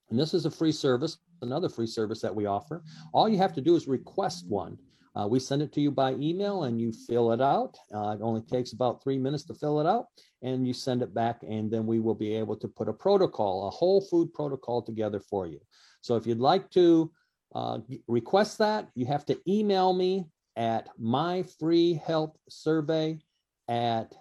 and 0.09 0.19
this 0.19 0.33
is 0.33 0.45
a 0.45 0.51
free 0.51 0.71
service, 0.71 1.17
another 1.43 1.69
free 1.69 1.87
service 1.87 2.21
that 2.21 2.33
we 2.33 2.45
offer, 2.45 2.83
all 3.13 3.27
you 3.29 3.37
have 3.37 3.53
to 3.53 3.61
do 3.61 3.75
is 3.75 3.87
request 3.87 4.47
one. 4.47 4.77
Uh, 5.15 5.27
we 5.27 5.39
send 5.39 5.61
it 5.61 5.71
to 5.71 5.79
you 5.79 5.91
by 5.91 6.13
email 6.13 6.63
and 6.63 6.81
you 6.81 6.91
fill 6.91 7.33
it 7.33 7.41
out. 7.41 7.77
Uh, 7.93 8.15
it 8.17 8.23
only 8.23 8.41
takes 8.41 8.73
about 8.73 9.03
three 9.03 9.19
minutes 9.19 9.43
to 9.43 9.53
fill 9.53 9.79
it 9.79 9.85
out 9.85 10.07
and 10.41 10.65
you 10.67 10.73
send 10.73 11.03
it 11.03 11.13
back, 11.13 11.43
and 11.47 11.69
then 11.71 11.85
we 11.85 11.99
will 11.99 12.15
be 12.15 12.33
able 12.35 12.57
to 12.57 12.67
put 12.67 12.89
a 12.89 12.93
protocol, 12.93 13.67
a 13.67 13.69
whole 13.69 14.01
food 14.01 14.33
protocol 14.33 14.81
together 14.81 15.19
for 15.19 15.45
you. 15.47 15.59
So 16.01 16.15
if 16.17 16.27
you'd 16.27 16.39
like 16.39 16.69
to 16.71 17.11
uh, 17.55 17.79
request 18.07 18.57
that, 18.57 18.89
you 18.95 19.05
have 19.05 19.25
to 19.27 19.39
email 19.47 19.93
me 19.93 20.25
at 20.57 20.89
myfreehealthsurvey 20.99 23.21
at 23.69 24.13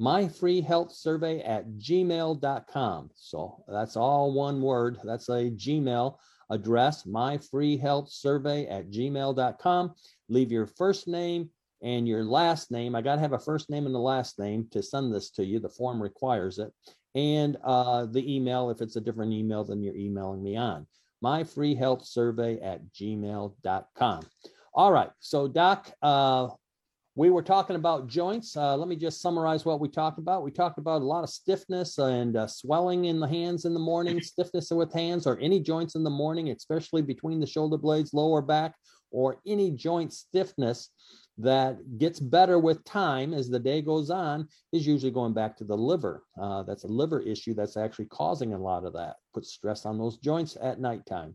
myfreehealthsurvey 0.00 1.46
at 1.46 1.68
gmail.com. 1.72 3.10
So 3.14 3.64
that's 3.68 3.96
all 3.96 4.32
one 4.32 4.62
word. 4.62 4.98
That's 5.04 5.28
a 5.28 5.50
Gmail 5.50 6.16
address, 6.50 7.04
myfreehealthsurvey 7.04 8.70
at 8.70 8.90
gmail.com. 8.90 9.94
Leave 10.28 10.52
your 10.52 10.66
first 10.66 11.08
name 11.08 11.50
and 11.82 12.06
your 12.06 12.24
last 12.24 12.70
name. 12.70 12.94
I 12.94 13.02
got 13.02 13.16
to 13.16 13.20
have 13.20 13.32
a 13.32 13.38
first 13.38 13.70
name 13.70 13.86
and 13.86 13.94
the 13.94 13.98
last 13.98 14.38
name 14.38 14.66
to 14.72 14.82
send 14.82 15.12
this 15.12 15.30
to 15.30 15.44
you. 15.44 15.60
The 15.60 15.68
form 15.68 16.02
requires 16.02 16.58
it. 16.58 16.72
And 17.14 17.56
uh, 17.64 18.06
the 18.06 18.36
email, 18.36 18.70
if 18.70 18.80
it's 18.80 18.96
a 18.96 19.00
different 19.00 19.32
email 19.32 19.64
than 19.64 19.82
you're 19.82 19.96
emailing 19.96 20.42
me 20.42 20.56
on 20.56 20.86
myfreehealthsurvey 21.22 22.64
at 22.64 22.80
gmail.com. 22.92 24.22
All 24.72 24.92
right. 24.92 25.10
So, 25.18 25.48
Doc, 25.48 25.90
uh, 26.02 26.48
we 27.16 27.30
were 27.30 27.42
talking 27.42 27.76
about 27.76 28.06
joints. 28.06 28.56
Uh, 28.56 28.76
let 28.76 28.88
me 28.88 28.96
just 28.96 29.20
summarize 29.20 29.64
what 29.64 29.80
we 29.80 29.88
talked 29.88 30.18
about. 30.18 30.44
We 30.44 30.50
talked 30.50 30.78
about 30.78 31.02
a 31.02 31.04
lot 31.04 31.24
of 31.24 31.30
stiffness 31.30 31.98
and 31.98 32.36
uh, 32.36 32.46
swelling 32.46 33.06
in 33.06 33.18
the 33.18 33.26
hands 33.26 33.64
in 33.64 33.74
the 33.74 33.80
morning, 33.80 34.20
stiffness 34.22 34.70
with 34.70 34.92
hands 34.92 35.26
or 35.26 35.38
any 35.38 35.60
joints 35.60 35.96
in 35.96 36.04
the 36.04 36.10
morning, 36.10 36.50
especially 36.50 37.02
between 37.02 37.40
the 37.40 37.46
shoulder 37.46 37.78
blades, 37.78 38.14
lower 38.14 38.42
back, 38.42 38.74
or 39.10 39.40
any 39.46 39.72
joint 39.72 40.12
stiffness 40.12 40.90
that 41.38 41.98
gets 41.98 42.20
better 42.20 42.58
with 42.58 42.84
time 42.84 43.32
as 43.32 43.48
the 43.48 43.58
day 43.58 43.80
goes 43.80 44.10
on 44.10 44.46
is 44.72 44.86
usually 44.86 45.10
going 45.10 45.32
back 45.32 45.56
to 45.56 45.64
the 45.64 45.76
liver. 45.76 46.22
Uh, 46.40 46.62
that's 46.62 46.84
a 46.84 46.88
liver 46.88 47.20
issue 47.20 47.54
that's 47.54 47.76
actually 47.76 48.04
causing 48.06 48.52
a 48.52 48.58
lot 48.58 48.84
of 48.84 48.92
that, 48.92 49.16
puts 49.32 49.52
stress 49.52 49.86
on 49.86 49.98
those 49.98 50.18
joints 50.18 50.56
at 50.62 50.80
nighttime. 50.80 51.34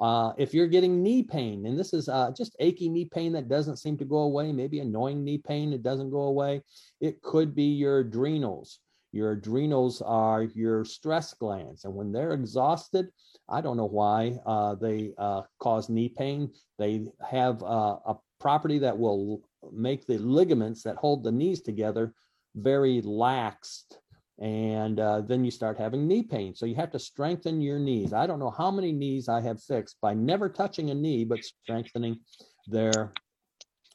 Uh, 0.00 0.32
if 0.38 0.54
you're 0.54 0.66
getting 0.66 1.02
knee 1.02 1.22
pain, 1.22 1.66
and 1.66 1.78
this 1.78 1.92
is 1.92 2.08
uh, 2.08 2.30
just 2.36 2.56
achy 2.58 2.88
knee 2.88 3.04
pain 3.04 3.32
that 3.32 3.48
doesn't 3.48 3.76
seem 3.76 3.98
to 3.98 4.04
go 4.04 4.18
away, 4.18 4.50
maybe 4.50 4.80
annoying 4.80 5.22
knee 5.22 5.38
pain 5.38 5.70
that 5.70 5.82
doesn't 5.82 6.10
go 6.10 6.22
away, 6.22 6.62
it 7.00 7.20
could 7.20 7.54
be 7.54 7.64
your 7.64 7.98
adrenals. 7.98 8.78
Your 9.12 9.32
adrenals 9.32 10.00
are 10.00 10.44
your 10.54 10.84
stress 10.84 11.34
glands, 11.34 11.84
and 11.84 11.94
when 11.94 12.12
they're 12.12 12.32
exhausted, 12.32 13.08
I 13.48 13.60
don't 13.60 13.76
know 13.76 13.88
why 13.88 14.38
uh, 14.46 14.76
they 14.76 15.12
uh, 15.18 15.42
cause 15.58 15.88
knee 15.88 16.08
pain. 16.08 16.50
They 16.78 17.06
have 17.28 17.62
uh, 17.62 17.98
a 18.06 18.16
property 18.38 18.78
that 18.78 18.96
will 18.96 19.42
make 19.72 20.06
the 20.06 20.18
ligaments 20.18 20.82
that 20.84 20.96
hold 20.96 21.24
the 21.24 21.32
knees 21.32 21.60
together 21.60 22.14
very 22.54 23.02
laxed 23.02 23.98
and 24.40 24.98
uh, 24.98 25.20
then 25.20 25.44
you 25.44 25.50
start 25.50 25.78
having 25.78 26.08
knee 26.08 26.22
pain. 26.22 26.54
So 26.54 26.64
you 26.64 26.74
have 26.76 26.90
to 26.92 26.98
strengthen 26.98 27.60
your 27.60 27.78
knees. 27.78 28.12
I 28.14 28.26
don't 28.26 28.38
know 28.38 28.50
how 28.50 28.70
many 28.70 28.90
knees 28.90 29.28
I 29.28 29.40
have 29.42 29.62
fixed 29.62 29.98
by 30.00 30.14
never 30.14 30.48
touching 30.48 30.90
a 30.90 30.94
knee, 30.94 31.24
but 31.24 31.44
strengthening 31.44 32.20
their 32.66 33.12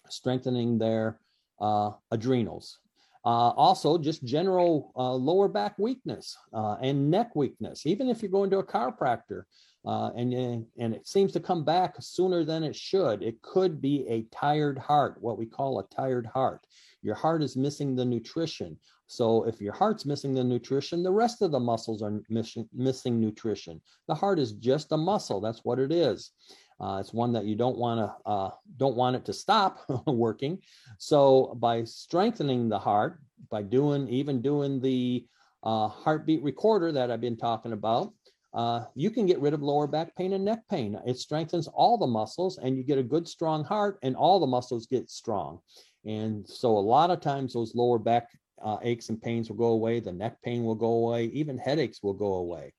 strengthening 0.09 0.77
their 0.77 1.19
uh, 1.59 1.91
adrenals. 2.11 2.77
Uh, 3.25 3.49
also, 3.57 3.97
just 3.97 4.23
general 4.23 4.91
uh, 4.95 5.11
lower 5.13 5.47
back 5.47 5.79
weakness 5.79 6.37
uh, 6.53 6.75
and 6.79 7.09
neck 7.09 7.35
weakness. 7.35 7.87
Even 7.87 8.07
if 8.07 8.21
you're 8.21 8.29
going 8.29 8.51
to 8.51 8.59
a 8.59 8.63
chiropractor 8.63 9.43
uh, 9.85 10.09
and 10.15 10.33
and 10.77 10.93
it 10.93 11.07
seems 11.07 11.31
to 11.33 11.39
come 11.39 11.63
back 11.63 11.95
sooner 11.99 12.43
than 12.43 12.63
it 12.63 12.75
should, 12.75 13.21
it 13.21 13.41
could 13.41 13.81
be 13.81 14.05
a 14.07 14.23
tired 14.35 14.77
heart, 14.79 15.15
what 15.19 15.37
we 15.37 15.45
call 15.45 15.79
a 15.79 15.95
tired 15.95 16.25
heart. 16.25 16.65
Your 17.01 17.15
heart 17.15 17.43
is 17.43 17.55
missing 17.55 17.95
the 17.95 18.05
nutrition. 18.05 18.77
So 19.07 19.43
if 19.43 19.61
your 19.61 19.73
heart's 19.73 20.05
missing 20.05 20.33
the 20.33 20.43
nutrition, 20.43 21.03
the 21.03 21.11
rest 21.11 21.43
of 21.43 21.51
the 21.51 21.59
muscles 21.59 22.01
are 22.01 22.19
missing, 22.29 22.67
missing 22.73 23.19
nutrition. 23.19 23.79
The 24.07 24.15
heart 24.15 24.39
is 24.39 24.53
just 24.53 24.91
a 24.91 24.97
muscle. 24.97 25.39
That's 25.39 25.63
what 25.63 25.77
it 25.77 25.91
is. 25.91 26.31
Uh, 26.79 26.97
it's 26.99 27.13
one 27.13 27.31
that 27.33 27.45
you 27.45 27.55
don't 27.55 27.77
want 27.77 27.99
to 27.99 28.29
uh, 28.29 28.49
don't 28.77 28.95
want 28.95 29.15
it 29.15 29.25
to 29.25 29.33
stop 29.33 29.79
working. 30.07 30.59
So 30.97 31.55
by 31.59 31.83
strengthening 31.83 32.67
the 32.67 32.79
heart, 32.79 33.19
by 33.49 33.61
doing 33.61 34.09
even 34.09 34.41
doing 34.41 34.81
the 34.81 35.25
uh, 35.63 35.87
heartbeat 35.87 36.41
recorder 36.43 36.91
that 36.91 37.11
I've 37.11 37.21
been 37.21 37.37
talking 37.37 37.71
about, 37.71 38.13
uh, 38.55 38.85
you 38.95 39.11
can 39.11 39.25
get 39.25 39.39
rid 39.39 39.53
of 39.53 39.61
lower 39.61 39.85
back 39.85 40.15
pain 40.15 40.33
and 40.33 40.45
neck 40.45 40.61
pain. 40.69 40.97
It 41.05 41.17
strengthens 41.17 41.67
all 41.67 41.97
the 41.97 42.07
muscles, 42.07 42.57
and 42.57 42.77
you 42.77 42.83
get 42.83 42.97
a 42.97 43.03
good 43.03 43.27
strong 43.27 43.65
heart, 43.65 43.99
and 44.01 44.15
all 44.15 44.39
the 44.39 44.47
muscles 44.47 44.87
get 44.87 45.09
strong. 45.09 45.59
And 46.05 46.47
so 46.47 46.69
a 46.77 46.79
lot 46.79 47.11
of 47.11 47.19
times 47.19 47.53
those 47.53 47.75
lower 47.75 47.99
back 47.99 48.29
uh, 48.63 48.77
aches 48.81 49.09
and 49.09 49.21
pains 49.21 49.49
will 49.49 49.57
go 49.57 49.67
away. 49.67 49.99
The 49.99 50.13
neck 50.13 50.41
pain 50.41 50.63
will 50.63 50.75
go 50.75 50.87
away. 50.87 51.25
Even 51.25 51.57
headaches 51.57 52.01
will 52.01 52.13
go 52.13 52.35
away. 52.35 52.73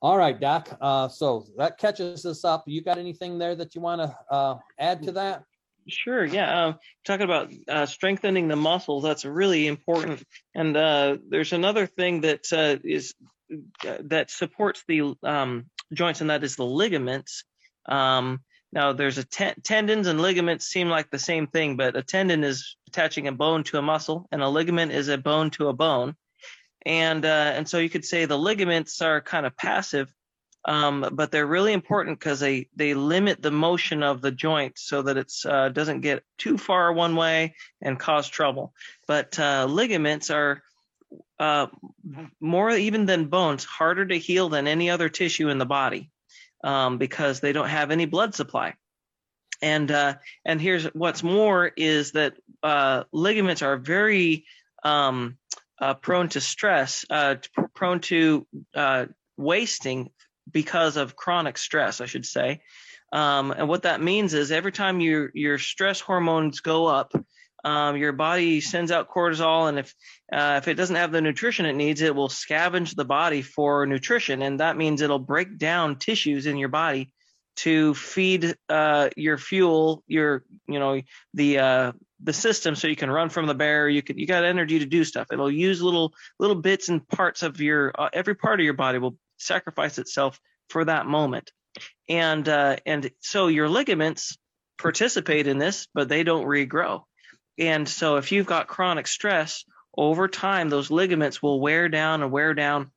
All 0.00 0.16
right, 0.16 0.38
Doc. 0.38 0.76
Uh, 0.80 1.08
so 1.08 1.46
that 1.58 1.78
catches 1.78 2.24
us 2.24 2.44
up. 2.44 2.64
You 2.66 2.82
got 2.82 2.98
anything 2.98 3.38
there 3.38 3.54
that 3.54 3.74
you 3.74 3.80
want 3.80 4.00
to 4.00 4.16
uh, 4.30 4.56
add 4.78 5.02
to 5.02 5.12
that? 5.12 5.44
Sure. 5.88 6.24
Yeah. 6.24 6.66
Um, 6.66 6.78
talking 7.04 7.24
about 7.24 7.52
uh, 7.68 7.86
strengthening 7.86 8.48
the 8.48 8.56
muscles, 8.56 9.02
that's 9.02 9.24
really 9.24 9.66
important. 9.66 10.22
And 10.54 10.76
uh, 10.76 11.18
there's 11.28 11.52
another 11.52 11.86
thing 11.86 12.22
that 12.22 12.50
uh, 12.52 12.76
is 12.82 13.14
that 14.00 14.30
supports 14.30 14.82
the 14.88 15.14
um, 15.22 15.66
joints, 15.92 16.20
and 16.20 16.30
that 16.30 16.44
is 16.44 16.56
the 16.56 16.64
ligaments. 16.64 17.44
Um, 17.86 18.40
now, 18.72 18.92
there's 18.92 19.18
a 19.18 19.24
ten- 19.24 19.54
tendons 19.62 20.08
and 20.08 20.20
ligaments 20.20 20.66
seem 20.66 20.88
like 20.88 21.10
the 21.10 21.18
same 21.18 21.46
thing, 21.46 21.76
but 21.76 21.96
a 21.96 22.02
tendon 22.02 22.42
is 22.42 22.76
attaching 22.88 23.28
a 23.28 23.32
bone 23.32 23.62
to 23.64 23.78
a 23.78 23.82
muscle, 23.82 24.26
and 24.32 24.42
a 24.42 24.48
ligament 24.48 24.92
is 24.92 25.08
a 25.08 25.18
bone 25.18 25.50
to 25.50 25.68
a 25.68 25.72
bone. 25.72 26.16
And 26.84 27.24
uh, 27.24 27.52
and 27.54 27.68
so 27.68 27.78
you 27.78 27.88
could 27.88 28.04
say 28.04 28.24
the 28.24 28.38
ligaments 28.38 29.00
are 29.00 29.20
kind 29.20 29.46
of 29.46 29.56
passive, 29.56 30.12
um, 30.64 31.08
but 31.12 31.30
they're 31.30 31.46
really 31.46 31.72
important 31.72 32.18
because 32.18 32.40
they 32.40 32.68
they 32.74 32.94
limit 32.94 33.40
the 33.40 33.50
motion 33.50 34.02
of 34.02 34.20
the 34.20 34.32
joint 34.32 34.78
so 34.78 35.02
that 35.02 35.16
it 35.16 35.32
uh, 35.46 35.68
doesn't 35.68 36.00
get 36.00 36.24
too 36.36 36.58
far 36.58 36.92
one 36.92 37.16
way 37.16 37.54
and 37.80 37.98
cause 37.98 38.28
trouble. 38.28 38.74
But 39.06 39.38
uh, 39.38 39.66
ligaments 39.68 40.30
are 40.30 40.62
uh, 41.38 41.66
more 42.40 42.70
even 42.70 43.06
than 43.06 43.26
bones, 43.26 43.64
harder 43.64 44.06
to 44.06 44.18
heal 44.18 44.48
than 44.48 44.66
any 44.66 44.90
other 44.90 45.08
tissue 45.08 45.48
in 45.48 45.58
the 45.58 45.66
body 45.66 46.10
um, 46.62 46.98
because 46.98 47.40
they 47.40 47.52
don't 47.52 47.68
have 47.68 47.90
any 47.90 48.06
blood 48.06 48.34
supply. 48.34 48.74
And 49.62 49.90
uh, 49.90 50.14
and 50.44 50.60
here's 50.60 50.84
what's 50.86 51.22
more 51.22 51.70
is 51.76 52.12
that 52.12 52.34
uh, 52.62 53.04
ligaments 53.12 53.62
are 53.62 53.76
very 53.76 54.46
um, 54.82 55.38
uh, 55.80 55.94
prone 55.94 56.28
to 56.30 56.40
stress, 56.40 57.04
uh, 57.08 57.36
prone 57.74 58.00
to 58.00 58.46
wasting 59.36 60.10
because 60.50 60.96
of 60.96 61.16
chronic 61.16 61.58
stress, 61.58 62.00
I 62.00 62.06
should 62.06 62.26
say. 62.26 62.60
Um, 63.12 63.52
and 63.52 63.68
what 63.68 63.82
that 63.82 64.02
means 64.02 64.34
is 64.34 64.50
every 64.50 64.72
time 64.72 65.00
your 65.00 65.30
your 65.34 65.58
stress 65.58 66.00
hormones 66.00 66.60
go 66.60 66.86
up, 66.86 67.12
um, 67.64 67.96
your 67.96 68.12
body 68.12 68.60
sends 68.60 68.92
out 68.92 69.08
cortisol, 69.08 69.68
and 69.68 69.78
if 69.78 69.94
uh, 70.32 70.56
if 70.58 70.68
it 70.68 70.74
doesn't 70.74 70.96
have 70.96 71.12
the 71.12 71.22
nutrition 71.22 71.64
it 71.64 71.74
needs, 71.74 72.02
it 72.02 72.14
will 72.14 72.28
scavenge 72.28 72.94
the 72.94 73.06
body 73.06 73.40
for 73.40 73.86
nutrition, 73.86 74.42
and 74.42 74.60
that 74.60 74.76
means 74.76 75.00
it'll 75.00 75.18
break 75.18 75.56
down 75.56 75.98
tissues 75.98 76.46
in 76.46 76.58
your 76.58 76.68
body 76.68 77.10
to 77.56 77.94
feed 77.94 78.54
uh, 78.68 79.08
your 79.16 79.38
fuel, 79.38 80.02
your 80.06 80.44
you 80.68 80.78
know 80.78 81.00
the 81.32 81.58
uh, 81.58 81.92
the 82.22 82.34
system, 82.34 82.74
so 82.74 82.86
you 82.86 82.96
can 82.96 83.10
run 83.10 83.30
from 83.30 83.46
the 83.46 83.54
bear. 83.54 83.88
You 83.88 84.02
can 84.02 84.18
you 84.18 84.26
got 84.26 84.44
energy 84.44 84.80
to 84.80 84.86
do 84.86 85.02
stuff. 85.02 85.28
It'll 85.32 85.50
use 85.50 85.80
little 85.80 86.12
little 86.38 86.56
bits 86.56 86.90
and 86.90 87.06
parts 87.08 87.42
of 87.42 87.60
your 87.62 87.92
uh, 87.98 88.10
every 88.12 88.34
part 88.34 88.60
of 88.60 88.64
your 88.64 88.74
body 88.74 88.98
will 88.98 89.16
sacrifice 89.38 89.96
itself 89.96 90.38
for 90.68 90.84
that 90.84 91.06
moment, 91.06 91.50
and 92.10 92.46
uh, 92.46 92.76
and 92.84 93.10
so 93.20 93.46
your 93.46 93.70
ligaments 93.70 94.36
participate 94.76 95.46
in 95.46 95.56
this, 95.56 95.88
but 95.94 96.10
they 96.10 96.24
don't 96.24 96.44
regrow. 96.44 97.04
And 97.58 97.88
so 97.88 98.16
if 98.16 98.32
you've 98.32 98.46
got 98.46 98.68
chronic 98.68 99.06
stress, 99.06 99.64
over 99.96 100.28
time, 100.28 100.68
those 100.68 100.90
ligaments 100.90 101.42
will 101.42 101.60
wear 101.60 101.88
down 101.88 102.22
and 102.22 102.32
wear 102.32 102.54
down, 102.54 102.90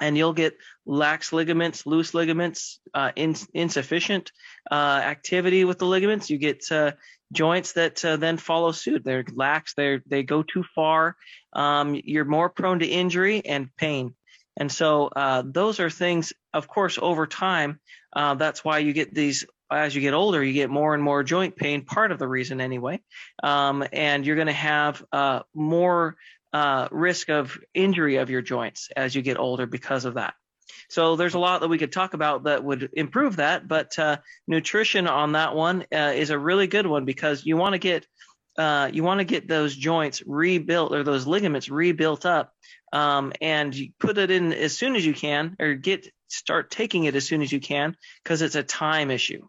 and 0.00 0.16
you'll 0.16 0.32
get 0.32 0.56
lax 0.86 1.32
ligaments, 1.32 1.86
loose 1.86 2.14
ligaments, 2.14 2.80
uh, 2.94 3.12
in, 3.16 3.36
insufficient 3.52 4.32
uh, 4.70 5.00
activity 5.04 5.64
with 5.64 5.78
the 5.78 5.86
ligaments. 5.86 6.30
You 6.30 6.38
get 6.38 6.64
uh, 6.70 6.92
joints 7.32 7.72
that 7.72 8.02
uh, 8.04 8.16
then 8.16 8.38
follow 8.38 8.72
suit. 8.72 9.04
They're 9.04 9.24
lax. 9.34 9.74
They 9.74 10.00
they 10.06 10.22
go 10.22 10.42
too 10.42 10.64
far. 10.74 11.16
Um, 11.52 12.00
you're 12.02 12.24
more 12.24 12.48
prone 12.48 12.78
to 12.78 12.86
injury 12.86 13.44
and 13.44 13.74
pain. 13.76 14.14
And 14.56 14.70
so 14.70 15.06
uh, 15.08 15.42
those 15.44 15.80
are 15.80 15.90
things, 15.90 16.32
of 16.52 16.68
course, 16.68 16.98
over 17.00 17.26
time. 17.26 17.80
Uh, 18.12 18.34
that's 18.34 18.64
why 18.64 18.78
you 18.78 18.92
get 18.92 19.14
these 19.14 19.46
as 19.72 19.94
you 19.94 20.00
get 20.00 20.14
older, 20.14 20.42
you 20.42 20.52
get 20.52 20.70
more 20.70 20.94
and 20.94 21.02
more 21.02 21.22
joint 21.22 21.56
pain, 21.56 21.84
part 21.84 22.12
of 22.12 22.18
the 22.18 22.28
reason 22.28 22.60
anyway. 22.60 23.00
Um, 23.42 23.84
and 23.92 24.26
you're 24.26 24.36
going 24.36 24.46
to 24.46 24.52
have 24.52 25.04
uh, 25.12 25.40
more 25.54 26.16
uh, 26.52 26.88
risk 26.90 27.30
of 27.30 27.58
injury 27.74 28.16
of 28.16 28.30
your 28.30 28.42
joints 28.42 28.90
as 28.96 29.14
you 29.14 29.22
get 29.22 29.38
older 29.38 29.66
because 29.66 30.04
of 30.04 30.14
that. 30.14 30.34
So 30.88 31.16
there's 31.16 31.34
a 31.34 31.38
lot 31.38 31.62
that 31.62 31.68
we 31.68 31.78
could 31.78 31.92
talk 31.92 32.12
about 32.14 32.44
that 32.44 32.62
would 32.62 32.90
improve 32.92 33.36
that, 33.36 33.66
but 33.66 33.98
uh, 33.98 34.18
nutrition 34.46 35.06
on 35.06 35.32
that 35.32 35.54
one 35.54 35.86
uh, 35.92 36.12
is 36.14 36.30
a 36.30 36.38
really 36.38 36.66
good 36.66 36.86
one 36.86 37.04
because 37.04 37.46
you 37.46 37.56
want 37.56 37.72
to 37.72 37.78
get 37.78 38.06
uh, 38.58 38.90
you 38.92 39.02
want 39.02 39.18
to 39.18 39.24
get 39.24 39.48
those 39.48 39.74
joints 39.74 40.22
rebuilt 40.26 40.92
or 40.92 41.02
those 41.02 41.26
ligaments 41.26 41.70
rebuilt 41.70 42.26
up, 42.26 42.52
um, 42.92 43.32
and 43.40 43.74
you 43.74 43.92
put 43.98 44.18
it 44.18 44.30
in 44.30 44.52
as 44.52 44.76
soon 44.76 44.94
as 44.94 45.06
you 45.06 45.14
can, 45.14 45.56
or 45.58 45.72
get 45.72 46.06
start 46.28 46.70
taking 46.70 47.04
it 47.04 47.16
as 47.16 47.24
soon 47.24 47.40
as 47.40 47.50
you 47.50 47.60
can 47.60 47.96
because 48.22 48.42
it's 48.42 48.54
a 48.54 48.62
time 48.62 49.10
issue. 49.10 49.48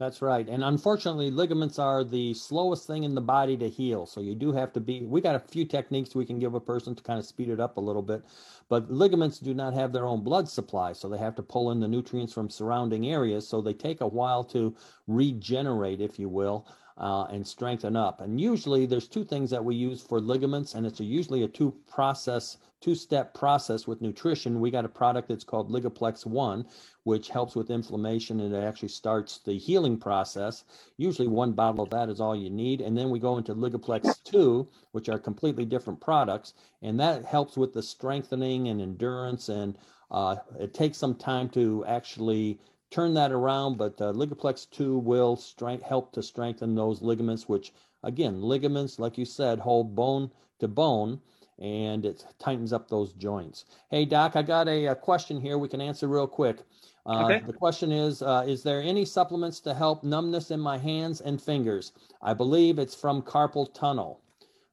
That's 0.00 0.22
right. 0.22 0.48
And 0.48 0.64
unfortunately, 0.64 1.30
ligaments 1.30 1.78
are 1.78 2.02
the 2.02 2.34
slowest 2.34 2.86
thing 2.88 3.04
in 3.04 3.14
the 3.14 3.20
body 3.20 3.56
to 3.58 3.68
heal. 3.68 4.06
So 4.06 4.20
you 4.22 4.34
do 4.34 4.50
have 4.52 4.72
to 4.72 4.80
be, 4.80 5.02
we 5.04 5.20
got 5.20 5.36
a 5.36 5.38
few 5.40 5.66
techniques 5.66 6.14
we 6.14 6.24
can 6.26 6.40
give 6.40 6.54
a 6.54 6.60
person 6.60 6.94
to 6.96 7.02
kind 7.04 7.20
of 7.20 7.26
speed 7.26 7.50
it 7.50 7.60
up 7.60 7.76
a 7.76 7.80
little 7.80 8.02
bit. 8.02 8.24
But 8.70 8.90
ligaments 8.90 9.38
do 9.38 9.54
not 9.54 9.74
have 9.74 9.92
their 9.92 10.06
own 10.06 10.22
blood 10.22 10.48
supply. 10.48 10.94
So 10.94 11.08
they 11.08 11.18
have 11.18 11.36
to 11.36 11.42
pull 11.42 11.70
in 11.70 11.80
the 11.80 11.86
nutrients 11.88 12.32
from 12.32 12.50
surrounding 12.50 13.08
areas. 13.08 13.46
So 13.46 13.60
they 13.60 13.74
take 13.74 14.00
a 14.00 14.08
while 14.08 14.42
to 14.44 14.74
regenerate, 15.06 16.00
if 16.00 16.18
you 16.18 16.30
will. 16.30 16.66
Uh, 17.00 17.24
and 17.30 17.46
strengthen 17.46 17.96
up. 17.96 18.20
And 18.20 18.38
usually 18.38 18.84
there's 18.84 19.08
two 19.08 19.24
things 19.24 19.48
that 19.48 19.64
we 19.64 19.74
use 19.74 20.02
for 20.02 20.20
ligaments, 20.20 20.74
and 20.74 20.84
it's 20.84 21.00
a, 21.00 21.04
usually 21.04 21.44
a 21.44 21.48
two 21.48 21.74
process 21.88 22.58
two 22.80 22.94
step 22.94 23.34
process 23.34 23.86
with 23.86 24.00
nutrition. 24.00 24.60
We 24.60 24.70
got 24.70 24.84
a 24.84 24.88
product 24.88 25.28
that's 25.28 25.44
called 25.44 25.70
Ligaplex 25.70 26.24
One, 26.24 26.66
which 27.04 27.28
helps 27.28 27.54
with 27.54 27.70
inflammation 27.70 28.40
and 28.40 28.54
it 28.54 28.64
actually 28.64 28.88
starts 28.88 29.38
the 29.38 29.58
healing 29.58 29.98
process. 29.98 30.64
Usually, 30.96 31.28
one 31.28 31.52
bottle 31.52 31.84
of 31.84 31.90
that 31.90 32.08
is 32.08 32.20
all 32.20 32.34
you 32.34 32.50
need. 32.50 32.80
And 32.80 32.96
then 32.96 33.10
we 33.10 33.18
go 33.18 33.36
into 33.36 33.54
Ligaplex 33.54 34.22
2, 34.24 34.66
which 34.92 35.08
are 35.08 35.18
completely 35.18 35.64
different 35.64 36.00
products, 36.00 36.54
and 36.82 36.98
that 37.00 37.24
helps 37.24 37.56
with 37.56 37.72
the 37.74 37.82
strengthening 37.82 38.68
and 38.68 38.80
endurance. 38.80 39.48
And 39.48 39.76
uh, 40.10 40.36
it 40.58 40.74
takes 40.74 40.98
some 40.98 41.14
time 41.14 41.48
to 41.50 41.84
actually 41.86 42.58
turn 42.90 43.14
that 43.14 43.32
around, 43.32 43.78
but 43.78 44.00
uh, 44.00 44.12
Ligaplex 44.12 44.68
2 44.70 44.98
will 44.98 45.36
strength, 45.36 45.82
help 45.84 46.12
to 46.12 46.22
strengthen 46.22 46.74
those 46.74 47.02
ligaments, 47.02 47.48
which, 47.48 47.72
again, 48.02 48.42
ligaments, 48.42 48.98
like 48.98 49.16
you 49.16 49.24
said, 49.24 49.58
hold 49.60 49.94
bone 49.94 50.30
to 50.58 50.68
bone 50.68 51.20
and 51.58 52.06
it 52.06 52.24
tightens 52.38 52.72
up 52.72 52.88
those 52.88 53.12
joints. 53.12 53.66
Hey, 53.90 54.04
Doc, 54.06 54.34
I 54.34 54.42
got 54.42 54.66
a, 54.66 54.86
a 54.86 54.94
question 54.94 55.40
here 55.40 55.58
we 55.58 55.68
can 55.68 55.80
answer 55.80 56.08
real 56.08 56.26
quick. 56.26 56.58
Uh, 57.06 57.24
Okay. 57.24 57.42
The 57.46 57.52
question 57.52 57.92
is, 57.92 58.22
uh, 58.22 58.44
is 58.46 58.62
there 58.62 58.80
any 58.82 59.04
supplements 59.04 59.60
to 59.60 59.74
help 59.74 60.02
numbness 60.02 60.50
in 60.50 60.60
my 60.60 60.78
hands 60.78 61.20
and 61.20 61.40
fingers? 61.40 61.92
I 62.22 62.34
believe 62.34 62.78
it's 62.78 62.94
from 62.94 63.22
carpal 63.22 63.72
tunnel. 63.74 64.20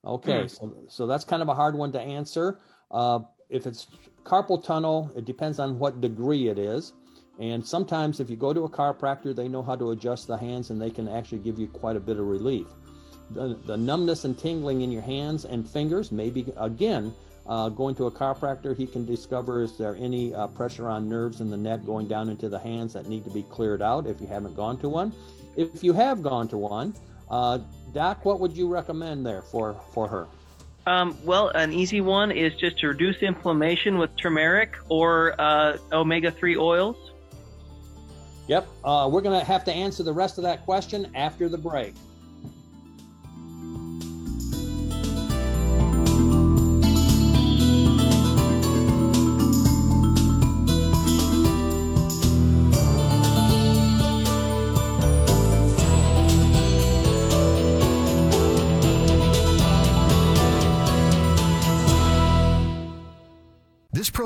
Okay, 0.06 0.42
Hmm. 0.42 0.48
so, 0.48 0.76
so 0.88 1.08
that's 1.08 1.26
kind 1.26 1.42
of 1.42 1.50
a 1.50 1.54
hard 1.54 1.76
one 1.76 1.92
to 1.92 2.00
answer. 2.00 2.60
Uh, 2.92 3.20
if 3.50 3.66
it's 3.68 3.88
carpal 4.24 4.64
tunnel, 4.64 5.12
it 5.16 5.26
depends 5.26 5.60
on 5.60 5.80
what 5.80 6.00
degree 6.02 6.48
it 6.48 6.58
is. 6.58 6.94
And 7.40 7.66
sometimes 7.66 8.20
if 8.20 8.30
you 8.30 8.36
go 8.36 8.54
to 8.54 8.64
a 8.64 8.70
chiropractor, 8.70 9.36
they 9.36 9.48
know 9.48 9.62
how 9.62 9.76
to 9.76 9.92
adjust 9.92 10.28
the 10.28 10.38
hands 10.38 10.70
and 10.70 10.82
they 10.82 10.90
can 10.90 11.08
actually 11.08 11.40
give 11.40 11.60
you 11.60 11.68
quite 11.68 11.96
a 11.96 12.00
bit 12.00 12.18
of 12.18 12.26
relief. 12.26 12.68
The, 13.32 13.60
the 13.66 13.78
numbness 13.78 14.26
and 14.26 14.38
tingling 14.38 14.82
in 14.82 14.92
your 14.92 15.02
hands 15.02 15.46
and 15.46 15.70
fingers, 15.70 16.12
maybe 16.12 16.52
again, 16.58 17.14
uh, 17.46 17.70
going 17.70 17.96
to 17.96 18.06
a 18.06 18.12
chiropractor, 18.12 18.76
he 18.76 18.88
can 18.88 19.06
discover 19.06 19.62
is 19.62 19.78
there 19.78 19.96
any 19.96 20.34
uh, 20.34 20.48
pressure 20.48 20.90
on 20.90 21.08
nerves 21.08 21.40
in 21.40 21.50
the 21.50 21.58
neck 21.58 21.86
going 21.86 22.08
down 22.08 22.30
into 22.30 22.50
the 22.50 22.60
hands 22.60 22.94
that 22.94 23.08
need 23.08 23.24
to 23.24 23.30
be 23.30 23.44
cleared 23.44 23.82
out 23.82 24.08
if 24.08 24.20
you 24.20 24.28
haven't 24.28 24.56
gone 24.56 24.78
to 24.80 24.90
one. 24.90 25.14
If 25.56 25.84
you 25.84 25.94
have 25.94 26.22
gone 26.22 26.48
to 26.50 26.58
one, 26.58 26.94
uh, 27.30 27.60
Doc, 27.94 28.26
what 28.26 28.40
would 28.40 28.56
you 28.56 28.68
recommend 28.68 29.26
there 29.26 29.42
for, 29.42 29.80
for 29.94 30.08
her? 30.08 30.28
Um, 30.86 31.18
well, 31.26 31.50
an 31.50 31.74
easy 31.74 32.00
one 32.00 32.32
is 32.32 32.54
just 32.56 32.80
to 32.80 32.88
reduce 32.88 33.18
inflammation 33.18 33.98
with 33.98 34.16
turmeric 34.16 34.76
or 34.88 35.36
uh, 35.40 35.78
omega 35.92 36.32
3 36.32 36.58
oils. 36.58 36.96
Yep, 38.48 38.68
uh, 38.84 39.10
we're 39.12 39.22
going 39.22 39.38
to 39.38 39.46
have 39.46 39.64
to 39.66 39.74
answer 39.74 40.04
the 40.04 40.14
rest 40.14 40.38
of 40.38 40.44
that 40.44 40.64
question 40.64 41.12
after 41.16 41.50
the 41.50 41.58
break. 41.58 41.94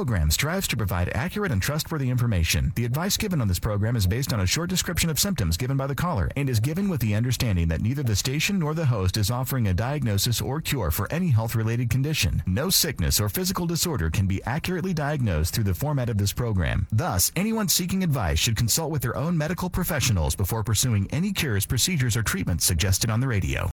Program 0.01 0.31
strives 0.31 0.67
to 0.67 0.75
provide 0.75 1.11
accurate 1.13 1.51
and 1.51 1.61
trustworthy 1.61 2.09
information. 2.09 2.73
The 2.75 2.85
advice 2.85 3.17
given 3.17 3.39
on 3.39 3.47
this 3.47 3.59
program 3.59 3.95
is 3.95 4.07
based 4.07 4.33
on 4.33 4.39
a 4.39 4.47
short 4.47 4.67
description 4.67 5.11
of 5.11 5.19
symptoms 5.19 5.57
given 5.57 5.77
by 5.77 5.85
the 5.85 5.93
caller 5.93 6.27
and 6.35 6.49
is 6.49 6.59
given 6.59 6.89
with 6.89 7.01
the 7.01 7.13
understanding 7.13 7.67
that 7.67 7.81
neither 7.81 8.01
the 8.01 8.15
station 8.15 8.57
nor 8.57 8.73
the 8.73 8.87
host 8.87 9.15
is 9.15 9.29
offering 9.29 9.67
a 9.67 9.75
diagnosis 9.75 10.41
or 10.41 10.59
cure 10.59 10.89
for 10.89 11.07
any 11.13 11.27
health 11.27 11.53
related 11.53 11.91
condition. 11.91 12.41
No 12.47 12.71
sickness 12.71 13.21
or 13.21 13.29
physical 13.29 13.67
disorder 13.67 14.09
can 14.09 14.25
be 14.25 14.43
accurately 14.43 14.91
diagnosed 14.91 15.53
through 15.53 15.65
the 15.65 15.75
format 15.75 16.09
of 16.09 16.17
this 16.17 16.33
program. 16.33 16.87
Thus, 16.91 17.31
anyone 17.35 17.67
seeking 17.67 18.03
advice 18.03 18.39
should 18.39 18.57
consult 18.57 18.89
with 18.89 19.03
their 19.03 19.15
own 19.15 19.37
medical 19.37 19.69
professionals 19.69 20.35
before 20.35 20.63
pursuing 20.63 21.07
any 21.11 21.31
cures, 21.31 21.67
procedures, 21.67 22.17
or 22.17 22.23
treatments 22.23 22.65
suggested 22.65 23.11
on 23.11 23.19
the 23.19 23.27
radio. 23.27 23.69